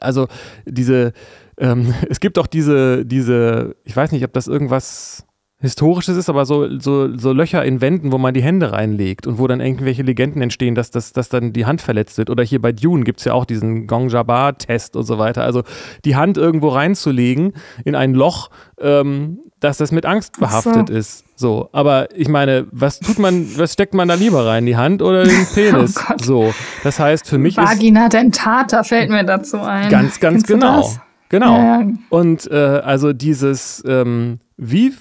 also 0.01 0.27
diese, 0.67 1.13
ähm, 1.59 1.95
es 2.09 2.21
gibt 2.21 2.39
auch 2.39 2.47
diese, 2.47 3.05
diese, 3.05 3.77
ich 3.85 3.97
weiß 3.97 4.13
nicht, 4.13 4.25
ob 4.25 4.33
das 4.33 4.47
irgendwas 4.47 5.25
Historisches 5.61 6.17
ist, 6.17 6.29
aber 6.31 6.47
so, 6.47 6.79
so, 6.79 7.17
so 7.17 7.33
Löcher 7.33 7.65
in 7.65 7.81
Wänden, 7.81 8.13
wo 8.13 8.19
man 8.19 8.33
die 8.33 8.43
Hände 8.43 8.71
reinlegt 8.71 9.27
und 9.27 9.41
wo 9.41 9.49
dann 9.49 9.61
irgendwelche 9.61 10.05
Legenden 10.05 10.41
entstehen, 10.41 10.77
dass, 10.77 10.93
dass, 10.93 11.13
dass 11.13 11.31
dann 11.31 11.53
die 11.53 11.67
Hand 11.67 11.81
verletzt 11.81 12.17
wird. 12.17 12.31
Oder 12.31 12.45
hier 12.45 12.63
bei 12.63 12.71
Dune 12.71 13.03
gibt 13.03 13.19
es 13.19 13.25
ja 13.25 13.33
auch 13.33 13.45
diesen 13.45 13.89
Gong 13.89 14.09
Jabbar-Test 14.09 14.95
und 14.95 15.03
so 15.03 15.19
weiter. 15.19 15.43
Also 15.43 15.65
die 16.05 16.15
Hand 16.15 16.37
irgendwo 16.37 16.69
reinzulegen 16.69 17.55
in 17.85 17.97
ein 17.97 18.15
Loch, 18.15 18.51
ähm, 18.81 19.41
dass 19.59 19.79
das 19.79 19.91
mit 19.91 20.07
Angst 20.07 20.39
behaftet 20.39 20.91
so. 20.91 20.95
ist. 20.95 21.25
So, 21.35 21.69
aber 21.73 22.07
ich 22.15 22.29
meine, 22.29 22.69
was 22.71 23.01
tut 23.01 23.19
man, 23.19 23.49
was 23.59 23.73
steckt 23.73 23.95
man 23.95 24.07
da 24.07 24.15
lieber 24.15 24.47
rein, 24.47 24.65
die 24.65 24.77
Hand 24.77 25.03
oder 25.03 25.25
den 25.25 25.43
oh 25.51 25.55
Penis? 25.55 25.97
Oh 26.09 26.15
so, 26.23 26.55
das 26.85 27.01
heißt 27.01 27.29
für 27.29 27.39
mich 27.39 27.57
Vagina 27.57 28.05
ist 28.05 28.13
dentata 28.13 28.85
fällt 28.85 29.11
mir 29.11 29.25
dazu 29.25 29.59
ein. 29.59 29.91
Ganz, 29.91 30.21
ganz 30.21 30.47
Kennst 30.47 30.47
genau. 30.47 30.89
Genau. 31.29 31.57
Ja. 31.57 31.87
Und 32.11 32.51
äh, 32.51 32.55
also 32.55 33.13
dieses, 33.13 33.83
ähm, 33.87 34.41
wie, 34.57 34.93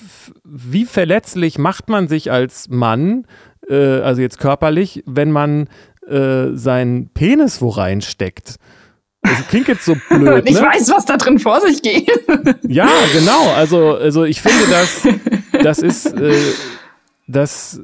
wie 0.44 0.86
verletzlich 0.86 1.58
macht 1.58 1.90
man 1.90 2.08
sich 2.08 2.32
als 2.32 2.70
Mann, 2.70 3.26
äh, 3.70 4.02
also 4.02 4.22
jetzt 4.22 4.40
körperlich, 4.40 5.04
wenn 5.06 5.32
man 5.32 5.68
äh, 6.08 6.54
seinen 6.54 7.10
Penis 7.10 7.62
wo 7.62 7.70
reinsteckt? 7.70 8.56
Das 9.22 9.48
klingt 9.48 9.68
jetzt 9.68 9.86
so 9.86 9.96
blöd. 10.10 10.44
ich 10.48 10.56
ne? 10.56 10.62
weiß, 10.62 10.90
was 10.92 11.06
da 11.06 11.18
drin 11.18 11.40
vor 11.40 11.62
sich 11.62 11.82
geht. 11.82 12.12
ja, 12.68 12.90
genau. 13.14 13.52
Also, 13.56 13.96
also 13.96 14.24
ich 14.24 14.42
finde, 14.42 14.70
das, 14.70 15.08
das 15.64 15.80
ist 15.80 16.14
äh, 16.14 16.34
das 17.28 17.82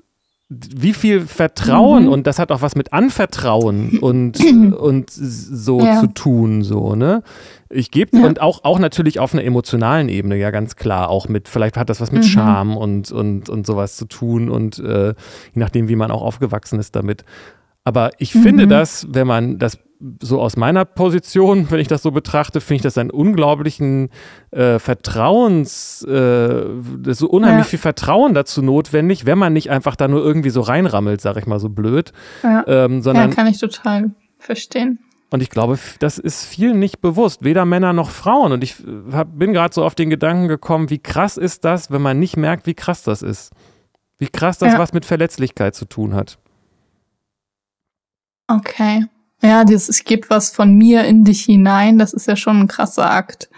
wie 0.76 0.94
viel 0.94 1.22
Vertrauen 1.22 2.04
mhm. 2.04 2.12
und 2.12 2.28
das 2.28 2.40
hat 2.40 2.52
auch 2.52 2.62
was 2.62 2.76
mit 2.76 2.94
Anvertrauen 2.94 3.98
und, 4.02 4.40
und 4.76 5.10
so 5.10 5.82
ja. 5.82 6.00
zu 6.00 6.08
tun, 6.08 6.64
so, 6.64 6.96
ne? 6.96 7.24
Ich 7.70 7.90
gebe 7.90 8.18
ja. 8.18 8.26
und 8.26 8.40
auch, 8.40 8.64
auch 8.64 8.78
natürlich 8.78 9.20
auf 9.20 9.34
einer 9.34 9.44
emotionalen 9.44 10.08
Ebene, 10.08 10.38
ja, 10.38 10.52
ganz 10.52 10.76
klar. 10.76 11.10
Auch 11.10 11.28
mit, 11.28 11.50
vielleicht 11.50 11.76
hat 11.76 11.90
das 11.90 12.02
was 12.02 12.12
mit 12.12 12.22
mhm. 12.24 12.28
Scham 12.28 12.78
und, 12.78 13.12
und, 13.12 13.50
und 13.50 13.66
sowas 13.66 13.98
zu 13.98 14.06
tun 14.06 14.50
und 14.50 14.78
äh, 14.78 15.08
je 15.10 15.16
nachdem, 15.56 15.88
wie 15.88 15.96
man 15.96 16.12
auch 16.12 16.22
aufgewachsen 16.22 16.80
ist 16.80 16.96
damit. 16.96 17.26
Aber 17.84 18.12
ich 18.20 18.36
mhm. 18.36 18.44
finde 18.44 18.68
das, 18.68 19.08
wenn 19.10 19.26
man 19.26 19.58
das 19.58 19.80
so 20.22 20.42
aus 20.42 20.58
meiner 20.58 20.86
Position, 20.86 21.72
wenn 21.72 21.80
ich 21.80 21.88
das 21.88 22.02
so 22.02 22.12
betrachte, 22.12 22.62
finde 22.62 22.76
ich 22.78 22.82
das 22.82 22.98
einen 22.98 23.10
unglaublichen 23.10 24.10
äh, 24.52 24.80
Vertrauens, 24.80 26.04
äh, 26.04 26.66
so 27.08 27.30
unheimlich 27.30 27.66
ja. 27.66 27.70
viel 27.70 27.80
Vertrauen 27.80 28.34
dazu 28.34 28.62
notwendig, 28.62 29.26
wenn 29.26 29.38
man 29.38 29.54
nicht 29.54 29.70
einfach 29.70 29.96
da 29.96 30.08
nur 30.08 30.24
irgendwie 30.24 30.50
so 30.50 30.62
reinrammelt, 30.62 31.22
sag 31.22 31.38
ich 31.38 31.46
mal 31.46 31.60
so 31.60 31.70
blöd. 31.70 32.12
Ja, 32.44 32.66
ähm, 32.68 33.02
sondern, 33.02 33.30
ja 33.30 33.36
kann 33.36 33.48
ich 33.48 33.60
total 33.60 34.12
verstehen. 34.40 35.00
Und 35.30 35.42
ich 35.42 35.50
glaube, 35.50 35.80
das 36.00 36.20
ist 36.20 36.46
vielen 36.46 36.78
nicht 36.78 37.02
bewusst, 37.02 37.44
weder 37.44 37.66
Männer 37.66 37.92
noch 37.92 38.12
Frauen. 38.12 38.52
Und 38.52 38.64
ich 38.64 38.76
hab, 39.12 39.36
bin 39.38 39.54
gerade 39.54 39.74
so 39.74 39.84
auf 39.84 39.96
den 39.96 40.12
Gedanken 40.12 40.48
gekommen, 40.48 40.92
wie 40.92 41.00
krass 41.00 41.38
ist 41.38 41.66
das, 41.66 41.90
wenn 41.90 42.04
man 42.04 42.20
nicht 42.20 42.38
merkt, 42.38 42.68
wie 42.68 42.76
krass 42.76 43.02
das 43.02 43.24
ist. 43.24 43.52
Wie 44.20 44.28
krass 44.28 44.60
das 44.60 44.74
ja. 44.74 44.80
was 44.80 44.94
mit 44.94 45.06
Verletzlichkeit 45.06 45.74
zu 45.74 45.86
tun 45.86 46.14
hat. 46.14 46.38
Okay. 48.48 49.06
Ja, 49.44 49.66
dieses, 49.66 49.90
es 49.90 50.04
gibt 50.04 50.30
was 50.30 50.52
von 50.52 50.76
mir 50.76 51.04
in 51.04 51.26
dich 51.26 51.42
hinein, 51.44 51.98
das 51.98 52.14
ist 52.14 52.28
ja 52.28 52.36
schon 52.36 52.62
ein 52.62 52.68
krasser 52.68 53.12
Akt 53.12 53.50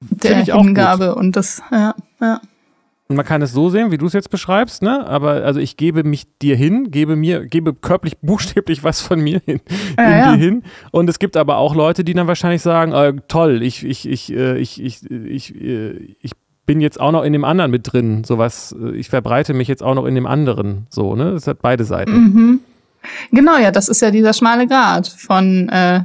der 0.00 0.44
Hingabe. 0.44 1.14
Und 1.14 1.36
das, 1.36 1.62
ja, 1.70 1.94
ja. 2.20 2.40
Und 3.08 3.16
man 3.16 3.24
kann 3.24 3.40
es 3.40 3.52
so 3.52 3.70
sehen, 3.70 3.90
wie 3.90 3.96
du 3.96 4.04
es 4.04 4.12
jetzt 4.12 4.28
beschreibst, 4.28 4.82
ne? 4.82 5.06
Aber 5.06 5.42
also 5.42 5.60
ich 5.60 5.78
gebe 5.78 6.04
mich 6.04 6.26
dir 6.42 6.56
hin, 6.56 6.90
gebe 6.90 7.16
mir, 7.16 7.46
gebe 7.46 7.72
körperlich 7.72 8.18
buchstäblich 8.22 8.84
was 8.84 9.00
von 9.00 9.20
mir 9.20 9.40
hin, 9.46 9.60
ja, 9.96 10.04
in 10.04 10.10
ja. 10.10 10.32
dir 10.32 10.38
hin. 10.38 10.62
Und 10.90 11.08
es 11.08 11.18
gibt 11.18 11.38
aber 11.38 11.56
auch 11.56 11.74
Leute, 11.74 12.04
die 12.04 12.12
dann 12.12 12.26
wahrscheinlich 12.26 12.60
sagen, 12.60 12.92
äh, 12.92 13.14
toll, 13.26 13.62
ich, 13.62 13.84
ich, 13.84 14.06
ich, 14.06 14.30
äh, 14.34 14.58
ich, 14.58 14.82
ich, 14.82 15.10
ich, 15.10 15.54
äh, 15.58 16.16
ich 16.20 16.32
bin 16.66 16.82
jetzt 16.82 17.00
auch 17.00 17.12
noch 17.12 17.22
in 17.22 17.32
dem 17.32 17.44
anderen 17.44 17.70
mit 17.70 17.90
drin. 17.90 18.24
Sowas, 18.24 18.76
äh, 18.78 18.90
ich 18.90 19.08
verbreite 19.08 19.54
mich 19.54 19.68
jetzt 19.68 19.82
auch 19.82 19.94
noch 19.94 20.04
in 20.04 20.14
dem 20.14 20.26
anderen. 20.26 20.86
So, 20.90 21.16
ne? 21.16 21.32
Das 21.32 21.46
hat 21.46 21.62
beide 21.62 21.84
Seiten. 21.84 22.12
Mhm. 22.12 22.60
Genau, 23.30 23.56
ja, 23.58 23.70
das 23.70 23.88
ist 23.88 24.00
ja 24.00 24.10
dieser 24.10 24.32
schmale 24.32 24.66
Grad 24.66 25.08
von 25.08 25.68
äh, 25.68 26.02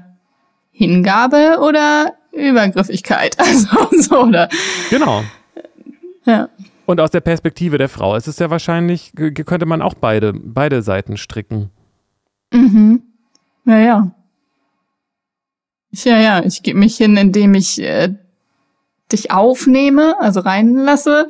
Hingabe 0.71 1.59
oder 1.59 2.13
Übergriffigkeit. 2.31 3.37
Also 3.39 4.01
so, 4.01 4.21
oder? 4.23 4.49
Genau. 4.89 5.23
Ja. 6.25 6.49
Und 6.85 6.99
aus 6.99 7.11
der 7.11 7.21
Perspektive 7.21 7.77
der 7.77 7.89
Frau 7.89 8.15
ist 8.15 8.27
es 8.27 8.39
ja 8.39 8.49
wahrscheinlich, 8.49 9.13
könnte 9.15 9.65
man 9.65 9.81
auch 9.81 9.93
beide, 9.93 10.33
beide 10.33 10.81
Seiten 10.81 11.17
stricken. 11.17 11.69
Mhm. 12.51 13.03
Ja, 13.65 13.79
ja. 13.79 14.11
Ja, 15.91 16.17
ja, 16.19 16.43
ich 16.43 16.63
gebe 16.63 16.79
mich 16.79 16.97
hin, 16.97 17.15
indem 17.17 17.53
ich 17.53 17.81
äh, 17.81 18.13
dich 19.11 19.31
aufnehme, 19.31 20.15
also 20.19 20.39
reinlasse. 20.39 21.29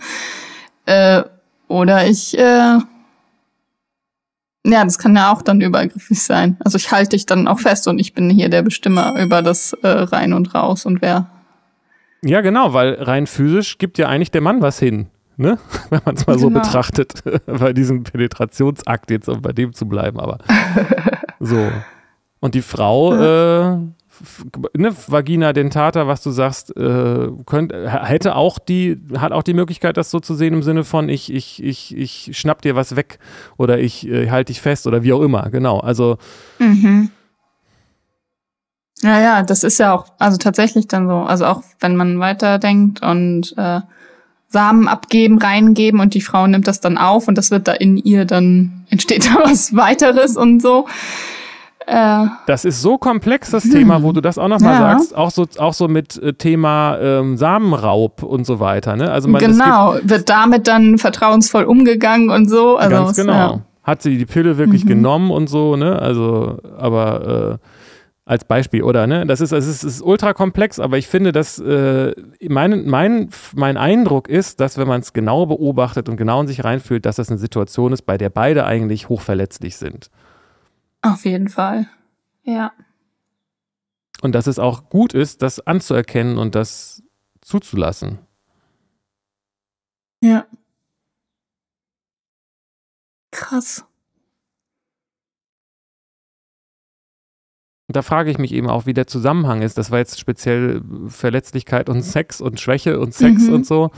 Äh, 0.86 1.24
oder 1.68 2.08
ich 2.08 2.38
äh, 2.38 2.80
ja, 4.66 4.84
das 4.84 4.98
kann 4.98 5.16
ja 5.16 5.32
auch 5.32 5.42
dann 5.42 5.60
übergriffig 5.60 6.22
sein. 6.22 6.58
Also 6.64 6.78
ich 6.78 6.92
halte 6.92 7.10
dich 7.10 7.26
dann 7.26 7.48
auch 7.48 7.60
fest 7.60 7.88
und 7.88 8.00
ich 8.00 8.14
bin 8.14 8.30
hier 8.30 8.50
der 8.50 8.62
Bestimmer 8.62 9.20
über 9.22 9.42
das 9.42 9.74
äh, 9.84 9.88
rein 9.88 10.34
und 10.34 10.54
raus 10.56 10.86
und 10.86 11.02
wer. 11.02 11.30
Ja, 12.22 12.40
genau, 12.40 12.74
weil 12.74 12.94
rein 12.94 13.28
physisch 13.28 13.78
gibt 13.78 13.98
ja 13.98 14.08
eigentlich 14.08 14.32
der 14.32 14.40
Mann 14.42 14.62
was 14.62 14.80
hin, 14.80 15.08
ne? 15.36 15.58
Wenn 15.90 16.02
man 16.06 16.16
es 16.16 16.26
mal 16.26 16.38
genau. 16.38 16.48
so 16.48 16.50
betrachtet, 16.50 17.24
bei 17.46 17.74
diesem 17.74 18.04
Penetrationsakt 18.04 19.12
jetzt, 19.12 19.28
um 19.28 19.42
bei 19.42 19.52
dem 19.52 19.74
zu 19.74 19.86
bleiben, 19.86 20.20
aber 20.20 20.38
so. 21.42 21.70
Und 22.40 22.56
die 22.56 22.62
Frau 22.62 23.14
ja. 23.14 23.74
äh, 23.74 23.78
ne, 24.76 24.96
Vagina 25.08 25.54
dentata, 25.54 26.08
was 26.08 26.22
du 26.22 26.32
sagst, 26.32 26.76
äh, 26.78 27.30
könnt, 27.46 27.74
hätte 27.74 28.36
auch 28.36 28.60
die, 28.60 29.02
hat 29.18 29.32
auch 29.32 29.44
die 29.44 29.54
Möglichkeit, 29.54 29.98
das 29.98 30.12
so 30.12 30.20
zu 30.20 30.36
sehen 30.36 30.54
im 30.54 30.64
Sinne 30.64 30.84
von 30.84 31.10
ich, 31.10 31.34
ich, 31.34 31.64
ich, 31.64 31.96
ich 31.98 32.38
schnapp 32.38 32.62
dir 32.62 32.76
was 32.76 32.96
weg 32.96 33.20
oder 33.58 33.80
ich 33.80 34.08
äh, 34.08 34.30
halte 34.30 34.52
dich 34.52 34.62
fest 34.62 34.88
oder 34.88 35.04
wie 35.04 35.14
auch 35.14 35.22
immer, 35.22 35.50
genau. 35.50 35.80
Also 35.80 36.18
mhm. 36.60 37.10
Ja, 39.02 39.20
ja, 39.20 39.44
das 39.44 39.64
ist 39.64 39.80
ja 39.80 39.94
auch, 39.94 40.06
also 40.18 40.38
tatsächlich 40.38 40.88
dann 40.88 41.08
so, 41.08 41.16
also 41.16 41.46
auch 41.46 41.64
wenn 41.82 41.96
man 41.96 42.20
weiterdenkt 42.20 43.02
und 43.02 43.54
äh, 43.58 43.82
Samen 44.48 44.88
abgeben, 44.88 45.40
reingeben 45.40 46.00
und 46.00 46.14
die 46.14 46.22
Frau 46.22 46.48
nimmt 46.48 46.68
das 46.68 46.80
dann 46.80 46.98
auf 46.98 47.28
und 47.28 47.38
das 47.38 47.52
wird 47.52 47.68
da 47.68 47.74
in 47.74 47.98
ihr 47.98 48.24
dann 48.26 48.86
entsteht 48.90 49.26
da 49.34 49.44
was 49.44 49.76
weiteres 49.76 50.38
und 50.38 50.62
so. 50.62 50.88
Äh, 51.86 52.28
das 52.48 52.66
ist 52.66 52.82
so 52.82 52.98
komplex, 52.98 53.52
das 53.52 53.66
hm. 53.66 53.72
Thema, 53.72 54.04
wo 54.04 54.12
du 54.12 54.22
das 54.22 54.38
auch 54.38 54.48
nochmal 54.48 54.74
ja. 54.74 54.80
sagst, 54.80 55.16
auch 55.16 55.32
so, 55.32 55.46
auch 55.58 55.74
so 55.74 55.88
mit 55.88 56.22
äh, 56.22 56.34
Thema 56.34 56.98
ähm, 57.00 57.38
Samenraub 57.38 58.24
und 58.24 58.46
so 58.46 58.60
weiter. 58.60 58.96
Ne? 58.96 59.12
Also 59.12 59.28
man, 59.30 59.42
genau, 59.42 59.96
wird 60.02 60.30
damit 60.30 60.68
dann 60.68 60.98
vertrauensvoll 60.98 61.64
umgegangen 61.64 62.30
und 62.30 62.50
so. 62.50 62.78
Also, 62.78 62.96
ganz 62.96 63.16
genau. 63.16 63.34
Ja. 63.34 63.62
Hat 63.84 64.02
sie 64.02 64.18
die 64.18 64.26
Pille 64.26 64.58
wirklich 64.58 64.86
mhm. 64.86 64.90
genommen 64.90 65.32
und 65.32 65.48
so, 65.48 65.76
ne? 65.76 66.00
Also, 66.00 66.58
aber 66.78 67.60
äh, 67.60 67.68
als 68.26 68.46
Beispiel, 68.46 68.84
oder? 68.84 69.06
Ne? 69.06 69.26
Das 69.26 69.42
ist, 69.42 69.52
es 69.52 69.68
ist, 69.68 69.84
ist 69.84 70.02
ultra 70.02 70.34
komplex, 70.34 70.80
aber 70.80 70.98
ich 70.98 71.08
finde, 71.08 71.34
dass 71.34 71.60
äh, 71.60 72.14
mein, 72.48 72.88
mein, 72.88 73.30
mein 73.54 73.76
Eindruck 73.76 74.30
ist, 74.30 74.62
dass 74.62 74.78
wenn 74.78 74.88
man 74.88 75.02
es 75.02 75.12
genau 75.12 75.46
beobachtet 75.46 76.08
und 76.08 76.16
genau 76.16 76.40
in 76.40 76.48
sich 76.48 76.64
reinfühlt, 76.64 77.06
dass 77.06 77.18
das 77.18 77.30
eine 77.30 77.38
Situation 77.38 77.92
ist, 77.92 78.04
bei 78.04 78.18
der 78.18 78.30
beide 78.30 78.66
eigentlich 78.66 79.10
hochverletzlich 79.10 79.76
sind. 79.76 80.10
Auf 81.04 81.26
jeden 81.26 81.50
Fall. 81.50 81.88
Ja. 82.44 82.72
Und 84.22 84.34
dass 84.34 84.48
es 84.48 84.58
auch 84.58 84.90
gut 84.90 85.14
ist, 85.14 85.42
das 85.42 85.60
anzuerkennen 85.60 86.38
und 86.38 86.56
das 86.56 87.04
zuzulassen. 87.42 88.20
Ja. 90.22 90.48
Krass. 93.32 93.86
Da 97.96 98.02
frage 98.02 98.32
ich 98.32 98.38
mich 98.38 98.54
eben 98.54 98.70
auch, 98.70 98.86
wie 98.86 98.94
der 98.94 99.08
Zusammenhang 99.08 99.62
ist. 99.62 99.78
Das 99.78 99.92
war 99.92 100.00
jetzt 100.00 100.20
speziell 100.20 100.82
Verletzlichkeit 101.08 101.90
und 101.90 102.02
Sex 102.02 102.42
und 102.42 102.60
Schwäche 102.60 103.00
und 103.00 103.14
Sex 103.14 103.44
mhm. 103.44 103.54
und 103.54 103.66
so. 103.66 103.92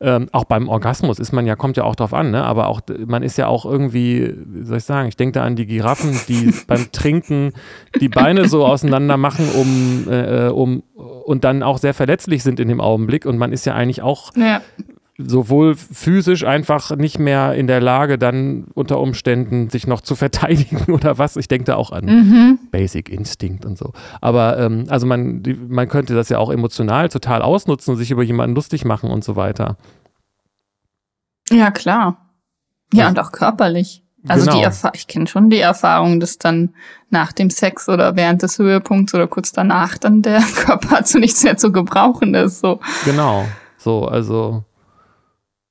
Ähm, 0.00 0.28
auch 0.30 0.44
beim 0.44 0.68
Orgasmus 0.68 1.18
ist 1.18 1.32
man 1.32 1.44
ja, 1.46 1.56
kommt 1.56 1.76
ja 1.76 1.82
auch 1.82 1.96
drauf 1.96 2.14
an, 2.14 2.30
ne? 2.30 2.44
Aber 2.44 2.68
auch 2.68 2.80
man 3.06 3.24
ist 3.24 3.36
ja 3.36 3.48
auch 3.48 3.64
irgendwie, 3.64 4.32
wie 4.46 4.62
soll 4.62 4.78
ich 4.78 4.84
sagen, 4.84 5.08
ich 5.08 5.16
denke 5.16 5.32
da 5.32 5.44
an 5.44 5.56
die 5.56 5.66
Giraffen, 5.66 6.20
die 6.28 6.54
beim 6.68 6.92
Trinken 6.92 7.52
die 8.00 8.08
Beine 8.08 8.48
so 8.48 8.64
auseinander 8.64 9.16
machen, 9.16 9.48
um, 9.50 10.06
äh, 10.08 10.48
um 10.48 10.84
und 11.24 11.42
dann 11.42 11.64
auch 11.64 11.78
sehr 11.78 11.94
verletzlich 11.94 12.44
sind 12.44 12.60
in 12.60 12.68
dem 12.68 12.80
Augenblick. 12.80 13.26
Und 13.26 13.38
man 13.38 13.52
ist 13.52 13.66
ja 13.66 13.74
eigentlich 13.74 14.02
auch 14.02 14.30
ja 14.36 14.60
sowohl 15.18 15.74
physisch 15.74 16.44
einfach 16.44 16.94
nicht 16.96 17.18
mehr 17.18 17.54
in 17.54 17.66
der 17.66 17.80
Lage, 17.80 18.18
dann 18.18 18.68
unter 18.74 19.00
Umständen 19.00 19.68
sich 19.68 19.86
noch 19.86 20.00
zu 20.00 20.14
verteidigen 20.16 20.92
oder 20.92 21.18
was. 21.18 21.36
Ich 21.36 21.48
denke 21.48 21.64
da 21.64 21.76
auch 21.76 21.90
an 21.90 22.06
mhm. 22.06 22.58
Basic 22.70 23.08
Instinct 23.08 23.66
und 23.66 23.76
so. 23.76 23.92
Aber 24.20 24.58
ähm, 24.58 24.86
also 24.88 25.06
man, 25.06 25.42
die, 25.42 25.54
man 25.54 25.88
könnte 25.88 26.14
das 26.14 26.28
ja 26.28 26.38
auch 26.38 26.50
emotional 26.50 27.08
total 27.08 27.42
ausnutzen 27.42 27.92
und 27.92 27.98
sich 27.98 28.12
über 28.12 28.22
jemanden 28.22 28.54
lustig 28.54 28.84
machen 28.84 29.10
und 29.10 29.24
so 29.24 29.34
weiter. 29.34 29.76
Ja, 31.50 31.70
klar. 31.70 32.30
Ja, 32.92 33.04
ja. 33.04 33.08
und 33.08 33.18
auch 33.18 33.32
körperlich. 33.32 34.04
Also 34.26 34.46
genau. 34.46 34.58
die 34.58 34.64
Erfahrung, 34.64 34.94
ich 34.96 35.06
kenne 35.06 35.26
schon 35.26 35.48
die 35.48 35.60
Erfahrung, 35.60 36.20
dass 36.20 36.38
dann 36.38 36.74
nach 37.10 37.32
dem 37.32 37.50
Sex 37.50 37.88
oder 37.88 38.16
während 38.16 38.42
des 38.42 38.58
Höhepunkts 38.58 39.14
oder 39.14 39.26
kurz 39.26 39.52
danach 39.52 39.96
dann 39.96 40.22
der 40.22 40.40
Körper 40.56 41.04
zu 41.04 41.18
nichts 41.18 41.42
mehr 41.42 41.56
zu 41.56 41.72
gebrauchen 41.72 42.34
ist. 42.34 42.60
So. 42.60 42.80
Genau. 43.04 43.46
So, 43.78 44.06
also 44.06 44.64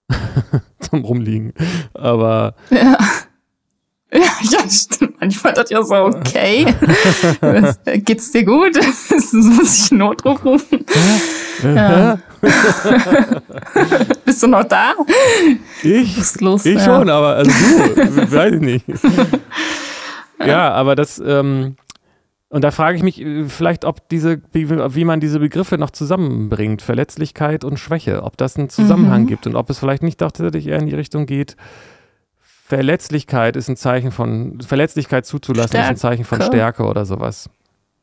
zum 0.80 1.03
Rumliegen. 1.03 1.53
Aber. 1.93 2.55
Ja. 2.70 2.97
Ja, 4.10 4.60
stimmt. 4.70 5.20
Manchmal 5.20 5.51
dachte 5.51 5.74
ich 5.74 5.78
auch 5.78 5.84
so, 5.84 5.95
okay. 5.95 6.74
Geht's 8.05 8.32
dir 8.32 8.45
gut? 8.45 8.74
Muss 9.34 9.86
ich 9.86 9.91
einen 9.91 9.99
Notruf 9.99 10.45
rufen? 10.45 10.86
Ja. 11.62 12.18
Bist 14.24 14.41
du 14.41 14.47
noch 14.47 14.64
da? 14.64 14.93
Ich? 15.84 16.39
Los? 16.39 16.66
Ich 16.66 16.78
ja. 16.78 16.86
schon, 16.86 17.10
aber 17.10 17.36
also 17.36 17.51
du, 17.51 18.32
weiß 18.32 18.53
ich 18.53 18.62
nicht. 18.62 18.86
Ja, 20.39 20.72
aber 20.72 20.95
das, 20.95 21.22
ähm, 21.24 21.76
und 22.49 22.63
da 22.63 22.71
frage 22.71 22.97
ich 22.97 23.03
mich 23.03 23.21
äh, 23.21 23.45
vielleicht, 23.45 23.83
ob 23.83 24.07
diese, 24.09 24.41
wie, 24.53 25.05
man 25.05 25.19
diese 25.19 25.39
Begriffe 25.39 25.77
noch 25.77 25.91
zusammenbringt, 25.91 26.81
Verletzlichkeit 26.81 27.63
und 27.63 27.77
Schwäche, 27.77 28.23
ob 28.23 28.37
das 28.37 28.57
einen 28.57 28.69
Zusammenhang 28.69 29.23
mhm. 29.23 29.27
gibt 29.27 29.47
und 29.47 29.55
ob 29.55 29.69
es 29.69 29.79
vielleicht 29.79 30.03
nicht 30.03 30.19
tatsächlich 30.19 30.67
eher 30.67 30.79
in 30.79 30.87
die 30.87 30.95
Richtung 30.95 31.25
geht, 31.25 31.57
Verletzlichkeit 32.67 33.55
ist 33.55 33.69
ein 33.69 33.77
Zeichen 33.77 34.11
von, 34.11 34.59
Verletzlichkeit 34.61 35.25
zuzulassen 35.25 35.69
Stärke. 35.69 35.85
ist 35.85 35.89
ein 35.89 35.97
Zeichen 35.97 36.25
von 36.25 36.41
Stärke 36.41 36.83
oder 36.83 37.05
sowas. 37.05 37.49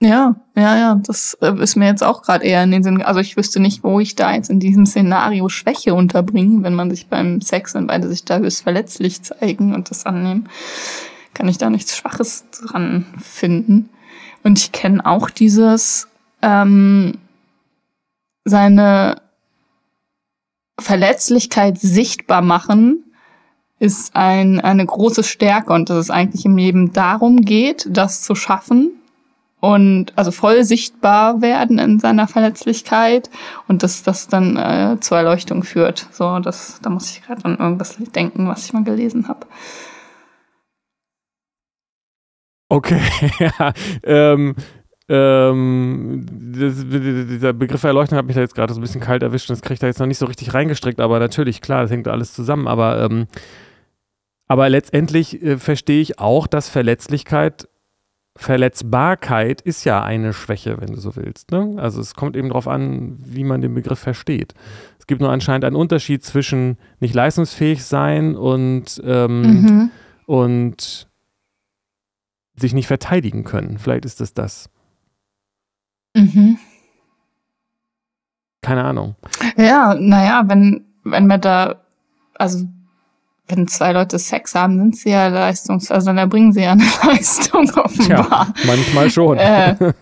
Ja, 0.00 0.36
ja, 0.56 0.76
ja, 0.76 1.00
das 1.06 1.36
äh, 1.40 1.54
ist 1.62 1.76
mir 1.76 1.86
jetzt 1.86 2.02
auch 2.02 2.22
gerade 2.22 2.44
eher 2.44 2.62
in 2.62 2.70
den 2.70 2.82
Sinn. 2.82 3.00
Also 3.02 3.20
ich 3.20 3.36
wüsste 3.36 3.60
nicht, 3.60 3.84
wo 3.84 4.00
ich 4.00 4.16
da 4.16 4.34
jetzt 4.34 4.50
in 4.50 4.60
diesem 4.60 4.84
Szenario 4.86 5.48
Schwäche 5.48 5.94
unterbringe, 5.94 6.62
wenn 6.62 6.74
man 6.74 6.90
sich 6.90 7.08
beim 7.08 7.40
Sex 7.40 7.74
und 7.74 7.86
beide 7.86 8.08
sich 8.08 8.24
da 8.24 8.38
höchst 8.38 8.62
verletzlich 8.62 9.22
zeigen 9.22 9.74
und 9.74 9.90
das 9.90 10.04
annehmen, 10.04 10.48
kann 11.32 11.48
ich 11.48 11.58
da 11.58 11.70
nichts 11.70 11.96
Schwaches 11.96 12.44
dran 12.50 13.06
finden. 13.22 13.88
Und 14.44 14.58
ich 14.58 14.70
kenne 14.70 15.04
auch 15.04 15.30
dieses 15.30 16.06
ähm, 16.42 17.18
seine 18.44 19.20
Verletzlichkeit 20.78 21.78
sichtbar 21.78 22.42
machen 22.42 23.04
ist 23.80 24.14
ein, 24.14 24.60
eine 24.60 24.86
große 24.86 25.24
Stärke 25.24 25.72
und 25.72 25.90
dass 25.90 25.98
es 25.98 26.10
eigentlich 26.10 26.44
im 26.44 26.56
Leben 26.56 26.92
darum 26.92 27.42
geht, 27.42 27.86
das 27.90 28.22
zu 28.22 28.34
schaffen 28.34 28.92
und 29.60 30.12
also 30.16 30.30
voll 30.30 30.64
sichtbar 30.64 31.40
werden 31.42 31.78
in 31.78 31.98
seiner 31.98 32.28
Verletzlichkeit 32.28 33.30
und 33.66 33.82
dass 33.82 34.02
das 34.02 34.28
dann 34.28 34.56
äh, 34.56 34.98
zur 35.00 35.18
Erleuchtung 35.18 35.64
führt. 35.64 36.06
So, 36.12 36.38
das, 36.38 36.80
da 36.82 36.90
muss 36.90 37.10
ich 37.10 37.22
gerade 37.22 37.44
an 37.44 37.58
irgendwas 37.58 37.96
denken, 38.14 38.48
was 38.48 38.64
ich 38.66 38.72
mal 38.72 38.84
gelesen 38.84 39.28
habe. 39.28 39.46
Okay, 42.74 43.00
ja. 43.38 43.72
Ähm, 44.02 44.56
ähm, 45.08 46.26
das, 46.58 46.74
dieser 46.88 47.52
Begriff 47.52 47.84
Erleuchtung 47.84 48.18
hat 48.18 48.26
mich 48.26 48.34
da 48.34 48.40
jetzt 48.40 48.56
gerade 48.56 48.74
so 48.74 48.80
ein 48.80 48.82
bisschen 48.82 49.00
kalt 49.00 49.22
erwischt 49.22 49.48
und 49.48 49.54
das 49.54 49.62
kriege 49.62 49.74
ich 49.74 49.80
da 49.80 49.86
jetzt 49.86 50.00
noch 50.00 50.08
nicht 50.08 50.18
so 50.18 50.26
richtig 50.26 50.54
reingestrickt, 50.54 50.98
aber 50.98 51.20
natürlich, 51.20 51.60
klar, 51.60 51.82
das 51.82 51.92
hängt 51.92 52.08
alles 52.08 52.32
zusammen. 52.32 52.66
Aber, 52.66 53.00
ähm, 53.00 53.28
aber 54.48 54.68
letztendlich 54.68 55.40
äh, 55.40 55.56
verstehe 55.56 56.00
ich 56.00 56.18
auch, 56.18 56.48
dass 56.48 56.68
Verletzlichkeit, 56.68 57.68
Verletzbarkeit 58.36 59.60
ist 59.60 59.84
ja 59.84 60.02
eine 60.02 60.32
Schwäche, 60.32 60.80
wenn 60.80 60.94
du 60.94 61.00
so 61.00 61.14
willst. 61.14 61.52
Ne? 61.52 61.74
Also 61.76 62.00
es 62.00 62.16
kommt 62.16 62.36
eben 62.36 62.48
darauf 62.48 62.66
an, 62.66 63.18
wie 63.20 63.44
man 63.44 63.60
den 63.60 63.74
Begriff 63.74 64.00
versteht. 64.00 64.54
Es 64.98 65.06
gibt 65.06 65.20
nur 65.20 65.30
anscheinend 65.30 65.64
einen 65.64 65.76
Unterschied 65.76 66.24
zwischen 66.24 66.78
nicht 66.98 67.14
leistungsfähig 67.14 67.84
sein 67.84 68.34
und, 68.34 69.00
ähm, 69.06 69.42
mhm. 69.42 69.90
und 70.26 71.06
sich 72.56 72.74
nicht 72.74 72.86
verteidigen 72.86 73.44
können. 73.44 73.78
Vielleicht 73.78 74.04
ist 74.04 74.20
es 74.20 74.34
das. 74.34 74.68
Mhm. 76.14 76.58
Keine 78.62 78.84
Ahnung. 78.84 79.16
Ja, 79.56 79.94
naja, 79.94 80.44
wenn, 80.46 80.84
wenn 81.04 81.26
wir 81.26 81.38
da, 81.38 81.82
also 82.34 82.66
wenn 83.48 83.68
zwei 83.68 83.92
Leute 83.92 84.18
Sex 84.18 84.54
haben, 84.54 84.78
sind 84.78 84.96
sie 84.96 85.10
ja 85.10 85.28
leistungs, 85.28 85.90
also 85.90 86.06
dann 86.06 86.18
erbringen 86.18 86.52
sie 86.52 86.62
ja 86.62 86.72
eine 86.72 86.84
Leistung 87.06 87.70
offenbar. 87.76 88.54
Ja, 88.56 88.66
manchmal 88.66 89.10
schon. 89.10 89.36
Äh, 89.36 89.76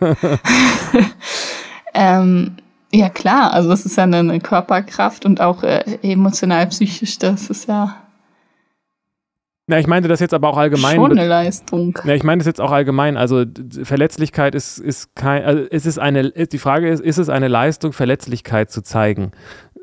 ähm, 1.95 2.57
ja 2.93 3.09
klar, 3.09 3.53
also 3.53 3.69
das 3.71 3.85
ist 3.85 3.97
ja 3.97 4.05
eine, 4.05 4.19
eine 4.19 4.39
Körperkraft 4.39 5.25
und 5.25 5.41
auch 5.41 5.65
äh, 5.65 5.99
emotional, 6.03 6.67
psychisch, 6.69 7.19
das 7.19 7.51
ist 7.51 7.67
ja 7.67 8.02
na, 9.69 9.79
ich 9.79 9.87
meinte 9.87 10.09
das 10.09 10.19
jetzt 10.19 10.35
aber 10.35 10.49
auch 10.49 10.57
allgemein. 10.57 10.97
Schon 10.97 11.13
eine 11.13 11.29
Leistung. 11.29 11.97
Ja, 12.05 12.15
ich 12.15 12.25
meine 12.25 12.39
das 12.39 12.47
jetzt 12.47 12.61
auch 12.61 12.73
allgemein. 12.73 13.17
Also 13.17 13.45
Verletzlichkeit 13.85 14.55
ist, 14.57 14.79
ist 14.79 15.15
kein, 15.15 15.45
also 15.45 15.65
es 15.71 15.87
ist 15.87 15.99
eine, 15.99 16.31
die 16.31 16.59
Frage 16.59 16.89
ist, 16.89 17.01
ist 17.01 17.19
es 17.19 17.29
eine 17.29 17.47
Leistung, 17.47 17.93
Verletzlichkeit 17.93 18.73
zu 18.73 18.83
zeigen? 18.83 19.31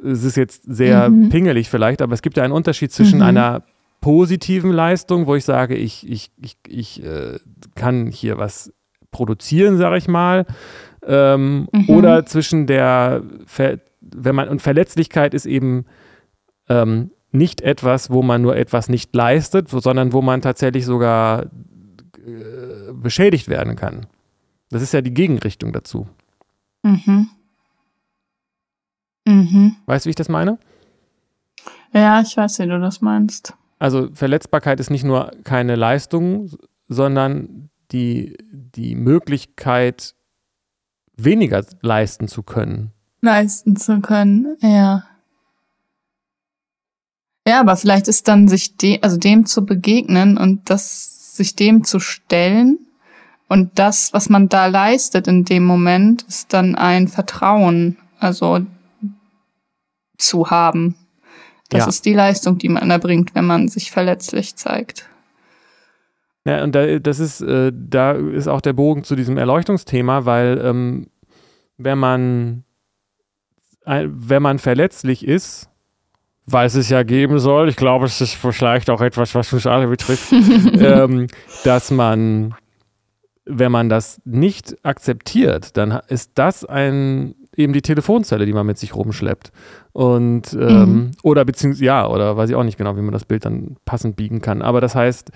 Es 0.04 0.24
ist 0.24 0.36
jetzt 0.36 0.64
sehr 0.68 1.10
mhm. 1.10 1.30
pingelig 1.30 1.70
vielleicht, 1.70 2.02
aber 2.02 2.14
es 2.14 2.22
gibt 2.22 2.36
ja 2.36 2.44
einen 2.44 2.54
Unterschied 2.54 2.92
zwischen 2.92 3.20
mhm. 3.20 3.26
einer 3.26 3.64
positiven 4.02 4.72
Leistung, 4.72 5.28
wo 5.28 5.36
ich 5.36 5.46
sage, 5.46 5.76
ich, 5.76 6.10
ich, 6.10 6.32
ich, 6.42 6.58
ich 6.68 7.04
äh, 7.04 7.40
kann 7.76 8.08
hier 8.08 8.38
was 8.38 8.74
produzieren, 9.12 9.78
sage 9.78 9.98
ich 9.98 10.08
mal, 10.08 10.46
ähm, 11.06 11.68
mhm. 11.72 11.90
oder 11.90 12.26
zwischen 12.26 12.68
der, 12.68 13.24
Ver 13.46 13.80
wenn 14.02 14.36
man, 14.36 14.50
und 14.50 14.62
Verletzlichkeit 14.62 15.34
ist 15.34 15.46
eben 15.46 15.86
ähm, 16.68 17.12
nicht 17.32 17.62
etwas, 17.62 18.10
wo 18.10 18.24
man 18.24 18.42
nur 18.42 18.56
etwas 18.56 18.90
nicht 18.90 19.16
leistet, 19.16 19.70
sondern 19.70 20.14
wo 20.14 20.22
man 20.22 20.42
tatsächlich 20.42 20.86
sogar 20.86 21.44
äh, 21.44 22.94
beschädigt 22.94 23.48
werden 23.48 23.76
kann. 23.76 24.08
Das 24.70 24.82
ist 24.82 24.94
ja 24.94 25.02
die 25.02 25.14
Gegenrichtung 25.14 25.74
dazu. 25.74 26.08
Mhm. 26.84 27.30
Mhm. 29.26 29.76
Weißt 29.86 30.06
du, 30.06 30.08
wie 30.08 30.12
ich 30.12 30.16
das 30.16 30.30
meine? 30.30 30.58
Ja, 31.94 32.22
ich 32.22 32.36
weiß, 32.36 32.60
wie 32.60 32.68
du 32.68 32.80
das 32.80 33.02
meinst. 33.02 33.54
Also 33.80 34.10
Verletzbarkeit 34.14 34.80
ist 34.80 34.90
nicht 34.90 35.04
nur 35.04 35.32
keine 35.44 35.76
Leistung, 35.76 36.52
sondern 36.88 37.70
die, 37.92 38.38
die 38.52 38.96
Möglichkeit, 38.96 40.14
weniger 41.16 41.66
leisten 41.82 42.28
zu 42.28 42.44
können. 42.44 42.92
Leisten 43.22 43.76
zu 43.76 44.02
können, 44.02 44.58
ja. 44.62 45.04
Ja, 47.48 47.62
aber 47.62 47.76
vielleicht 47.78 48.08
ist 48.08 48.28
dann 48.28 48.48
sich 48.48 48.78
de 48.78 49.02
also 49.02 49.18
dem 49.18 49.46
zu 49.46 49.66
begegnen 49.66 50.38
und 50.38 50.70
das 50.70 51.36
sich 51.36 51.56
dem 51.56 51.84
zu 51.84 52.00
stellen 52.00 52.80
und 53.48 53.80
das, 53.80 54.14
was 54.14 54.30
man 54.30 54.48
da 54.48 54.68
leistet 54.68 55.28
in 55.28 55.44
dem 55.44 55.66
Moment, 55.66 56.22
ist 56.24 56.54
dann 56.54 56.76
ein 56.76 57.08
Vertrauen, 57.08 57.98
also 58.20 58.60
zu 60.18 60.52
haben. 60.52 60.96
Das 61.70 61.82
ja. 61.82 61.88
ist 61.88 62.06
die 62.06 62.14
Leistung, 62.14 62.60
die 62.60 62.70
man 62.70 62.92
erbringt, 62.92 63.34
wenn 63.34 63.46
man 63.46 63.68
sich 63.68 63.92
verletzlich 63.92 64.56
zeigt. 64.56 65.10
Ja, 66.46 66.64
und 66.64 66.74
da, 66.76 67.00
das 67.00 67.20
ist, 67.20 67.42
äh, 67.42 67.72
da 67.74 68.12
ist 68.12 68.48
auch 68.48 68.62
der 68.62 68.74
Bogen 68.74 69.04
zu 69.04 69.16
diesem 69.16 69.38
Erleuchtungsthema, 69.38 70.26
weil 70.26 70.62
ähm, 70.64 71.08
wenn 71.78 71.98
man 71.98 72.64
wenn 73.86 74.44
man 74.44 74.60
verletzlich 74.60 75.26
ist, 75.28 75.70
weil 76.52 76.68
es 76.68 76.89
ja 76.89 77.04
geben 77.04 77.39
soll, 77.39 77.70
ich 77.70 77.76
glaube, 77.76 78.06
es 78.06 78.22
ist 78.22 78.36
vielleicht 78.36 78.89
auch 78.89 79.02
etwas, 79.02 79.36
was 79.36 79.52
uns 79.54 79.68
alle 79.68 79.88
betrifft, 79.88 80.32
ähm, 80.74 81.28
dass 81.64 81.91
man, 81.91 82.56
wenn 83.45 83.72
man 83.72 83.89
das 83.89 84.22
nicht 84.26 84.78
akzeptiert, 84.84 85.78
dann 85.78 86.00
ist 86.08 86.32
das 86.36 86.66
ein 86.66 87.36
eben 87.56 87.74
die 87.74 87.82
Telefonzelle, 87.82 88.45
die 88.45 88.54
man 88.54 88.66
mit 88.66 88.78
sich 88.78 88.95
rumschleppt. 88.95 89.52
Und 89.91 90.54
ähm, 90.54 90.93
mhm. 90.93 91.12
oder 91.24 91.43
beziehungsweise 91.43 91.86
ja, 91.86 92.08
oder 92.08 92.38
weiß 92.38 92.50
ich 92.50 92.56
auch 92.56 92.64
nicht 92.64 92.78
genau, 92.78 92.95
wie 92.95 93.02
man 93.02 93.12
das 93.12 93.26
Bild 93.26 93.43
dann 93.43 93.76
passend 93.86 94.16
biegen 94.16 94.39
kann. 94.39 94.62
Aber 94.62 94.80
das 94.80 94.95
heißt, 94.95 95.32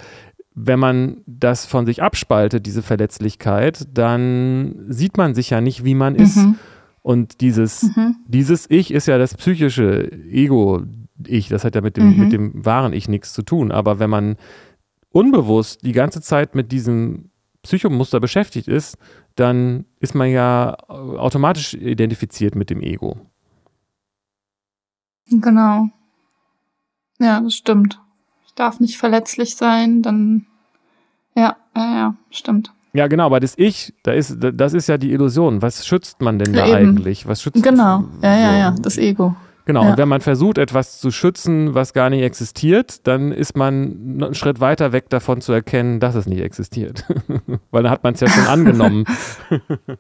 wenn 0.56 0.80
man 0.80 1.18
das 1.26 1.66
von 1.66 1.86
sich 1.86 2.02
abspaltet, 2.02 2.66
diese 2.66 2.82
Verletzlichkeit, 2.82 3.88
dann 3.92 4.86
sieht 4.88 5.18
man 5.18 5.34
sich 5.36 5.50
ja 5.50 5.62
nicht, 5.62 5.84
wie 5.84 5.96
man 5.96 6.16
ist. 6.16 6.38
Mhm. 6.38 6.56
Und 7.02 7.42
dieses, 7.42 7.84
mhm. 7.84 8.16
dieses 8.28 8.70
Ich 8.70 8.94
ist 8.94 9.08
ja 9.08 9.18
das 9.18 9.36
psychische 9.36 10.10
Ego, 10.12 10.84
ich. 11.28 11.50
Das 11.50 11.64
hat 11.64 11.76
ja 11.76 11.82
mit 11.82 11.98
dem, 11.98 12.12
mhm. 12.12 12.20
mit 12.20 12.32
dem 12.32 12.66
wahren 12.66 12.94
Ich 12.94 13.08
nichts 13.08 13.34
zu 13.34 13.42
tun. 13.42 13.72
Aber 13.72 14.00
wenn 14.00 14.10
man 14.10 14.38
unbewusst 15.12 15.86
die 15.86 15.92
ganze 15.92 16.22
Zeit 16.22 16.56
mit 16.56 16.72
diesem 16.72 17.30
Psychomuster 17.62 18.20
beschäftigt 18.20 18.68
ist, 18.68 18.98
dann 19.36 19.86
ist 20.00 20.16
man 20.16 20.30
ja 20.30 20.76
automatisch 20.88 21.74
identifiziert 21.74 22.56
mit 22.56 22.70
dem 22.70 22.82
Ego. 22.82 23.18
Genau. 25.30 25.88
Ja, 27.20 27.40
das 27.40 27.56
stimmt. 27.56 28.00
Ich 28.46 28.54
darf 28.54 28.80
nicht 28.80 28.98
verletzlich 28.98 29.56
sein, 29.56 30.02
dann 30.02 30.46
ja, 31.36 31.56
ja, 31.76 31.96
ja, 31.96 32.16
stimmt. 32.30 32.74
Ja, 32.94 33.08
genau, 33.08 33.26
aber 33.26 33.40
das 33.40 33.56
Ich, 33.58 33.94
da 34.04 34.12
ist, 34.12 34.38
das 34.40 34.74
ist 34.74 34.88
ja 34.88 35.00
die 35.00 35.12
Illusion. 35.12 35.64
Was 35.64 35.88
schützt 35.88 36.22
man 36.22 36.38
denn 36.38 36.54
da 36.54 36.68
Eben. 36.68 36.76
eigentlich? 36.76 37.26
Was 37.26 37.42
schützt 37.42 37.64
Genau, 37.64 38.04
ja, 38.22 38.38
ja, 38.38 38.58
ja, 38.58 38.76
das 38.80 38.98
Ego. 38.98 39.36
Genau, 39.66 39.84
ja. 39.84 39.92
und 39.92 39.98
wenn 39.98 40.10
man 40.10 40.22
versucht, 40.22 40.58
etwas 40.58 41.00
zu 41.00 41.10
schützen, 41.12 41.74
was 41.74 41.94
gar 41.94 42.10
nicht 42.10 42.22
existiert, 42.22 43.08
dann 43.08 43.32
ist 43.32 43.56
man 43.56 44.22
einen 44.22 44.36
Schritt 44.36 44.60
weiter 44.60 44.92
weg 44.92 45.10
davon 45.10 45.40
zu 45.42 45.54
erkennen, 45.54 46.00
dass 46.00 46.16
es 46.16 46.26
nicht 46.26 46.42
existiert. 46.42 47.06
Weil 47.72 47.84
dann 47.84 47.92
hat 47.92 48.04
man 48.04 48.14
es 48.14 48.20
ja 48.20 48.28
schon 48.28 48.48
angenommen. 48.48 49.06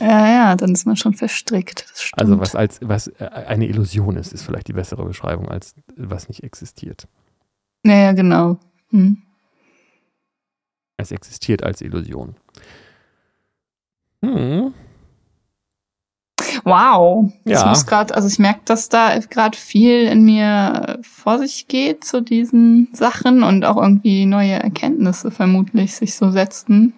Ja, 0.00 0.26
ja, 0.28 0.56
dann 0.56 0.72
ist 0.72 0.86
man 0.86 0.96
schon 0.96 1.12
verstrickt. 1.12 1.84
Also 2.12 2.40
was 2.40 2.54
als 2.54 2.80
was 2.82 3.08
äh, 3.08 3.28
eine 3.46 3.66
Illusion 3.66 4.16
ist, 4.16 4.32
ist 4.32 4.42
vielleicht 4.42 4.68
die 4.68 4.72
bessere 4.72 5.04
Beschreibung 5.04 5.48
als 5.48 5.74
was 5.94 6.28
nicht 6.28 6.42
existiert. 6.42 7.06
Ja, 7.84 7.94
ja 7.94 8.12
genau. 8.12 8.58
Hm. 8.90 9.22
Es 10.96 11.12
existiert 11.12 11.62
als 11.62 11.82
Illusion. 11.82 12.34
Hm. 14.24 14.72
Wow. 16.68 17.32
Ja. 17.44 17.60
Ich 17.60 17.66
muss 17.66 17.86
gerade, 17.86 18.14
also 18.14 18.28
ich 18.28 18.38
merke, 18.38 18.60
dass 18.64 18.88
da 18.88 19.18
gerade 19.18 19.56
viel 19.56 20.04
in 20.04 20.24
mir 20.24 20.98
vor 21.02 21.38
sich 21.38 21.68
geht 21.68 22.04
zu 22.04 22.20
diesen 22.20 22.88
Sachen 22.92 23.42
und 23.42 23.64
auch 23.64 23.76
irgendwie 23.76 24.26
neue 24.26 24.54
Erkenntnisse 24.54 25.30
vermutlich 25.30 25.94
sich 25.94 26.14
so 26.14 26.30
setzen. 26.30 26.94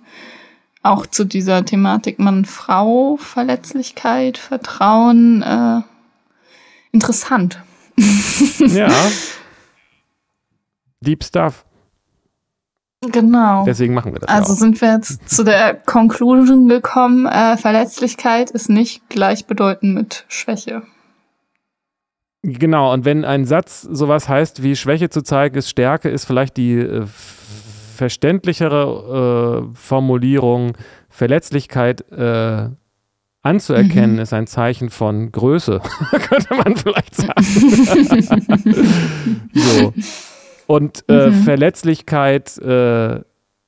Auch 0.82 1.06
zu 1.06 1.24
dieser 1.24 1.64
Thematik 1.64 2.18
Mann-Frau, 2.18 3.16
Verletzlichkeit, 3.16 4.38
Vertrauen. 4.38 5.42
Äh, 5.42 5.82
interessant. 6.92 7.60
Ja. 8.58 8.88
Deep 11.00 11.24
Stuff. 11.24 11.64
Genau. 13.02 13.64
Deswegen 13.64 13.94
machen 13.94 14.12
wir 14.12 14.20
das. 14.20 14.28
Also 14.28 14.52
ja 14.52 14.58
sind 14.58 14.80
wir 14.80 14.92
jetzt 14.92 15.28
zu 15.28 15.42
der 15.42 15.74
Conclusion 15.74 16.68
gekommen, 16.68 17.26
äh, 17.26 17.56
Verletzlichkeit 17.56 18.50
ist 18.50 18.68
nicht 18.68 19.08
gleichbedeutend 19.08 19.94
mit 19.94 20.24
Schwäche. 20.28 20.82
Genau, 22.42 22.92
und 22.92 23.04
wenn 23.04 23.24
ein 23.24 23.44
Satz 23.44 23.82
sowas 23.82 24.28
heißt 24.28 24.62
wie 24.62 24.76
Schwäche 24.76 25.10
zu 25.10 25.22
zeigen 25.22 25.56
ist 25.56 25.68
Stärke, 25.68 26.08
ist 26.08 26.24
vielleicht 26.24 26.56
die 26.56 26.78
äh, 26.78 27.04
verständlichere 27.96 29.68
äh, 29.70 29.76
Formulierung 29.76 30.72
Verletzlichkeit 31.10 32.00
äh, 32.12 32.68
anzuerkennen, 33.42 34.16
Mhm. 34.16 34.22
ist 34.22 34.32
ein 34.32 34.46
Zeichen 34.46 34.90
von 34.90 35.32
Größe, 35.32 35.80
könnte 36.28 36.54
man 36.54 36.76
vielleicht 36.76 37.14
sagen. 37.14 37.42
so. 39.54 39.92
Und 40.70 41.04
äh, 41.08 41.30
Mhm. 41.30 41.32
Verletzlichkeit, 41.32 42.56
äh, 42.58 43.20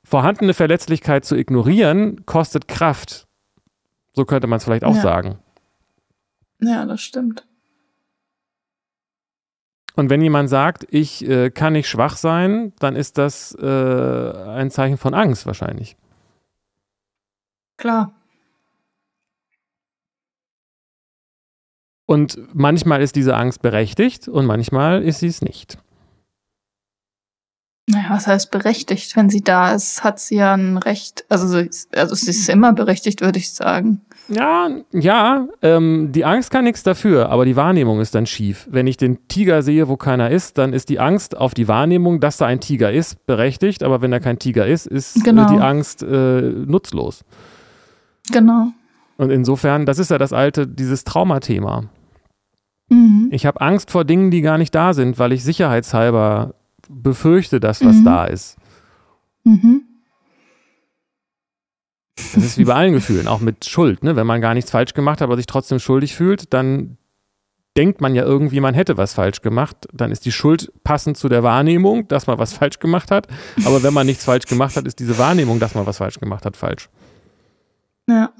vorhandene 0.05 0.55
Verletzlichkeit 0.55 1.25
zu 1.25 1.35
ignorieren, 1.35 2.25
kostet 2.27 2.69
Kraft. 2.69 3.27
So 4.13 4.25
könnte 4.25 4.47
man 4.47 4.59
es 4.59 4.65
vielleicht 4.65 4.85
auch 4.85 4.95
Ja. 4.95 5.01
sagen. 5.03 5.39
Ja, 6.61 6.87
das 6.87 7.01
stimmt. 7.03 7.45
Und 9.97 10.11
wenn 10.11 10.23
jemand 10.23 10.49
sagt, 10.49 10.87
ich 10.91 11.29
äh, 11.29 11.51
kann 11.51 11.73
nicht 11.73 11.89
schwach 11.89 12.17
sein, 12.17 12.73
dann 12.79 12.95
ist 12.95 13.19
das 13.19 13.53
äh, 13.61 13.67
ein 13.67 14.71
Zeichen 14.71 14.97
von 14.97 15.13
Angst 15.13 15.45
wahrscheinlich. 15.45 15.97
Klar. 17.79 18.13
Und 22.07 22.39
manchmal 22.55 23.03
ist 23.03 23.17
diese 23.17 23.35
Angst 23.37 23.61
berechtigt 23.61 24.29
und 24.29 24.47
manchmal 24.47 25.03
ist 25.03 25.19
sie 25.19 25.27
es 25.27 25.43
nicht. 25.43 25.82
Naja, 27.89 28.11
was 28.11 28.27
heißt 28.29 28.51
berechtigt? 28.53 29.17
Wenn 29.17 29.29
sie 29.29 29.43
da 29.43 29.75
ist, 29.75 30.05
hat 30.05 30.21
sie 30.21 30.37
ja 30.37 30.55
ein 30.55 30.79
Recht. 30.79 31.25
Also, 31.29 31.49
sie 31.49 31.63
ist- 31.67 31.97
also 31.97 32.15
sie 32.15 32.31
ist 32.31 32.49
immer 32.49 32.73
berechtigt, 32.73 33.21
würde 33.23 33.39
ich 33.41 33.53
sagen. 33.53 34.01
Ja, 34.29 34.69
ja, 34.93 35.49
ähm, 35.63 36.11
die 36.13 36.25
Angst 36.25 36.53
kann 36.53 36.63
nichts 36.65 36.85
dafür, 36.85 37.29
aber 37.31 37.45
die 37.45 37.57
Wahrnehmung 37.57 38.01
ist 38.01 38.15
dann 38.15 38.25
schief. 38.25 38.69
Wenn 38.71 38.87
ich 38.87 38.97
den 38.97 39.27
Tiger 39.27 39.63
sehe, 39.63 39.89
wo 39.89 39.97
keiner 39.97 40.31
ist, 40.31 40.59
dann 40.59 40.73
ist 40.73 40.89
die 40.91 41.01
Angst 41.01 41.37
auf 41.37 41.55
die 41.55 41.67
Wahrnehmung, 41.67 42.21
dass 42.21 42.37
da 42.37 42.47
ein 42.47 42.61
Tiger 42.61 42.93
ist, 42.93 43.27
berechtigt, 43.27 43.83
aber 43.83 44.01
wenn 44.01 44.13
da 44.13 44.21
kein 44.21 44.39
Tiger 44.39 44.65
ist, 44.65 44.87
ist 44.87 45.25
Genau. 45.25 45.47
äh, 45.47 45.55
die 45.57 45.61
Angst 45.61 46.05
äh, 46.05 46.41
nutzlos. 46.41 47.25
Genau. 48.31 48.69
Und 49.19 49.31
insofern, 49.31 49.87
das 49.87 49.99
ist 49.99 50.11
ja 50.13 50.19
das 50.19 50.33
alte, 50.33 50.69
dieses 50.69 51.03
Traumathema. 51.03 51.85
Mhm. 52.89 53.29
Ich 53.33 53.45
habe 53.45 53.61
Angst 53.61 53.91
vor 53.91 54.05
Dingen, 54.05 54.31
die 54.31 54.41
gar 54.41 54.57
nicht 54.57 54.75
da 54.75 54.95
sind, 54.95 55.19
weil 55.19 55.33
ich 55.33 55.43
sicherheitshalber 55.43 56.55
befürchte, 56.93 57.61
dass 57.61 57.85
was 57.85 57.97
Mhm. 57.97 58.05
da 58.05 58.25
ist. 58.27 58.57
Mhm. 59.45 59.83
Das 62.17 62.45
ist 62.45 62.59
wie 62.59 62.65
bei 62.65 62.75
allen 62.75 62.93
Gefühlen, 62.93 63.27
auch 63.27 63.41
mit 63.41 63.65
Schuld. 63.65 64.05
Ne? 64.05 64.17
Wenn 64.17 64.27
man 64.27 64.41
gar 64.41 64.55
nichts 64.55 64.71
falsch 64.71 64.95
gemacht 64.95 65.21
hat, 65.21 65.27
aber 65.27 65.37
sich 65.37 65.47
trotzdem 65.47 65.79
schuldig 65.79 66.15
fühlt, 66.15 66.53
dann 66.53 66.99
denkt 67.77 68.01
man 68.03 68.15
ja 68.15 68.23
irgendwie, 68.23 68.61
man 68.61 68.75
hätte 68.75 68.99
was 68.99 69.15
falsch 69.15 69.41
gemacht. 69.41 69.89
Dann 69.93 70.13
ist 70.13 70.25
die 70.27 70.33
Schuld 70.33 70.71
passend 70.85 71.17
zu 71.17 71.29
der 71.29 71.43
Wahrnehmung, 71.43 72.07
dass 72.09 72.27
man 72.27 72.39
was 72.39 72.53
falsch 72.53 72.79
gemacht 72.79 73.11
hat. 73.11 73.29
Aber 73.65 73.83
wenn 73.83 73.95
man 73.95 74.07
nichts 74.07 74.25
falsch 74.25 74.47
gemacht 74.47 74.77
hat, 74.77 74.87
ist 74.87 74.99
diese 75.01 75.17
Wahrnehmung, 75.19 75.59
dass 75.59 75.75
man 75.75 75.87
was 75.87 75.97
falsch 75.99 76.21
gemacht 76.21 76.45
hat, 76.45 76.57
falsch. 76.57 76.91
Ja. 78.09 78.31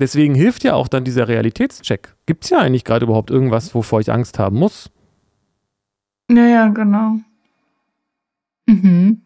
Deswegen 0.00 0.34
hilft 0.34 0.64
ja 0.64 0.74
auch 0.74 0.88
dann 0.88 1.04
dieser 1.04 1.28
Realitätscheck. 1.28 2.14
Gibt 2.26 2.44
es 2.44 2.50
ja 2.50 2.58
eigentlich 2.58 2.84
gerade 2.84 3.04
überhaupt 3.04 3.30
irgendwas, 3.30 3.74
wovor 3.74 4.00
ich 4.00 4.10
Angst 4.10 4.38
haben 4.38 4.56
muss? 4.56 4.90
Ja, 6.30 6.46
ja, 6.46 6.68
genau. 6.68 7.16
Mhm. 8.66 9.22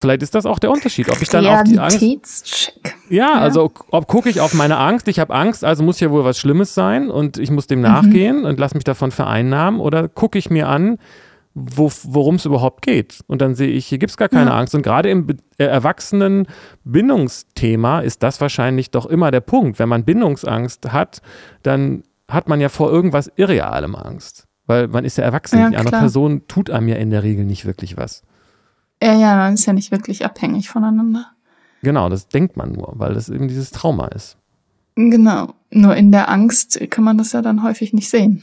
Vielleicht 0.00 0.22
ist 0.22 0.36
das 0.36 0.46
auch 0.46 0.60
der 0.60 0.70
Unterschied, 0.70 1.10
ob 1.10 1.20
ich 1.20 1.28
dann 1.28 1.44
auf 1.44 1.64
die 1.64 1.78
Angst. 1.80 2.72
Ja, 3.10 3.32
Ja. 3.32 3.32
also 3.40 3.72
ob 3.90 4.06
gucke 4.06 4.28
ich 4.30 4.40
auf 4.40 4.54
meine 4.54 4.76
Angst, 4.76 5.08
ich 5.08 5.18
habe 5.18 5.34
Angst, 5.34 5.64
also 5.64 5.82
muss 5.82 5.98
ja 5.98 6.12
wohl 6.12 6.24
was 6.24 6.38
Schlimmes 6.38 6.72
sein 6.74 7.10
und 7.10 7.36
ich 7.38 7.50
muss 7.50 7.66
dem 7.66 7.80
nachgehen 7.80 8.44
und 8.44 8.60
lass 8.60 8.74
mich 8.74 8.84
davon 8.84 9.10
vereinnahmen 9.10 9.80
oder 9.80 10.06
gucke 10.08 10.38
ich 10.38 10.50
mir 10.50 10.68
an, 10.68 10.98
wo, 11.54 11.90
worum 12.04 12.36
es 12.36 12.44
überhaupt 12.44 12.82
geht. 12.82 13.24
Und 13.26 13.42
dann 13.42 13.56
sehe 13.56 13.70
ich, 13.70 13.86
hier 13.86 13.98
gibt 13.98 14.10
es 14.10 14.16
gar 14.16 14.28
keine 14.28 14.50
Ja. 14.50 14.56
Angst. 14.56 14.76
Und 14.76 14.82
gerade 14.82 15.10
im 15.10 15.26
Be- 15.26 15.36
äh, 15.58 15.64
erwachsenen 15.64 16.46
Bindungsthema 16.84 17.98
ist 17.98 18.22
das 18.22 18.40
wahrscheinlich 18.40 18.92
doch 18.92 19.06
immer 19.06 19.32
der 19.32 19.40
Punkt. 19.40 19.80
Wenn 19.80 19.88
man 19.88 20.04
Bindungsangst 20.04 20.92
hat, 20.92 21.20
dann 21.64 22.04
hat 22.28 22.48
man 22.48 22.60
ja 22.60 22.68
vor 22.68 22.90
irgendwas 22.90 23.30
Irrealem 23.36 23.94
Angst. 23.94 24.46
Weil 24.66 24.86
man 24.86 25.04
ist 25.04 25.16
ja 25.16 25.24
erwachsen. 25.24 25.58
Ja, 25.58 25.70
Die 25.70 25.76
andere 25.76 25.92
klar. 25.92 26.02
Person 26.02 26.42
tut 26.46 26.70
einem 26.70 26.88
ja 26.88 26.96
in 26.96 27.10
der 27.10 27.22
Regel 27.22 27.44
nicht 27.44 27.64
wirklich 27.64 27.96
was. 27.96 28.22
Ja, 29.02 29.14
ja, 29.14 29.36
man 29.36 29.54
ist 29.54 29.64
ja 29.64 29.72
nicht 29.72 29.90
wirklich 29.90 30.24
abhängig 30.24 30.68
voneinander. 30.68 31.26
Genau, 31.82 32.08
das 32.08 32.28
denkt 32.28 32.56
man 32.56 32.72
nur, 32.72 32.92
weil 32.96 33.14
das 33.14 33.28
eben 33.28 33.48
dieses 33.48 33.70
Trauma 33.70 34.08
ist. 34.08 34.36
Genau. 34.96 35.54
Nur 35.70 35.96
in 35.96 36.12
der 36.12 36.28
Angst 36.28 36.78
kann 36.90 37.04
man 37.04 37.16
das 37.16 37.32
ja 37.32 37.40
dann 37.40 37.62
häufig 37.62 37.92
nicht 37.92 38.10
sehen. 38.10 38.42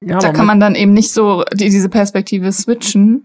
Ja, 0.00 0.18
da 0.18 0.32
kann 0.32 0.46
man 0.46 0.60
dann 0.60 0.74
eben 0.74 0.92
nicht 0.92 1.12
so 1.12 1.44
die, 1.52 1.70
diese 1.70 1.88
Perspektive 1.88 2.50
switchen 2.52 3.24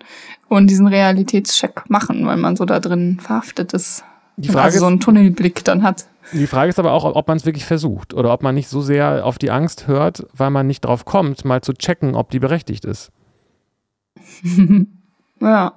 und 0.49 0.69
diesen 0.69 0.87
Realitätscheck 0.87 1.89
machen, 1.89 2.25
weil 2.25 2.37
man 2.37 2.55
so 2.55 2.65
da 2.65 2.79
drin 2.79 3.19
verhaftet 3.21 3.73
ist. 3.73 4.03
die 4.37 4.49
Frage 4.49 4.65
also 4.65 4.79
so 4.79 4.85
ist, 4.85 4.91
einen 4.91 4.99
Tunnelblick 4.99 5.63
dann 5.63 5.83
hat. 5.83 6.05
Die 6.31 6.47
Frage 6.47 6.69
ist 6.69 6.79
aber 6.79 6.93
auch, 6.93 7.03
ob 7.03 7.27
man 7.27 7.37
es 7.37 7.45
wirklich 7.45 7.65
versucht 7.65 8.13
oder 8.13 8.33
ob 8.33 8.43
man 8.43 8.55
nicht 8.55 8.69
so 8.69 8.81
sehr 8.81 9.25
auf 9.25 9.37
die 9.37 9.51
Angst 9.51 9.87
hört, 9.87 10.25
weil 10.33 10.49
man 10.49 10.67
nicht 10.67 10.85
drauf 10.85 11.05
kommt, 11.05 11.43
mal 11.45 11.61
zu 11.61 11.73
checken, 11.73 12.15
ob 12.15 12.31
die 12.31 12.39
berechtigt 12.39 12.85
ist. 12.85 13.11
ja. 15.41 15.73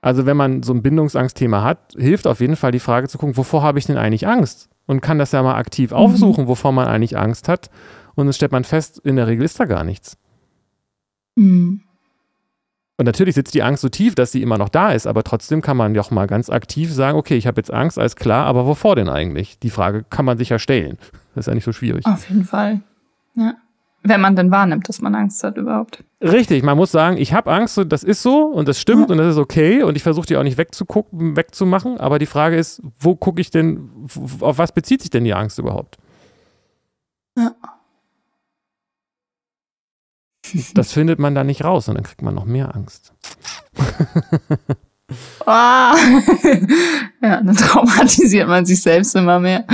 Also 0.00 0.26
wenn 0.26 0.36
man 0.36 0.62
so 0.62 0.74
ein 0.74 0.82
Bindungsangstthema 0.82 1.62
hat, 1.62 1.94
hilft 1.96 2.26
auf 2.26 2.40
jeden 2.40 2.56
Fall 2.56 2.72
die 2.72 2.78
Frage 2.78 3.08
zu 3.08 3.16
gucken, 3.16 3.36
wovor 3.38 3.62
habe 3.62 3.78
ich 3.78 3.86
denn 3.86 3.96
eigentlich 3.96 4.28
Angst? 4.28 4.68
Und 4.86 5.00
kann 5.00 5.18
das 5.18 5.32
ja 5.32 5.42
mal 5.42 5.54
aktiv 5.54 5.92
aufsuchen, 5.92 6.46
wovor 6.46 6.72
man 6.72 6.86
eigentlich 6.86 7.16
Angst 7.16 7.48
hat. 7.48 7.70
Und 8.14 8.26
dann 8.26 8.34
stellt 8.34 8.52
man 8.52 8.64
fest, 8.64 8.98
in 9.02 9.16
der 9.16 9.26
Regel 9.26 9.46
ist 9.46 9.58
da 9.58 9.64
gar 9.64 9.82
nichts. 9.82 10.18
Hm. 11.38 11.80
Und 12.96 13.06
natürlich 13.06 13.34
sitzt 13.34 13.54
die 13.54 13.62
Angst 13.62 13.82
so 13.82 13.88
tief, 13.88 14.14
dass 14.14 14.30
sie 14.30 14.40
immer 14.40 14.56
noch 14.56 14.68
da 14.68 14.92
ist, 14.92 15.06
aber 15.06 15.24
trotzdem 15.24 15.62
kann 15.62 15.76
man 15.76 15.94
ja 15.96 16.00
auch 16.00 16.12
mal 16.12 16.26
ganz 16.26 16.48
aktiv 16.48 16.92
sagen, 16.92 17.18
okay, 17.18 17.36
ich 17.36 17.48
habe 17.48 17.58
jetzt 17.60 17.72
Angst, 17.72 17.98
alles 17.98 18.14
klar, 18.14 18.46
aber 18.46 18.66
wovor 18.66 18.94
denn 18.94 19.08
eigentlich? 19.08 19.58
Die 19.58 19.70
Frage 19.70 20.04
kann 20.08 20.24
man 20.24 20.38
sich 20.38 20.50
ja 20.50 20.60
stellen. 20.60 20.96
Das 21.34 21.42
ist 21.42 21.48
ja 21.48 21.54
nicht 21.54 21.64
so 21.64 21.72
schwierig. 21.72 22.06
Auf 22.06 22.28
jeden 22.28 22.44
Fall. 22.44 22.80
Ja. 23.34 23.54
Wenn 24.04 24.20
man 24.20 24.36
denn 24.36 24.50
wahrnimmt, 24.50 24.88
dass 24.88 25.00
man 25.00 25.14
Angst 25.14 25.42
hat 25.42 25.56
überhaupt. 25.56 26.04
Richtig, 26.20 26.62
man 26.62 26.76
muss 26.76 26.92
sagen, 26.92 27.16
ich 27.16 27.32
habe 27.32 27.50
Angst, 27.50 27.78
und 27.78 27.90
das 27.90 28.04
ist 28.04 28.22
so 28.22 28.44
und 28.44 28.68
das 28.68 28.78
stimmt 28.78 29.08
Ja. 29.08 29.12
und 29.12 29.18
das 29.18 29.32
ist 29.32 29.38
okay 29.38 29.82
und 29.82 29.96
ich 29.96 30.02
versuche 30.04 30.26
die 30.26 30.36
auch 30.36 30.42
nicht 30.44 30.58
wegzugucken, 30.58 31.36
wegzumachen, 31.36 31.98
aber 31.98 32.20
die 32.20 32.26
Frage 32.26 32.56
ist, 32.56 32.80
wo 33.00 33.16
gucke 33.16 33.40
ich 33.40 33.50
denn, 33.50 33.90
auf 34.40 34.58
was 34.58 34.70
bezieht 34.72 35.00
sich 35.00 35.10
denn 35.10 35.24
die 35.24 35.34
Angst 35.34 35.58
überhaupt? 35.58 35.96
Ja. 37.36 37.52
Das 40.74 40.92
findet 40.92 41.18
man 41.18 41.34
da 41.34 41.44
nicht 41.44 41.64
raus 41.64 41.88
und 41.88 41.94
dann 41.94 42.04
kriegt 42.04 42.22
man 42.22 42.34
noch 42.34 42.44
mehr 42.44 42.74
Angst. 42.74 43.12
Ah. 45.46 45.94
ja, 47.22 47.42
dann 47.42 47.54
traumatisiert 47.54 48.48
man 48.48 48.64
sich 48.64 48.80
selbst 48.80 49.14
immer 49.14 49.38
mehr. 49.38 49.64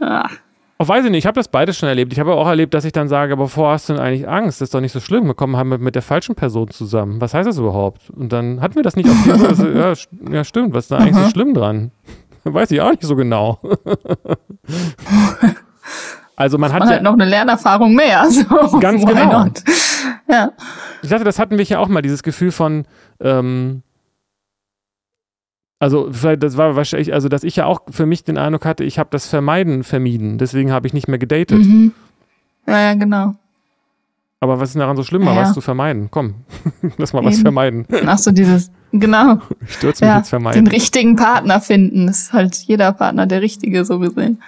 Ah. 0.00 0.28
Oh, 0.78 0.86
weiß 0.86 1.04
ich 1.06 1.10
nicht, 1.10 1.20
ich 1.20 1.26
habe 1.26 1.34
das 1.34 1.48
beides 1.48 1.76
schon 1.76 1.88
erlebt. 1.88 2.12
Ich 2.12 2.20
habe 2.20 2.34
auch 2.34 2.46
erlebt, 2.46 2.72
dass 2.72 2.84
ich 2.84 2.92
dann 2.92 3.08
sage, 3.08 3.32
aber 3.32 3.44
wovor 3.44 3.72
hast 3.72 3.88
du 3.88 3.94
denn 3.94 4.02
eigentlich 4.02 4.28
Angst? 4.28 4.60
Das 4.60 4.66
ist 4.66 4.74
doch 4.74 4.80
nicht 4.80 4.92
so 4.92 5.00
schlimm. 5.00 5.26
Wir 5.26 5.34
kommen 5.34 5.56
halt 5.56 5.80
mit, 5.80 5.94
der 5.96 6.02
falschen 6.02 6.36
Person 6.36 6.68
zusammen. 6.68 7.20
Was 7.20 7.34
heißt 7.34 7.48
das 7.48 7.58
überhaupt? 7.58 8.10
Und 8.10 8.32
dann 8.32 8.60
hatten 8.60 8.76
wir 8.76 8.84
das 8.84 8.94
nicht 8.94 9.08
auf 9.08 9.16
die 9.24 9.32
also, 9.32 9.68
ja, 9.68 9.94
ja, 10.30 10.44
stimmt, 10.44 10.74
was 10.74 10.84
ist 10.84 10.90
da 10.92 10.98
eigentlich 10.98 11.16
so 11.16 11.22
Aha. 11.22 11.30
schlimm 11.30 11.54
dran? 11.54 11.90
Weiß 12.44 12.70
ich 12.70 12.80
auch 12.80 12.90
nicht 12.90 13.02
so 13.02 13.16
genau. 13.16 13.58
Also 16.38 16.56
man 16.56 16.72
hat 16.72 16.80
Man 16.80 16.88
ja, 16.90 16.94
hat 16.96 17.02
noch 17.02 17.14
eine 17.14 17.24
Lernerfahrung 17.24 17.94
mehr. 17.94 18.20
Also, 18.22 18.78
Ganz 18.78 19.02
why 19.02 19.06
genau. 19.14 19.44
not? 19.44 19.62
Ja. 20.30 20.52
Ich 21.02 21.08
dachte, 21.10 21.24
das 21.24 21.38
hatten 21.38 21.58
wir 21.58 21.64
ja 21.64 21.78
auch 21.80 21.88
mal, 21.88 22.02
dieses 22.02 22.22
Gefühl 22.22 22.52
von, 22.52 22.84
ähm, 23.20 23.82
Also 25.80 26.08
vielleicht, 26.12 26.42
das 26.42 26.56
war 26.56 26.76
wahrscheinlich, 26.76 27.12
also 27.12 27.28
dass 27.28 27.42
ich 27.44 27.56
ja 27.56 27.66
auch 27.66 27.80
für 27.90 28.06
mich 28.06 28.24
den 28.24 28.38
Eindruck 28.38 28.64
hatte, 28.64 28.84
ich 28.84 28.98
habe 28.98 29.08
das 29.12 29.26
Vermeiden 29.26 29.84
vermieden. 29.84 30.38
Deswegen 30.38 30.72
habe 30.72 30.86
ich 30.86 30.92
nicht 30.92 31.08
mehr 31.08 31.18
gedatet. 31.18 31.58
Mhm. 31.58 31.92
Ja, 32.66 32.80
ja, 32.80 32.94
genau. 32.94 33.34
Aber 34.40 34.60
was 34.60 34.68
ist 34.70 34.78
daran 34.78 34.96
so 34.96 35.02
schlimm, 35.02 35.24
mal 35.24 35.34
Ja, 35.34 35.42
was 35.42 35.52
zu 35.54 35.60
vermeiden? 35.60 36.08
Komm, 36.12 36.34
lass 36.98 37.12
mal 37.12 37.24
was 37.24 37.34
Eben. 37.34 37.42
vermeiden. 37.42 37.86
Ach 38.06 38.18
so, 38.18 38.30
dieses, 38.30 38.70
genau. 38.92 39.40
Ich 39.66 39.74
stürze 39.74 40.04
mich 40.04 40.10
Ja, 40.12 40.18
jetzt 40.18 40.28
vermeiden. 40.28 40.64
den 40.64 40.70
richtigen 40.72 41.16
Partner 41.16 41.60
finden. 41.60 42.06
Das 42.06 42.18
ist 42.22 42.32
halt 42.32 42.54
jeder 42.56 42.92
Partner 42.92 43.26
der 43.26 43.42
richtige, 43.42 43.84
so 43.84 43.98
gesehen. 43.98 44.40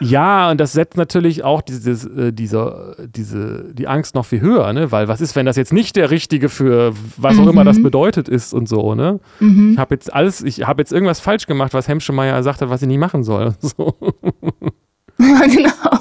Ja, 0.00 0.50
und 0.50 0.60
das 0.60 0.72
setzt 0.72 0.96
natürlich 0.96 1.42
auch 1.44 1.60
dieses, 1.62 2.04
äh, 2.04 2.32
diese, 2.32 2.96
diese, 3.14 3.72
die 3.74 3.88
Angst 3.88 4.14
noch 4.14 4.24
viel 4.26 4.40
höher, 4.40 4.72
ne? 4.72 4.92
Weil 4.92 5.08
was 5.08 5.20
ist, 5.20 5.34
wenn 5.36 5.46
das 5.46 5.56
jetzt 5.56 5.72
nicht 5.72 5.96
der 5.96 6.10
Richtige 6.10 6.48
für 6.48 6.92
was 7.16 7.38
auch 7.38 7.46
immer 7.48 7.64
das 7.64 7.78
Mhm. 7.78 7.82
bedeutet 7.84 8.28
ist 8.28 8.54
und 8.54 8.68
so, 8.68 8.94
ne? 8.94 9.18
Mhm. 9.40 9.72
Ich 9.72 9.78
habe 9.78 9.94
jetzt 9.94 10.12
alles, 10.12 10.42
ich 10.42 10.66
habe 10.66 10.80
jetzt 10.82 10.92
irgendwas 10.92 11.20
falsch 11.20 11.46
gemacht, 11.46 11.74
was 11.74 11.88
Hemschemeyer 11.88 12.36
gesagt 12.36 12.60
hat, 12.62 12.70
was 12.70 12.82
ich 12.82 12.88
nicht 12.88 12.98
machen 12.98 13.22
soll. 13.24 13.54
So. 13.62 13.96
Ja, 15.20 15.40
genau. 15.46 15.98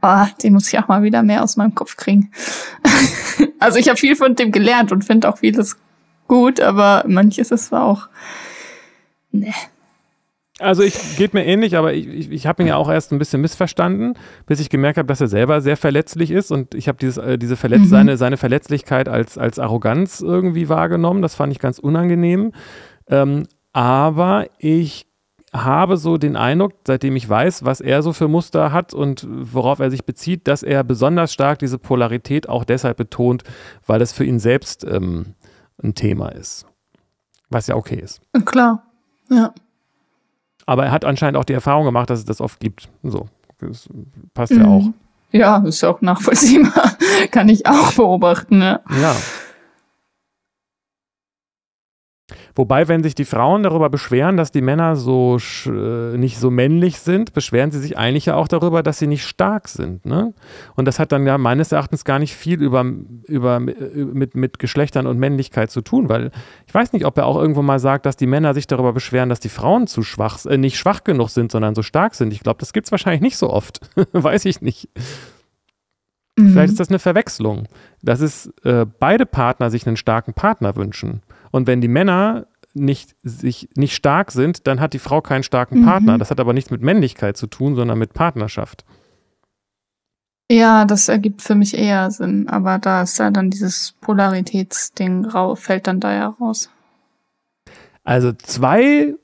Oh, 0.00 0.26
den 0.42 0.54
muss 0.54 0.68
ich 0.72 0.78
auch 0.78 0.88
mal 0.88 1.02
wieder 1.02 1.22
mehr 1.22 1.42
aus 1.42 1.58
meinem 1.58 1.74
Kopf 1.74 1.96
kriegen. 1.96 2.30
also 3.58 3.78
ich 3.78 3.88
habe 3.90 3.98
viel 3.98 4.16
von 4.16 4.34
dem 4.34 4.52
gelernt 4.52 4.90
und 4.90 5.04
finde 5.04 5.28
auch 5.28 5.36
vieles 5.36 5.76
gut, 6.26 6.60
aber 6.60 7.04
manches 7.06 7.50
ist 7.50 7.74
auch. 7.74 8.08
Ne. 9.32 9.52
Also 10.60 10.82
ich 10.82 11.16
geht 11.16 11.34
mir 11.34 11.44
ähnlich, 11.44 11.76
aber 11.76 11.94
ich, 11.94 12.06
ich, 12.06 12.30
ich 12.30 12.46
habe 12.46 12.62
ihn 12.62 12.68
ja 12.68 12.76
auch 12.76 12.88
erst 12.88 13.12
ein 13.12 13.18
bisschen 13.18 13.40
missverstanden, 13.40 14.14
bis 14.46 14.60
ich 14.60 14.70
gemerkt 14.70 14.98
habe, 14.98 15.08
dass 15.08 15.20
er 15.20 15.26
selber 15.26 15.60
sehr 15.60 15.76
verletzlich 15.76 16.30
ist 16.30 16.52
und 16.52 16.74
ich 16.76 16.86
habe 16.86 16.96
dieses, 16.98 17.16
äh, 17.16 17.38
diese 17.38 17.56
Verletz 17.56 17.82
Mhm. 17.82 17.88
seine, 17.88 18.16
seine 18.16 18.36
Verletzlichkeit 18.36 19.08
als, 19.08 19.36
als 19.36 19.58
Arroganz 19.58 20.20
irgendwie 20.20 20.68
wahrgenommen. 20.68 21.22
Das 21.22 21.34
fand 21.34 21.52
ich 21.52 21.58
ganz 21.58 21.80
unangenehm. 21.80 22.52
Ähm, 23.08 23.48
aber 23.72 24.46
ich 24.58 25.06
habe 25.52 25.96
so 25.96 26.18
den 26.18 26.36
Eindruck, 26.36 26.72
seitdem 26.86 27.16
ich 27.16 27.28
weiß, 27.28 27.64
was 27.64 27.80
er 27.80 28.02
so 28.02 28.12
für 28.12 28.28
Muster 28.28 28.70
hat 28.72 28.94
und 28.94 29.26
worauf 29.28 29.80
er 29.80 29.90
sich 29.90 30.04
bezieht, 30.04 30.46
dass 30.46 30.62
er 30.62 30.84
besonders 30.84 31.32
stark 31.32 31.58
diese 31.58 31.78
Polarität 31.78 32.48
auch 32.48 32.64
deshalb 32.64 32.96
betont, 32.96 33.42
weil 33.86 33.98
das 33.98 34.12
für 34.12 34.24
ihn 34.24 34.38
selbst 34.38 34.84
ähm, 34.84 35.34
ein 35.82 35.94
Thema 35.94 36.28
ist. 36.30 36.66
Was 37.50 37.66
ja 37.66 37.74
okay 37.76 38.00
ist. 38.00 38.20
Klar. 38.44 38.84
Ja. 39.30 39.52
Aber 40.66 40.84
er 40.86 40.92
hat 40.92 41.04
anscheinend 41.04 41.36
auch 41.36 41.44
die 41.44 41.52
Erfahrung 41.52 41.84
gemacht, 41.84 42.10
dass 42.10 42.20
es 42.20 42.24
das 42.24 42.40
oft 42.40 42.60
gibt. 42.60 42.88
So, 43.02 43.26
das 43.58 43.88
passt 44.34 44.52
ja 44.52 44.58
Mhm. 44.66 44.72
auch. 44.72 44.84
Ja, 45.32 45.56
ist 45.66 45.80
ja 45.82 45.90
auch 45.90 46.00
nachvollziehbar. 46.00 46.92
Kann 47.32 47.48
ich 47.48 47.66
auch 47.66 47.92
beobachten, 47.92 48.58
ne? 48.58 48.80
Ja. 49.00 49.14
Wobei, 52.54 52.88
wenn 52.88 53.02
sich 53.02 53.14
die 53.14 53.24
Frauen 53.24 53.62
darüber 53.62 53.90
beschweren, 53.90 54.36
dass 54.36 54.52
die 54.52 54.60
Männer 54.60 54.96
so 54.96 55.36
sch- 55.36 56.14
äh, 56.14 56.16
nicht 56.16 56.38
so 56.38 56.50
männlich 56.50 56.98
sind, 57.00 57.32
beschweren 57.32 57.70
sie 57.70 57.78
sich 57.80 57.96
eigentlich 57.98 58.26
ja 58.26 58.36
auch 58.36 58.48
darüber, 58.48 58.82
dass 58.82 58.98
sie 58.98 59.06
nicht 59.06 59.24
stark 59.26 59.68
sind. 59.68 60.04
Ne? 60.06 60.32
Und 60.76 60.86
das 60.86 60.98
hat 60.98 61.12
dann 61.12 61.26
ja 61.26 61.38
meines 61.38 61.72
Erachtens 61.72 62.04
gar 62.04 62.18
nicht 62.18 62.34
viel 62.34 62.62
über, 62.62 62.84
über, 63.26 63.56
äh, 63.56 64.04
mit, 64.04 64.34
mit 64.34 64.58
Geschlechtern 64.58 65.06
und 65.06 65.18
Männlichkeit 65.18 65.70
zu 65.70 65.80
tun, 65.80 66.08
weil 66.08 66.30
ich 66.66 66.74
weiß 66.74 66.92
nicht, 66.92 67.06
ob 67.06 67.16
er 67.18 67.26
auch 67.26 67.36
irgendwo 67.36 67.62
mal 67.62 67.78
sagt, 67.78 68.06
dass 68.06 68.16
die 68.16 68.26
Männer 68.26 68.54
sich 68.54 68.66
darüber 68.66 68.92
beschweren, 68.92 69.28
dass 69.28 69.40
die 69.40 69.48
Frauen 69.48 69.86
zu 69.86 70.02
schwach, 70.02 70.44
äh, 70.46 70.58
nicht 70.58 70.78
schwach 70.78 71.04
genug 71.04 71.30
sind, 71.30 71.52
sondern 71.52 71.74
so 71.74 71.82
stark 71.82 72.14
sind. 72.14 72.32
Ich 72.32 72.40
glaube, 72.40 72.58
das 72.60 72.72
gibt 72.72 72.86
es 72.86 72.90
wahrscheinlich 72.92 73.22
nicht 73.22 73.36
so 73.36 73.50
oft. 73.50 73.80
weiß 74.12 74.44
ich 74.44 74.60
nicht. 74.60 74.88
Mhm. 76.36 76.50
Vielleicht 76.50 76.72
ist 76.72 76.80
das 76.80 76.88
eine 76.88 76.98
Verwechslung, 76.98 77.68
dass 78.02 78.20
es 78.20 78.52
äh, 78.64 78.86
beide 78.98 79.26
Partner 79.26 79.70
sich 79.70 79.86
einen 79.86 79.96
starken 79.96 80.34
Partner 80.34 80.74
wünschen. 80.76 81.22
Und 81.54 81.68
wenn 81.68 81.80
die 81.80 81.86
Männer 81.86 82.48
nicht, 82.74 83.14
sich 83.22 83.68
nicht 83.76 83.94
stark 83.94 84.32
sind, 84.32 84.66
dann 84.66 84.80
hat 84.80 84.92
die 84.92 84.98
Frau 84.98 85.20
keinen 85.20 85.44
starken 85.44 85.82
Mhm. 85.82 85.84
Partner. 85.84 86.18
Das 86.18 86.32
hat 86.32 86.40
aber 86.40 86.52
nichts 86.52 86.72
mit 86.72 86.82
Männlichkeit 86.82 87.36
zu 87.36 87.46
tun, 87.46 87.76
sondern 87.76 87.96
mit 87.96 88.12
Partnerschaft. 88.12 88.84
Ja, 90.50 90.84
das 90.84 91.08
ergibt 91.08 91.42
für 91.42 91.54
mich 91.54 91.78
eher 91.78 92.10
Sinn. 92.10 92.48
Aber 92.48 92.78
da 92.78 93.02
ist 93.02 93.20
ja 93.20 93.30
dann 93.30 93.50
dieses 93.50 93.94
Polaritätsding 94.00 95.26
rau, 95.26 95.54
fällt 95.54 95.86
dann 95.86 96.00
da 96.00 96.12
ja 96.12 96.34
raus. 96.40 96.70
Also 98.02 98.32
zwei 98.32 99.14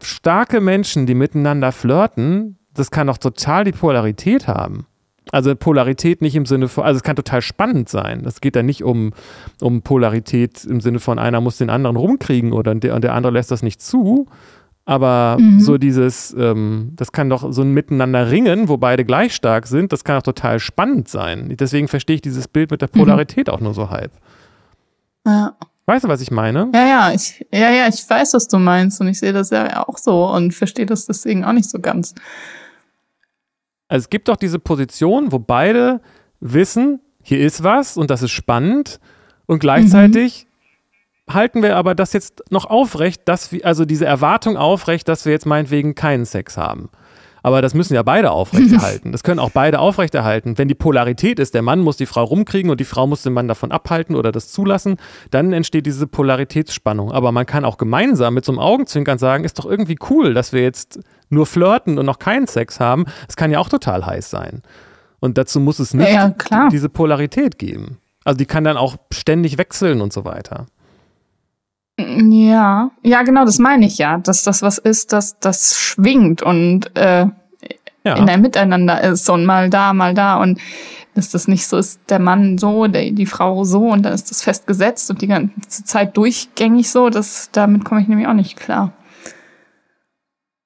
starke 0.00 0.60
Menschen, 0.60 1.06
die 1.06 1.16
miteinander 1.16 1.72
flirten, 1.72 2.58
das 2.74 2.92
kann 2.92 3.08
doch 3.08 3.18
total 3.18 3.64
die 3.64 3.72
Polarität 3.72 4.46
haben. 4.46 4.86
Also 5.30 5.54
Polarität 5.54 6.20
nicht 6.20 6.34
im 6.34 6.46
Sinne 6.46 6.68
von, 6.68 6.84
also 6.84 6.96
es 6.96 7.02
kann 7.02 7.16
total 7.16 7.40
spannend 7.42 7.88
sein. 7.88 8.24
Es 8.26 8.40
geht 8.40 8.56
da 8.56 8.62
nicht 8.62 8.82
um, 8.82 9.12
um 9.60 9.82
Polarität 9.82 10.64
im 10.64 10.80
Sinne 10.80 10.98
von 10.98 11.18
einer 11.18 11.40
muss 11.40 11.58
den 11.58 11.70
anderen 11.70 11.96
rumkriegen 11.96 12.52
oder 12.52 12.74
der, 12.74 12.94
und 12.94 13.04
der 13.04 13.14
andere 13.14 13.32
lässt 13.32 13.50
das 13.50 13.62
nicht 13.62 13.80
zu. 13.80 14.26
Aber 14.84 15.36
Mhm. 15.38 15.60
so 15.60 15.78
dieses, 15.78 16.34
ähm, 16.36 16.90
das 16.96 17.12
kann 17.12 17.30
doch 17.30 17.52
so 17.52 17.62
ein 17.62 17.72
Miteinander 17.72 18.32
ringen, 18.32 18.68
wo 18.68 18.78
beide 18.78 19.04
gleich 19.04 19.32
stark 19.32 19.68
sind, 19.68 19.92
das 19.92 20.02
kann 20.02 20.16
doch 20.16 20.24
total 20.24 20.58
spannend 20.58 21.08
sein. 21.08 21.54
Deswegen 21.56 21.86
verstehe 21.86 22.16
ich 22.16 22.22
dieses 22.22 22.48
Bild 22.48 22.72
mit 22.72 22.82
der 22.82 22.88
Polarität 22.88 23.48
auch 23.48 23.60
nur 23.60 23.74
so 23.74 23.90
halb. 23.90 24.10
Ja. 25.24 25.54
Weißt 25.86 26.04
du, 26.04 26.08
was 26.08 26.20
ich 26.20 26.30
meine? 26.30 26.68
Ja, 26.74 26.86
ja, 26.86 27.12
ich, 27.12 27.44
ja, 27.52 27.70
ja, 27.70 27.88
ich 27.88 28.08
weiß, 28.08 28.34
was 28.34 28.48
du 28.48 28.58
meinst 28.58 29.00
und 29.00 29.08
ich 29.08 29.18
sehe 29.18 29.32
das 29.32 29.50
ja 29.50 29.86
auch 29.86 29.98
so 29.98 30.26
und 30.32 30.52
verstehe 30.52 30.86
das 30.86 31.06
deswegen 31.06 31.44
auch 31.44 31.52
nicht 31.52 31.70
so 31.70 31.78
ganz. 31.78 32.14
Also 33.92 34.04
es 34.04 34.10
gibt 34.10 34.28
doch 34.28 34.36
diese 34.36 34.58
Position, 34.58 35.32
wo 35.32 35.38
beide 35.38 36.00
wissen, 36.40 37.00
hier 37.22 37.40
ist 37.40 37.62
was 37.62 37.98
und 37.98 38.08
das 38.08 38.22
ist 38.22 38.30
spannend 38.30 39.00
und 39.44 39.58
gleichzeitig 39.58 40.46
halten 41.28 41.62
wir 41.62 41.76
aber 41.76 41.94
das 41.94 42.14
jetzt 42.14 42.42
noch 42.50 42.64
aufrecht, 42.64 43.20
dass 43.26 43.52
wir, 43.52 43.66
also 43.66 43.84
diese 43.84 44.06
Erwartung 44.06 44.56
aufrecht, 44.56 45.08
dass 45.08 45.26
wir 45.26 45.32
jetzt 45.32 45.44
meinetwegen 45.44 45.94
keinen 45.94 46.24
Sex 46.24 46.56
haben. 46.56 46.88
Aber 47.42 47.60
das 47.60 47.74
müssen 47.74 47.92
ja 47.92 48.02
beide 48.02 48.30
aufrechterhalten. 48.30 49.12
Das 49.12 49.24
können 49.24 49.40
auch 49.40 49.50
beide 49.50 49.80
aufrechterhalten. 49.80 50.56
Wenn 50.56 50.68
die 50.68 50.74
Polarität 50.74 51.38
ist, 51.38 51.54
der 51.54 51.62
Mann 51.62 51.80
muss 51.80 51.96
die 51.98 52.06
Frau 52.06 52.24
rumkriegen 52.24 52.70
und 52.70 52.80
die 52.80 52.84
Frau 52.84 53.06
muss 53.06 53.22
den 53.22 53.32
Mann 53.34 53.48
davon 53.48 53.72
abhalten 53.72 54.14
oder 54.16 54.32
das 54.32 54.48
zulassen, 54.48 54.96
dann 55.30 55.52
entsteht 55.52 55.84
diese 55.84 56.06
Polaritätsspannung. 56.06 57.12
Aber 57.12 57.30
man 57.32 57.44
kann 57.44 57.66
auch 57.66 57.78
gemeinsam 57.78 58.34
mit 58.34 58.44
so 58.44 58.52
einem 58.52 58.60
Augenzwinkern 58.60 59.18
sagen, 59.18 59.44
ist 59.44 59.58
doch 59.58 59.66
irgendwie 59.66 59.98
cool, 60.08 60.34
dass 60.34 60.52
wir 60.52 60.62
jetzt 60.62 61.00
nur 61.32 61.46
flirten 61.46 61.98
und 61.98 62.06
noch 62.06 62.18
keinen 62.18 62.46
Sex 62.46 62.78
haben. 62.80 63.04
Das 63.26 63.36
kann 63.36 63.50
ja 63.50 63.58
auch 63.58 63.68
total 63.68 64.04
heiß 64.06 64.30
sein. 64.30 64.62
Und 65.20 65.38
dazu 65.38 65.60
muss 65.60 65.78
es 65.78 65.94
nicht 65.94 66.12
Ja, 66.12 66.34
ja, 66.50 66.68
diese 66.68 66.88
Polarität 66.88 67.58
geben. 67.58 67.98
Also 68.24 68.38
die 68.38 68.46
kann 68.46 68.64
dann 68.64 68.76
auch 68.76 68.96
ständig 69.12 69.58
wechseln 69.58 70.00
und 70.00 70.12
so 70.12 70.24
weiter. 70.24 70.66
Ja, 71.98 72.90
ja, 73.02 73.22
genau, 73.22 73.44
das 73.44 73.58
meine 73.58 73.86
ich 73.86 73.98
ja, 73.98 74.18
dass 74.18 74.42
das 74.44 74.62
was 74.62 74.78
ist, 74.78 75.12
dass 75.12 75.38
das 75.38 75.78
schwingt 75.78 76.42
und 76.42 76.96
äh, 76.96 77.26
Ja. 78.04 78.16
in 78.16 78.28
einem 78.28 78.42
Miteinander 78.42 79.00
ist 79.02 79.28
und 79.30 79.44
mal 79.44 79.70
da, 79.70 79.92
mal 79.92 80.14
da 80.14 80.36
und 80.40 80.58
dass 81.14 81.30
das 81.30 81.46
nicht 81.46 81.66
so 81.68 81.76
ist, 81.76 82.00
der 82.08 82.18
Mann 82.18 82.56
so, 82.58 82.86
der, 82.86 83.10
die 83.10 83.26
Frau 83.26 83.62
so 83.64 83.88
und 83.90 84.02
dann 84.02 84.14
ist 84.14 84.30
das 84.30 84.42
festgesetzt 84.42 85.10
und 85.10 85.20
die 85.22 85.26
ganze 85.28 85.84
Zeit 85.84 86.16
durchgängig 86.16 86.90
so, 86.90 87.10
das, 87.10 87.50
damit 87.52 87.84
komme 87.84 88.00
ich 88.00 88.08
nämlich 88.08 88.26
auch 88.26 88.32
nicht 88.32 88.58
klar. 88.58 88.92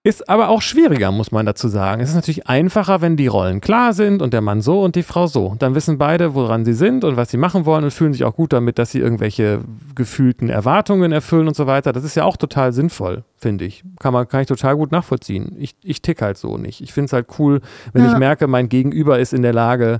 Ist 0.06 0.28
aber 0.28 0.50
auch 0.50 0.62
schwieriger, 0.62 1.10
muss 1.10 1.32
man 1.32 1.46
dazu 1.46 1.66
sagen. 1.66 2.00
Es 2.00 2.10
ist 2.10 2.14
natürlich 2.14 2.46
einfacher, 2.46 3.00
wenn 3.00 3.16
die 3.16 3.26
Rollen 3.26 3.60
klar 3.60 3.92
sind 3.92 4.22
und 4.22 4.32
der 4.32 4.40
Mann 4.40 4.60
so 4.60 4.82
und 4.82 4.94
die 4.94 5.02
Frau 5.02 5.26
so. 5.26 5.56
Dann 5.58 5.74
wissen 5.74 5.98
beide, 5.98 6.36
woran 6.36 6.64
sie 6.64 6.74
sind 6.74 7.02
und 7.02 7.16
was 7.16 7.32
sie 7.32 7.36
machen 7.38 7.64
wollen 7.66 7.82
und 7.82 7.90
fühlen 7.90 8.12
sich 8.12 8.22
auch 8.22 8.34
gut 8.36 8.52
damit, 8.52 8.78
dass 8.78 8.92
sie 8.92 9.00
irgendwelche 9.00 9.62
gefühlten 9.96 10.48
Erwartungen 10.48 11.10
erfüllen 11.10 11.48
und 11.48 11.56
so 11.56 11.66
weiter. 11.66 11.92
Das 11.92 12.04
ist 12.04 12.14
ja 12.14 12.22
auch 12.22 12.36
total 12.36 12.72
sinnvoll, 12.72 13.24
finde 13.36 13.64
ich. 13.64 13.82
Kann, 13.98 14.12
man, 14.12 14.28
kann 14.28 14.42
ich 14.42 14.46
total 14.46 14.76
gut 14.76 14.92
nachvollziehen. 14.92 15.56
Ich, 15.58 15.74
ich 15.82 16.02
tick 16.02 16.22
halt 16.22 16.38
so 16.38 16.56
nicht. 16.56 16.80
Ich 16.82 16.92
finde 16.92 17.06
es 17.06 17.12
halt 17.12 17.26
cool, 17.40 17.60
wenn 17.92 18.04
Ja. 18.04 18.12
ich 18.12 18.18
merke, 18.18 18.46
mein 18.46 18.68
Gegenüber 18.68 19.18
ist 19.18 19.34
in 19.34 19.42
der 19.42 19.54
Lage, 19.54 19.98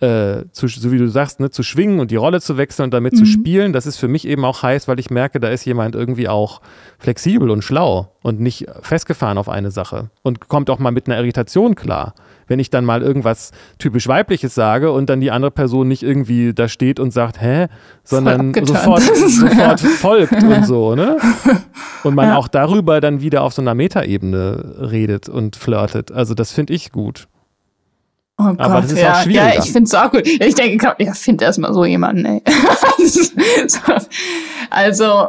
äh, 0.00 0.44
zu, 0.52 0.68
so 0.68 0.92
wie 0.92 0.98
du 0.98 1.08
sagst, 1.08 1.40
ne, 1.40 1.50
zu 1.50 1.64
schwingen 1.64 1.98
und 1.98 2.10
die 2.12 2.16
Rolle 2.16 2.40
zu 2.40 2.56
wechseln 2.56 2.84
und 2.84 2.94
damit 2.94 3.16
zu 3.16 3.22
Mhm. 3.24 3.26
spielen, 3.26 3.72
das 3.72 3.84
ist 3.84 3.96
für 3.96 4.06
mich 4.06 4.28
eben 4.28 4.44
auch 4.44 4.62
heiß, 4.62 4.86
weil 4.86 5.00
ich 5.00 5.10
merke, 5.10 5.40
da 5.40 5.48
ist 5.48 5.64
jemand 5.64 5.96
irgendwie 5.96 6.28
auch 6.28 6.60
flexibel 7.00 7.50
und 7.50 7.62
schlau 7.64 8.12
und 8.22 8.38
nicht 8.40 8.66
festgefahren 8.82 9.38
auf 9.38 9.48
eine 9.48 9.72
Sache 9.72 10.10
und 10.22 10.46
kommt 10.48 10.70
auch 10.70 10.78
mal 10.78 10.92
mit 10.92 11.08
einer 11.08 11.18
Irritation 11.18 11.74
klar. 11.74 12.14
Wenn 12.46 12.60
ich 12.60 12.70
dann 12.70 12.84
mal 12.84 13.02
irgendwas 13.02 13.50
typisch 13.78 14.06
Weibliches 14.08 14.54
sage 14.54 14.92
und 14.92 15.10
dann 15.10 15.20
die 15.20 15.30
andere 15.32 15.50
Person 15.50 15.88
nicht 15.88 16.02
irgendwie 16.04 16.54
da 16.54 16.68
steht 16.68 16.98
und 17.00 17.12
sagt, 17.12 17.42
hä, 17.42 17.66
sondern 18.04 18.54
sofort, 18.64 19.02
sofort 19.16 19.80
folgt 19.80 20.42
und 20.42 20.64
so, 20.64 20.94
ne? 20.94 21.16
Und 22.04 22.14
man 22.14 22.28
Ja. 22.28 22.36
auch 22.36 22.48
darüber 22.48 23.00
dann 23.00 23.20
wieder 23.20 23.42
auf 23.42 23.52
so 23.52 23.60
einer 23.62 23.74
Metaebene 23.74 24.76
redet 24.90 25.28
und 25.28 25.56
flirtet. 25.56 26.12
Also 26.12 26.34
das 26.34 26.52
finde 26.52 26.72
ich 26.72 26.92
gut. 26.92 27.26
Oh 28.40 28.44
Gott, 28.44 28.60
Aber 28.60 28.80
das 28.82 28.92
ist 28.92 29.00
ja, 29.00 29.14
auch 29.14 29.22
schwieriger. 29.22 29.54
Ja, 29.54 29.58
ich 29.64 29.72
finde 29.72 29.84
es 29.84 29.94
auch 29.94 30.10
gut. 30.12 30.26
Ich 30.26 30.54
denke, 30.54 30.94
ja, 30.98 31.12
find 31.12 31.42
erstmal 31.42 31.74
so 31.74 31.84
jemanden, 31.84 32.24
ey. 32.24 32.42
So, 33.66 33.80
also, 34.70 35.28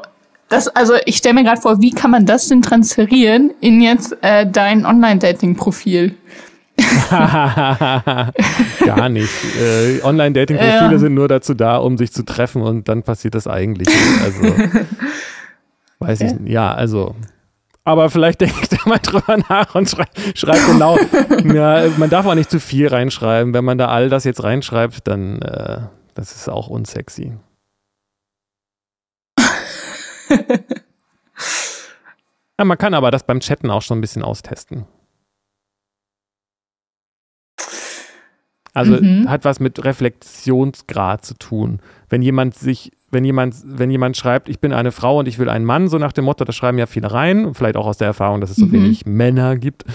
das, 0.50 0.68
also 0.68 0.94
ich 1.06 1.18
stelle 1.18 1.36
mir 1.36 1.44
gerade 1.44 1.62
vor, 1.62 1.82
wie 1.82 1.92
kann 1.92 2.12
man 2.12 2.26
das 2.26 2.48
denn 2.50 2.62
transferieren 2.62 3.52
in 3.62 3.82
jetzt 3.82 4.16
äh, 4.22 4.46
dein 4.50 4.86
Online-Dating-Profil? 4.86 6.16
Gar 7.10 9.10
nicht. 9.10 9.30
Äh, 9.60 10.02
Online-Dating-Profile 10.04 10.92
Ja. 10.92 10.98
sind 11.00 11.14
nur 11.14 11.28
dazu 11.28 11.54
da, 11.54 11.78
um 11.78 11.98
sich 11.98 12.12
zu 12.12 12.24
treffen 12.24 12.62
und 12.62 12.88
dann 12.90 13.04
passiert 13.04 13.36
das 13.36 13.48
eigentlich. 13.48 13.88
Also, 14.24 14.42
Weiß 16.00 16.22
okay. 16.22 16.38
ich, 16.46 16.52
ja, 16.52 16.74
also. 16.74 17.16
Aber 17.90 18.12
vielleicht 18.12 18.42
denkt 18.42 18.72
er 18.72 18.88
mal 18.88 19.00
drüber 19.00 19.38
nach 19.50 19.74
und 19.74 19.90
schrei 19.90 20.06
schreibt 20.36 20.68
genau. 20.68 20.96
ja, 21.44 21.88
man 21.98 22.12
darf 22.12 22.28
auch 22.28 22.36
nicht 22.36 22.52
zu 22.52 22.60
viel 22.60 22.88
reinschreiben. 22.88 23.52
Wenn 23.56 23.66
man 23.66 23.80
da 23.80 23.88
all 23.88 24.10
das 24.10 24.26
jetzt 24.26 24.44
reinschreibt, 24.44 25.08
dann 25.08 25.42
äh, 25.42 25.82
das 26.14 26.36
ist 26.36 26.48
auch 26.50 26.68
unsexy. 26.68 27.36
ja, 32.60 32.66
man 32.66 32.78
kann 32.78 32.94
aber 32.94 33.10
das 33.10 33.24
beim 33.24 33.40
Chatten 33.40 33.72
auch 33.72 33.82
schon 33.82 33.98
ein 33.98 34.02
bisschen 34.02 34.22
austesten. 34.22 34.86
Also 38.76 39.02
mhm. 39.02 39.28
hat 39.28 39.46
was 39.46 39.60
mit 39.60 39.84
Reflexionsgrad 39.84 41.26
zu 41.26 41.34
tun. 41.34 41.82
Wenn 42.08 42.22
jemand 42.22 42.54
sich, 42.54 42.92
wenn 43.12 43.26
jemand, 43.26 43.56
wenn 43.66 43.92
jemand 43.92 44.18
schreibt, 44.18 44.50
ich 44.50 44.60
bin 44.60 44.74
eine 44.74 44.92
Frau 44.92 45.20
und 45.20 45.28
ich 45.28 45.40
will 45.40 45.50
einen 45.50 45.66
Mann, 45.66 45.88
so 45.88 45.98
nach 45.98 46.12
dem 46.12 46.26
Motto, 46.26 46.44
das 46.46 46.56
schreiben 46.56 46.78
ja 46.78 46.86
viele 46.86 47.12
rein, 47.12 47.54
vielleicht 47.54 47.78
auch 47.78 47.88
aus 47.88 47.98
der 47.98 48.08
Erfahrung, 48.08 48.42
dass 48.42 48.50
es 48.50 48.58
so 48.58 48.66
mhm. 48.66 48.74
wenig 48.74 49.06
Männer 49.06 49.58
gibt, 49.58 49.86